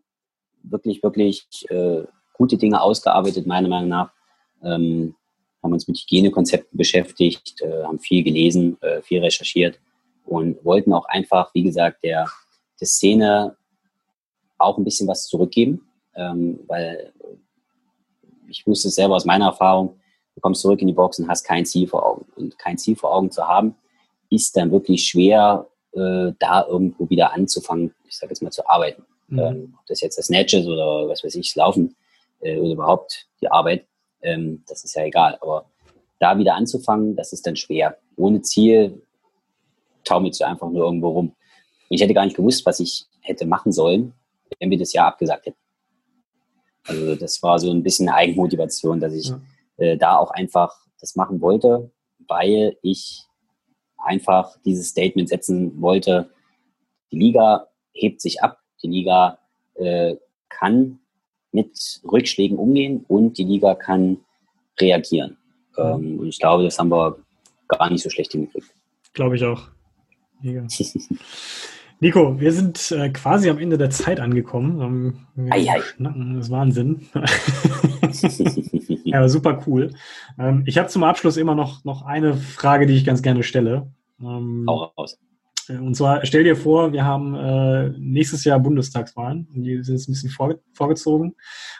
wirklich, 0.62 1.02
wirklich 1.02 1.44
äh, 1.70 2.04
gute 2.34 2.56
Dinge 2.56 2.80
ausgearbeitet, 2.80 3.48
meiner 3.48 3.68
Meinung 3.68 3.88
nach. 3.88 4.12
Ähm, 4.62 5.16
haben 5.60 5.72
uns 5.72 5.88
mit 5.88 5.98
Hygienekonzepten 5.98 6.78
beschäftigt, 6.78 7.60
äh, 7.62 7.82
haben 7.82 7.98
viel 7.98 8.22
gelesen, 8.22 8.80
äh, 8.80 9.02
viel 9.02 9.20
recherchiert 9.20 9.80
und 10.24 10.64
wollten 10.64 10.92
auch 10.92 11.06
einfach, 11.06 11.52
wie 11.52 11.64
gesagt, 11.64 12.04
der, 12.04 12.28
der 12.80 12.86
Szene 12.86 13.56
auch 14.56 14.78
ein 14.78 14.84
bisschen 14.84 15.08
was 15.08 15.26
zurückgeben, 15.26 15.80
ähm, 16.14 16.60
weil 16.68 17.12
ich 18.48 18.64
wusste 18.68 18.86
es 18.86 18.94
selber 18.94 19.16
aus 19.16 19.24
meiner 19.24 19.46
Erfahrung, 19.46 19.98
du 20.34 20.40
kommst 20.40 20.62
zurück 20.62 20.80
in 20.80 20.88
die 20.88 20.94
Box 20.94 21.18
und 21.18 21.28
hast 21.28 21.44
kein 21.44 21.64
Ziel 21.64 21.86
vor 21.86 22.04
Augen. 22.04 22.26
Und 22.36 22.58
kein 22.58 22.78
Ziel 22.78 22.96
vor 22.96 23.14
Augen 23.14 23.30
zu 23.30 23.46
haben, 23.46 23.74
ist 24.30 24.56
dann 24.56 24.72
wirklich 24.72 25.04
schwer, 25.04 25.66
äh, 25.92 26.32
da 26.38 26.66
irgendwo 26.68 27.08
wieder 27.08 27.32
anzufangen, 27.32 27.94
ich 28.08 28.16
sage 28.16 28.32
jetzt 28.32 28.42
mal, 28.42 28.50
zu 28.50 28.66
arbeiten. 28.68 29.04
Mhm. 29.28 29.38
Ähm, 29.38 29.74
ob 29.78 29.86
das 29.86 30.00
jetzt 30.00 30.18
das 30.18 30.26
Snatch 30.26 30.54
ist 30.54 30.66
oder 30.66 31.08
was 31.08 31.22
weiß 31.22 31.34
ich, 31.36 31.48
das 31.48 31.56
Laufen 31.56 31.94
äh, 32.40 32.58
oder 32.58 32.72
überhaupt 32.72 33.26
die 33.40 33.50
Arbeit, 33.50 33.86
ähm, 34.22 34.62
das 34.68 34.84
ist 34.84 34.94
ja 34.94 35.04
egal. 35.04 35.38
Aber 35.40 35.66
da 36.18 36.38
wieder 36.38 36.54
anzufangen, 36.54 37.16
das 37.16 37.32
ist 37.32 37.46
dann 37.46 37.56
schwer. 37.56 37.96
Ohne 38.16 38.42
Ziel 38.42 39.02
taumelst 40.04 40.40
du 40.40 40.46
einfach 40.46 40.68
nur 40.68 40.84
irgendwo 40.84 41.10
rum. 41.10 41.26
Und 41.28 41.34
ich 41.96 42.00
hätte 42.00 42.14
gar 42.14 42.24
nicht 42.24 42.36
gewusst, 42.36 42.66
was 42.66 42.80
ich 42.80 43.06
hätte 43.20 43.46
machen 43.46 43.72
sollen, 43.72 44.14
wenn 44.58 44.70
wir 44.70 44.78
das 44.78 44.92
Jahr 44.92 45.08
abgesagt 45.08 45.46
hätten. 45.46 45.58
Also 46.86 47.14
das 47.14 47.42
war 47.42 47.58
so 47.58 47.70
ein 47.70 47.82
bisschen 47.82 48.08
eine 48.08 48.16
Eigenmotivation, 48.16 49.00
dass 49.00 49.14
ich 49.14 49.28
ja. 49.28 49.40
Äh, 49.76 49.96
da 49.96 50.16
auch 50.16 50.30
einfach 50.30 50.74
das 51.00 51.16
machen 51.16 51.40
wollte, 51.40 51.90
weil 52.28 52.76
ich 52.82 53.24
einfach 53.98 54.56
dieses 54.64 54.88
Statement 54.88 55.28
setzen 55.28 55.80
wollte, 55.80 56.30
die 57.10 57.18
Liga 57.18 57.68
hebt 57.92 58.20
sich 58.20 58.42
ab, 58.42 58.58
die 58.82 58.88
Liga 58.88 59.38
äh, 59.74 60.16
kann 60.48 61.00
mit 61.52 62.00
Rückschlägen 62.04 62.58
umgehen 62.58 63.04
und 63.08 63.38
die 63.38 63.44
Liga 63.44 63.74
kann 63.74 64.18
reagieren. 64.80 65.36
Ähm, 65.76 66.18
und 66.18 66.28
ich 66.28 66.38
glaube, 66.38 66.64
das 66.64 66.78
haben 66.78 66.90
wir 66.90 67.16
gar 67.68 67.90
nicht 67.90 68.02
so 68.02 68.10
schlecht 68.10 68.32
hingekriegt. 68.32 68.74
Glaube 69.12 69.36
ich 69.36 69.44
auch. 69.44 69.68
Mega. 70.40 70.66
Nico, 72.00 72.38
wir 72.40 72.52
sind 72.52 72.90
äh, 72.90 73.08
quasi 73.10 73.48
am 73.48 73.58
Ende 73.58 73.78
der 73.78 73.90
Zeit 73.90 74.20
angekommen. 74.20 74.80
Ähm, 75.36 75.50
ei, 75.50 75.70
ei. 75.70 75.80
Das 75.98 76.46
ist 76.46 76.50
Wahnsinn. 76.50 77.08
ja, 79.04 79.28
super 79.28 79.62
cool. 79.66 79.90
Ähm, 80.38 80.64
ich 80.66 80.78
habe 80.78 80.88
zum 80.88 81.04
Abschluss 81.04 81.36
immer 81.36 81.54
noch, 81.54 81.84
noch 81.84 82.02
eine 82.02 82.34
Frage, 82.34 82.86
die 82.86 82.94
ich 82.94 83.04
ganz 83.04 83.22
gerne 83.22 83.42
stelle. 83.42 83.90
Ähm, 84.20 84.64
Hau 84.68 84.92
raus. 84.96 85.18
Äh, 85.68 85.78
und 85.78 85.94
zwar 85.94 86.24
stell 86.26 86.44
dir 86.44 86.56
vor, 86.56 86.92
wir 86.92 87.04
haben 87.04 87.34
äh, 87.34 87.90
nächstes 87.98 88.44
Jahr 88.44 88.58
Bundestagswahlen 88.60 89.48
und 89.54 89.62
die 89.62 89.82
sind 89.82 89.96
jetzt 89.96 90.08
ein 90.08 90.12
bisschen 90.12 90.30
vorge 90.30 90.60
vorgezogen. 90.72 91.34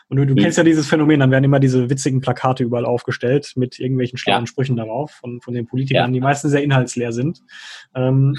Und 0.09 0.17
du, 0.17 0.25
du 0.25 0.33
mhm. 0.33 0.39
kennst 0.39 0.57
ja 0.57 0.63
dieses 0.63 0.87
Phänomen, 0.87 1.19
dann 1.19 1.31
werden 1.31 1.43
immer 1.43 1.59
diese 1.59 1.89
witzigen 1.89 2.21
Plakate 2.21 2.63
überall 2.63 2.85
aufgestellt 2.85 3.53
mit 3.55 3.79
irgendwelchen 3.79 4.17
schlauen 4.17 4.43
ja. 4.43 4.47
Sprüchen 4.47 4.75
darauf 4.75 5.11
von, 5.11 5.41
von 5.41 5.53
den 5.53 5.65
Politikern, 5.65 6.09
ja. 6.09 6.13
die 6.13 6.21
meistens 6.21 6.51
sehr 6.51 6.63
inhaltsleer 6.63 7.11
sind. 7.11 7.41
Ähm, 7.93 8.35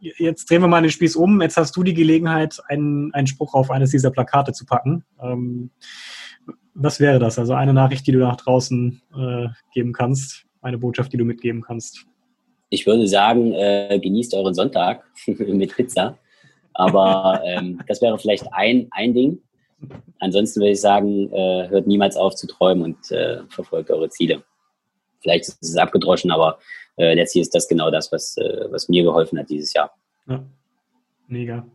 jetzt 0.00 0.50
drehen 0.50 0.62
wir 0.62 0.68
mal 0.68 0.82
den 0.82 0.90
Spieß 0.90 1.16
um. 1.16 1.40
Jetzt 1.42 1.56
hast 1.56 1.76
du 1.76 1.82
die 1.82 1.94
Gelegenheit, 1.94 2.60
einen, 2.68 3.12
einen 3.14 3.26
Spruch 3.26 3.54
auf 3.54 3.70
eines 3.70 3.90
dieser 3.90 4.10
Plakate 4.10 4.52
zu 4.52 4.64
packen. 4.64 5.04
Ähm, 5.22 5.70
was 6.74 7.00
wäre 7.00 7.18
das? 7.18 7.38
Also 7.38 7.54
eine 7.54 7.72
Nachricht, 7.72 8.06
die 8.06 8.12
du 8.12 8.18
nach 8.18 8.36
draußen 8.36 9.02
äh, 9.16 9.48
geben 9.72 9.92
kannst, 9.92 10.46
eine 10.62 10.78
Botschaft, 10.78 11.12
die 11.12 11.16
du 11.16 11.24
mitgeben 11.24 11.62
kannst 11.62 12.06
ich 12.70 12.86
würde 12.86 13.06
sagen, 13.06 13.52
äh, 13.52 13.98
genießt 14.00 14.32
euren 14.34 14.54
Sonntag 14.54 15.04
mit 15.26 15.74
Pizza. 15.74 16.16
Aber 16.72 17.42
ähm, 17.44 17.80
das 17.86 18.00
wäre 18.00 18.18
vielleicht 18.18 18.46
ein, 18.52 18.86
ein 18.92 19.12
Ding. 19.12 19.42
Ansonsten 20.20 20.60
würde 20.60 20.72
ich 20.72 20.80
sagen, 20.80 21.32
äh, 21.32 21.68
hört 21.68 21.86
niemals 21.86 22.16
auf 22.16 22.36
zu 22.36 22.46
träumen 22.46 22.84
und 22.84 23.10
äh, 23.10 23.40
verfolgt 23.48 23.90
eure 23.90 24.08
Ziele. 24.08 24.42
Vielleicht 25.20 25.48
ist 25.48 25.62
es 25.62 25.76
abgedroschen, 25.76 26.30
aber 26.30 26.58
äh, 26.96 27.14
letztlich 27.14 27.42
ist 27.42 27.54
das 27.54 27.68
genau 27.68 27.90
das, 27.90 28.12
was, 28.12 28.36
äh, 28.36 28.66
was 28.70 28.88
mir 28.88 29.02
geholfen 29.02 29.38
hat 29.38 29.50
dieses 29.50 29.72
Jahr. 29.72 29.94
Ja, 30.26 30.44
mega. 31.28 31.66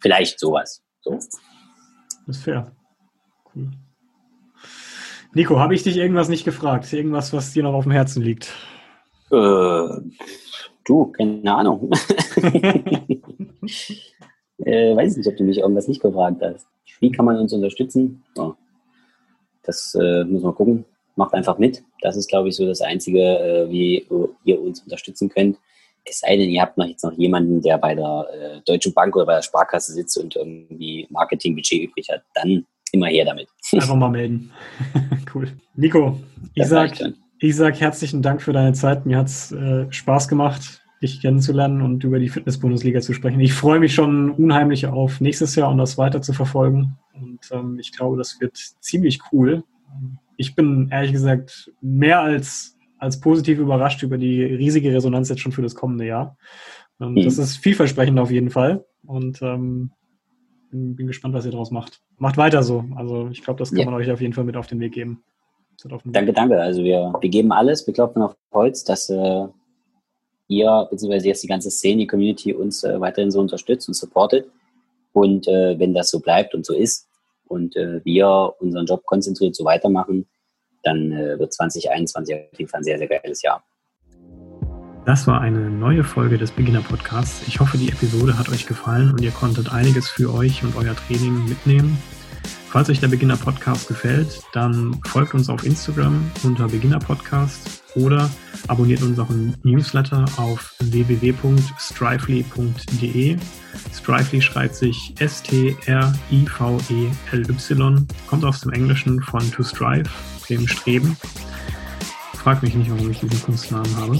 Vielleicht 0.00 0.38
sowas. 0.38 0.82
So. 1.00 1.12
Das 1.12 2.36
ist 2.36 2.44
fair. 2.44 2.72
Cool. 3.54 3.70
Nico, 5.32 5.60
habe 5.60 5.74
ich 5.74 5.82
dich 5.84 5.96
irgendwas 5.96 6.28
nicht 6.28 6.44
gefragt? 6.44 6.92
Irgendwas, 6.92 7.32
was 7.32 7.52
dir 7.52 7.62
noch 7.62 7.74
auf 7.74 7.84
dem 7.84 7.92
Herzen 7.92 8.22
liegt? 8.22 8.52
Äh, 9.30 9.88
du, 10.84 11.06
keine 11.12 11.54
Ahnung. 11.54 11.90
äh, 14.58 14.96
weiß 14.96 15.16
nicht, 15.16 15.28
ob 15.28 15.36
du 15.36 15.44
mich 15.44 15.58
irgendwas 15.58 15.86
nicht 15.86 16.02
gefragt 16.02 16.42
hast. 16.42 16.66
Wie 16.98 17.12
kann 17.12 17.24
man 17.24 17.36
uns 17.38 17.52
unterstützen? 17.52 18.24
Oh, 18.36 18.54
das 19.62 19.94
äh, 19.94 20.24
muss 20.24 20.42
man 20.42 20.54
gucken. 20.54 20.84
Macht 21.20 21.34
einfach 21.34 21.58
mit. 21.58 21.84
Das 22.00 22.16
ist, 22.16 22.30
glaube 22.30 22.48
ich, 22.48 22.56
so 22.56 22.66
das 22.66 22.80
Einzige, 22.80 23.20
äh, 23.20 23.70
wie 23.70 24.06
ihr 24.44 24.58
uns 24.58 24.80
unterstützen 24.80 25.28
könnt. 25.28 25.58
Es 26.02 26.20
sei 26.20 26.34
denn, 26.34 26.48
ihr 26.48 26.62
habt 26.62 26.78
noch 26.78 26.86
jetzt 26.86 27.04
noch 27.04 27.12
jemanden, 27.12 27.60
der 27.60 27.76
bei 27.76 27.94
der 27.94 28.26
äh, 28.32 28.60
Deutschen 28.64 28.94
Bank 28.94 29.14
oder 29.14 29.26
bei 29.26 29.34
der 29.34 29.42
Sparkasse 29.42 29.92
sitzt 29.92 30.16
und 30.16 30.34
irgendwie 30.34 31.06
Marketingbudget 31.10 31.82
übrig 31.82 32.08
hat, 32.10 32.22
dann 32.32 32.64
immer 32.92 33.08
her 33.08 33.26
damit. 33.26 33.48
Einfach 33.70 33.96
mal 33.96 34.08
melden. 34.08 34.50
cool. 35.34 35.52
Nico, 35.74 36.18
ich 36.54 36.66
sag, 36.66 36.98
ich 37.38 37.54
sage 37.54 37.76
herzlichen 37.76 38.22
Dank 38.22 38.40
für 38.40 38.54
deine 38.54 38.72
Zeit. 38.72 39.04
Mir 39.04 39.18
hat 39.18 39.26
es 39.26 39.52
äh, 39.52 39.92
Spaß 39.92 40.26
gemacht, 40.26 40.80
dich 41.02 41.20
kennenzulernen 41.20 41.82
und 41.82 42.02
über 42.02 42.18
die 42.18 42.30
Fitness-Bundesliga 42.30 43.02
zu 43.02 43.12
sprechen. 43.12 43.40
Ich 43.40 43.52
freue 43.52 43.78
mich 43.78 43.92
schon 43.92 44.30
unheimlich 44.30 44.86
auf 44.86 45.20
nächstes 45.20 45.54
Jahr 45.54 45.70
und 45.70 45.76
das 45.76 45.98
weiter 45.98 46.22
zu 46.22 46.32
verfolgen. 46.32 46.96
Und 47.12 47.40
ähm, 47.52 47.78
ich 47.78 47.92
glaube, 47.92 48.16
das 48.16 48.40
wird 48.40 48.56
ziemlich 48.80 49.20
cool. 49.32 49.64
Ich 50.40 50.54
bin 50.54 50.88
ehrlich 50.90 51.12
gesagt 51.12 51.70
mehr 51.82 52.20
als, 52.20 52.78
als 52.98 53.20
positiv 53.20 53.58
überrascht 53.58 54.02
über 54.02 54.16
die 54.16 54.42
riesige 54.42 54.90
Resonanz 54.90 55.28
jetzt 55.28 55.42
schon 55.42 55.52
für 55.52 55.60
das 55.60 55.74
kommende 55.74 56.06
Jahr. 56.06 56.38
Ähm, 56.98 57.12
mhm. 57.12 57.24
Das 57.24 57.36
ist 57.36 57.58
vielversprechend 57.58 58.18
auf 58.18 58.30
jeden 58.30 58.48
Fall. 58.48 58.86
Und 59.06 59.42
ähm, 59.42 59.90
bin, 60.70 60.96
bin 60.96 61.06
gespannt, 61.06 61.34
was 61.34 61.44
ihr 61.44 61.50
daraus 61.50 61.70
macht. 61.70 62.00
Macht 62.16 62.38
weiter 62.38 62.62
so. 62.62 62.86
Also 62.96 63.28
ich 63.30 63.42
glaube, 63.42 63.58
das 63.58 63.68
kann 63.68 63.80
ja. 63.80 63.84
man 63.84 63.92
euch 63.92 64.10
auf 64.10 64.22
jeden 64.22 64.32
Fall 64.32 64.44
mit 64.44 64.56
auf 64.56 64.66
den 64.66 64.80
Weg 64.80 64.94
geben. 64.94 65.22
Danke, 66.14 66.32
danke. 66.32 66.58
Also 66.58 66.82
wir, 66.82 67.12
wir 67.20 67.30
geben 67.30 67.52
alles, 67.52 67.86
wir 67.86 67.92
klopfen 67.92 68.22
auf 68.22 68.34
Holz, 68.50 68.82
dass 68.82 69.10
äh, 69.10 69.46
ihr, 70.48 70.88
beziehungsweise 70.90 71.28
jetzt 71.28 71.42
die 71.42 71.48
ganze 71.48 71.70
Szene, 71.70 71.98
die 71.98 72.06
Community 72.06 72.54
uns 72.54 72.82
äh, 72.82 72.98
weiterhin 72.98 73.30
so 73.30 73.40
unterstützt 73.40 73.88
und 73.88 73.94
supportet. 73.94 74.46
Und 75.12 75.46
äh, 75.48 75.78
wenn 75.78 75.92
das 75.92 76.10
so 76.10 76.20
bleibt 76.20 76.54
und 76.54 76.64
so 76.64 76.72
ist 76.72 77.09
und 77.50 77.76
äh, 77.76 78.04
wir 78.04 78.54
unseren 78.60 78.86
Job 78.86 79.04
konzentriert 79.04 79.54
so 79.54 79.64
weitermachen, 79.64 80.26
dann 80.82 81.12
äh, 81.12 81.38
wird 81.38 81.52
2021 81.52 82.34
auf 82.34 82.58
jeden 82.58 82.70
Fall 82.70 82.80
ein 82.80 82.84
sehr, 82.84 82.98
sehr 82.98 83.08
geiles 83.08 83.42
Jahr. 83.42 83.62
Das 85.04 85.26
war 85.26 85.40
eine 85.40 85.70
neue 85.70 86.04
Folge 86.04 86.38
des 86.38 86.52
Beginner 86.52 86.82
Podcasts. 86.82 87.46
Ich 87.48 87.58
hoffe, 87.58 87.78
die 87.78 87.88
Episode 87.88 88.38
hat 88.38 88.48
euch 88.50 88.66
gefallen 88.66 89.10
und 89.10 89.22
ihr 89.22 89.30
konntet 89.30 89.72
einiges 89.72 90.08
für 90.08 90.32
euch 90.32 90.62
und 90.62 90.76
euer 90.76 90.94
Training 90.94 91.48
mitnehmen. 91.48 91.98
Falls 92.68 92.88
euch 92.88 93.00
der 93.00 93.08
Beginner 93.08 93.36
Podcast 93.36 93.88
gefällt, 93.88 94.42
dann 94.52 95.00
folgt 95.06 95.34
uns 95.34 95.48
auf 95.48 95.64
Instagram 95.64 96.30
unter 96.44 96.68
Beginner 96.68 97.00
Podcast 97.00 97.79
oder 97.94 98.30
abonniert 98.68 99.02
unseren 99.02 99.54
Newsletter 99.62 100.24
auf 100.36 100.74
www.strively.de. 100.80 103.38
Strively 103.92 104.42
schreibt 104.42 104.74
sich 104.74 105.14
S-T-R-I-V-E-L-Y, 105.18 105.76
kommt 108.26 108.44
aus 108.44 108.60
dem 108.60 108.72
Englischen 108.72 109.22
von 109.22 109.50
to 109.50 109.62
strive, 109.62 110.10
dem 110.48 110.66
Streben. 110.66 111.16
Frag 112.34 112.62
mich 112.62 112.74
nicht, 112.74 112.90
warum 112.90 113.10
ich 113.10 113.20
diesen 113.20 113.42
Kunstnamen 113.42 113.96
habe. 113.96 114.18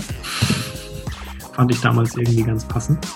Fand 1.52 1.70
ich 1.70 1.80
damals 1.80 2.16
irgendwie 2.16 2.42
ganz 2.42 2.66
passend. 2.66 3.06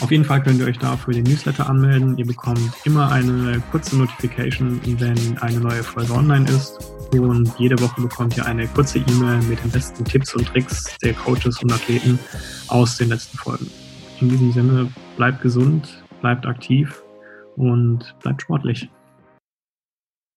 Auf 0.00 0.10
jeden 0.10 0.24
Fall 0.24 0.42
könnt 0.42 0.58
ihr 0.58 0.66
euch 0.66 0.78
da 0.78 0.96
für 0.96 1.12
den 1.12 1.22
Newsletter 1.24 1.68
anmelden. 1.68 2.18
Ihr 2.18 2.26
bekommt 2.26 2.72
immer 2.84 3.12
eine 3.12 3.62
kurze 3.70 3.96
Notification, 3.96 4.80
wenn 4.98 5.38
eine 5.38 5.60
neue 5.60 5.84
Folge 5.84 6.12
online 6.12 6.50
ist. 6.50 6.91
Und 7.12 7.52
jede 7.58 7.78
Woche 7.80 8.00
bekommt 8.00 8.36
ihr 8.38 8.46
eine 8.46 8.66
kurze 8.68 8.98
E-Mail 8.98 9.42
mit 9.42 9.62
den 9.62 9.70
besten 9.70 10.04
Tipps 10.04 10.34
und 10.34 10.48
Tricks 10.48 10.96
der 11.02 11.12
Coaches 11.12 11.62
und 11.62 11.70
Athleten 11.70 12.18
aus 12.68 12.96
den 12.96 13.10
letzten 13.10 13.36
Folgen. 13.36 13.70
In 14.20 14.30
diesem 14.30 14.52
Sinne, 14.52 14.88
bleibt 15.16 15.42
gesund, 15.42 16.02
bleibt 16.22 16.46
aktiv 16.46 17.02
und 17.56 18.14
bleibt 18.22 18.42
sportlich. 18.42 18.88